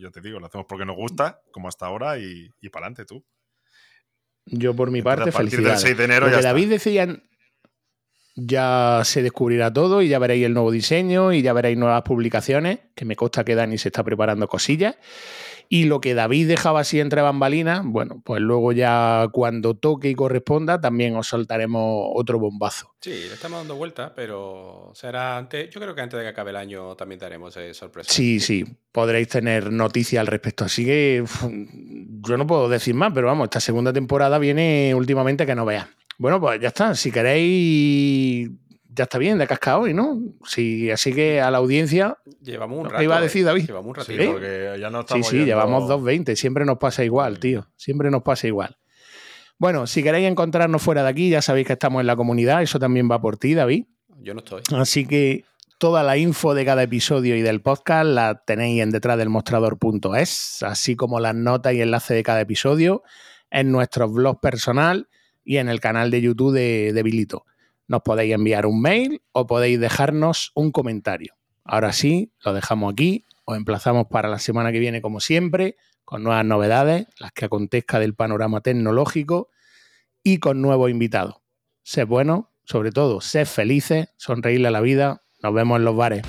[0.00, 3.22] yo te digo, lo hacemos porque nos gusta, como hasta ahora, y, para adelante tú.
[4.46, 5.82] Yo por mi parte, felicidades.
[5.82, 7.22] Del 6 de enero que David decía,
[8.46, 12.80] ya se descubrirá todo y ya veréis el nuevo diseño y ya veréis nuevas publicaciones,
[12.94, 14.96] que me consta que Dani se está preparando cosillas.
[15.72, 20.16] Y lo que David dejaba así entre bambalinas, bueno, pues luego ya cuando toque y
[20.16, 22.92] corresponda también os soltaremos otro bombazo.
[23.00, 26.50] Sí, le estamos dando vueltas, pero será antes, yo creo que antes de que acabe
[26.50, 28.12] el año también daremos sorpresa.
[28.12, 30.64] Sí, sí, podréis tener noticias al respecto.
[30.64, 31.22] Así que
[32.26, 35.86] yo no puedo decir más, pero vamos, esta segunda temporada viene últimamente que no veas.
[36.20, 36.94] Bueno, pues ya está.
[36.94, 38.50] Si queréis
[38.90, 40.20] ya está bien de casca hoy, ¿no?
[40.44, 42.18] Sí, así que a la audiencia.
[42.42, 43.02] Llevamos un rato.
[43.02, 43.66] iba a decir David.
[43.66, 44.22] Llevamos un ratito.
[44.22, 45.26] Sí, porque ya no estamos.
[45.26, 46.36] Sí, sí, llevamos 2.20.
[46.36, 47.66] Siempre nos pasa igual, tío.
[47.74, 48.76] Siempre nos pasa igual.
[49.56, 52.60] Bueno, si queréis encontrarnos fuera de aquí, ya sabéis que estamos en la comunidad.
[52.60, 53.86] Eso también va por ti, David.
[54.18, 54.60] Yo no estoy.
[54.76, 55.46] Así que
[55.78, 60.62] toda la info de cada episodio y del podcast la tenéis en detrás del mostrador.es,
[60.64, 63.04] así como las notas y enlace de cada episodio
[63.50, 65.08] en nuestro blog personal
[65.50, 67.44] y en el canal de YouTube de, de Bilito
[67.88, 71.34] nos podéis enviar un mail o podéis dejarnos un comentario.
[71.64, 73.24] Ahora sí, lo dejamos aquí.
[73.44, 77.98] Os emplazamos para la semana que viene, como siempre, con nuevas novedades, las que acontezca
[77.98, 79.48] del panorama tecnológico
[80.22, 81.38] y con nuevos invitados.
[81.82, 85.22] Sed buenos, sobre todo, sed felices, sonreírle a la vida.
[85.42, 86.22] Nos vemos en los bares.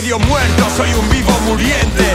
[0.00, 2.06] Medio muerto, soy un vivo muriente.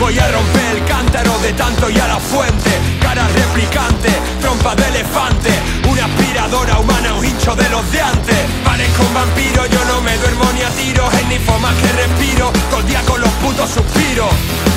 [0.00, 2.70] Voy a romper el cántaro de tanto y a la fuente.
[3.00, 4.10] Cara replicante,
[4.40, 5.50] trompa de elefante.
[5.88, 8.38] Una aspiradora humana, un hincho de los de antes.
[8.64, 11.14] Parezco un vampiro, yo no me duermo ni a tiros.
[11.14, 14.32] Es ni más que respiro, todo el día con los putos suspiros.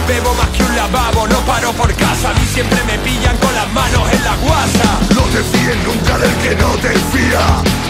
[0.07, 2.30] Bebo más que un lavabo, no paro por casa.
[2.30, 4.88] A mí siempre me pillan con las manos en la guasa.
[5.16, 7.41] No te fíes nunca del que no te fía.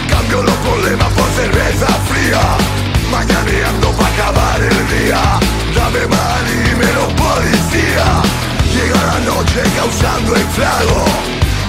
[0.08, 2.87] Cambio los problemas por cerveza fría.
[3.10, 5.22] Mañaneando para acabar el día.
[5.74, 8.06] Dame mal y menos policía.
[8.74, 11.04] Llega la noche causando estrago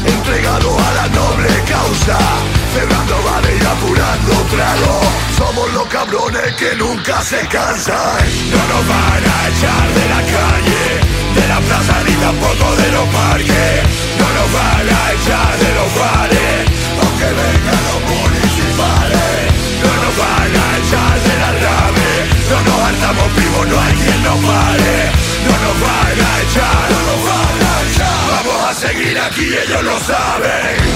[0.05, 2.17] Entregado a la noble causa.
[2.73, 5.01] Cerrando vale y apurando trago.
[5.37, 8.23] Somos los cabrones que nunca se cansan.
[8.51, 10.83] No nos van a echar de la calle
[11.35, 14.09] De la plaza ni tampoco de los parques.
[14.19, 16.69] No nos van a echar de los bares
[17.01, 17.78] Aunque vengan
[23.09, 25.11] hartamos vivos, no hay quien nos pare.
[25.45, 28.45] No nos van a echar, no nos van a echar.
[28.45, 30.89] Vamos a seguir aquí, ellos lo saben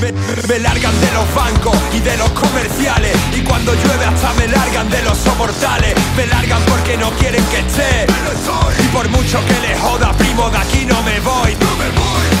[0.00, 3.16] Me, largan de los bancos y de los comerciales.
[3.34, 5.94] Y cuando llueve hasta me largan de los soportales.
[6.16, 8.06] Me largan porque no quieren que esté.
[8.78, 11.56] Y por mucho que le joda, primo, de aquí no me voy.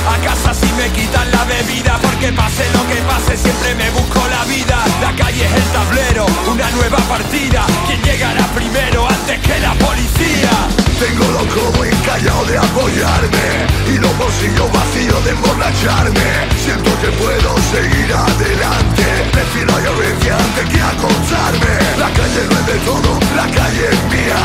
[0.08, 4.20] A casa si me quitan la bebida Porque pase lo que pase, siempre me busco
[4.28, 4.78] la vida.
[5.02, 7.66] La calle es el tablero, una nueva partida.
[7.86, 10.50] ¿Quién llegará primero antes que la policía?
[10.98, 16.48] Tengo los codos encallado de apoyarme Y los bolsillos vacíos de emborracharme.
[16.64, 19.04] Siento que puedo seguir adelante.
[19.32, 21.74] Prefiero a violencia antes que acosarme.
[21.98, 24.42] La calle no es de todo, la calle es mía.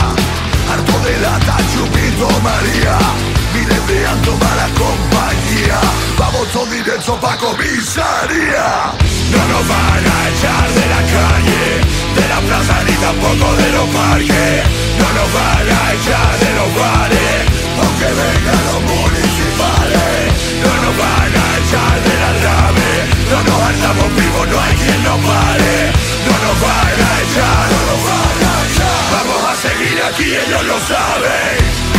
[0.72, 2.98] Harto de lata, chupito, María.
[3.54, 5.80] Miles de alto mala compañía.
[6.18, 8.94] Vamos todos directo pa' comisaría.
[9.32, 11.64] No nos van a echar de la calle
[12.16, 14.64] De la plaza ni tampoco de los parques.
[15.00, 17.40] No nos van a echar de los bares
[17.82, 20.22] Aunque vengan los municipales.
[20.64, 22.03] No nos van a echar
[23.94, 25.92] estamos vivos, no hay quien nos pare.
[26.26, 29.04] No nos van a echar, no nos van a echar.
[29.12, 31.93] Vamos a seguir aquí, ellos lo saben.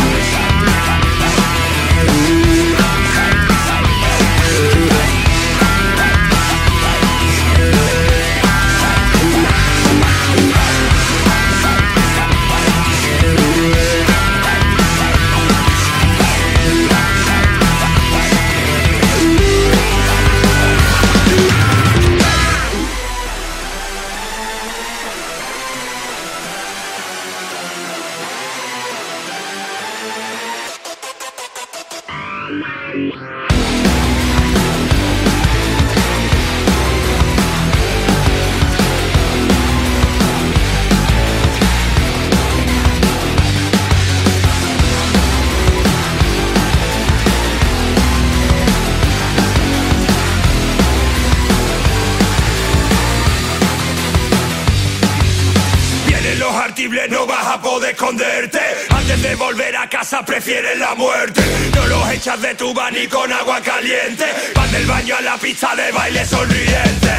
[60.35, 61.41] Prefieres la muerte.
[61.75, 64.25] No los echas de tu van ni con agua caliente.
[64.53, 67.13] Van del baño a la pista de baile sonriente.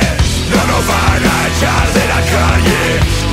[0.52, 2.82] No nos van a echar de la calle,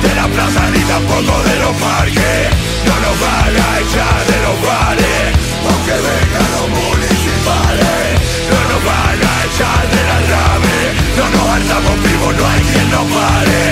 [0.04, 2.44] de la plaza ni tampoco de los parques.
[2.88, 5.24] No nos van a echar de los bares,
[5.68, 8.08] aunque vengan los municipales.
[8.52, 10.76] No nos van a echar de la rave,
[11.18, 13.64] no nos hartamos vivos, no hay quien nos pare.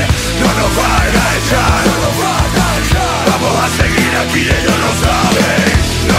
[0.43, 2.13] No nos van a echar, no.
[3.31, 5.62] Vamos a seguir aquí, ellos lo saben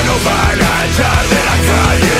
[0.07, 2.19] no van a echar de la calle,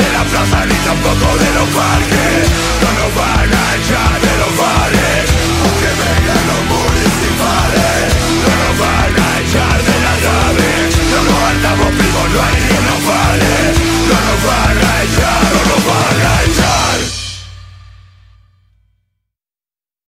[0.00, 2.44] de la plaza ni tampoco de los parques.
[2.82, 5.24] No nos van a echar de los bares,
[5.62, 8.06] aunque vengan los municipales.
[8.44, 10.68] No nos van a echar de la nave,
[11.12, 13.54] no nos andamos vivos, no hay quien nos vale.
[14.10, 16.69] No nos van a echar, no nos van a echar.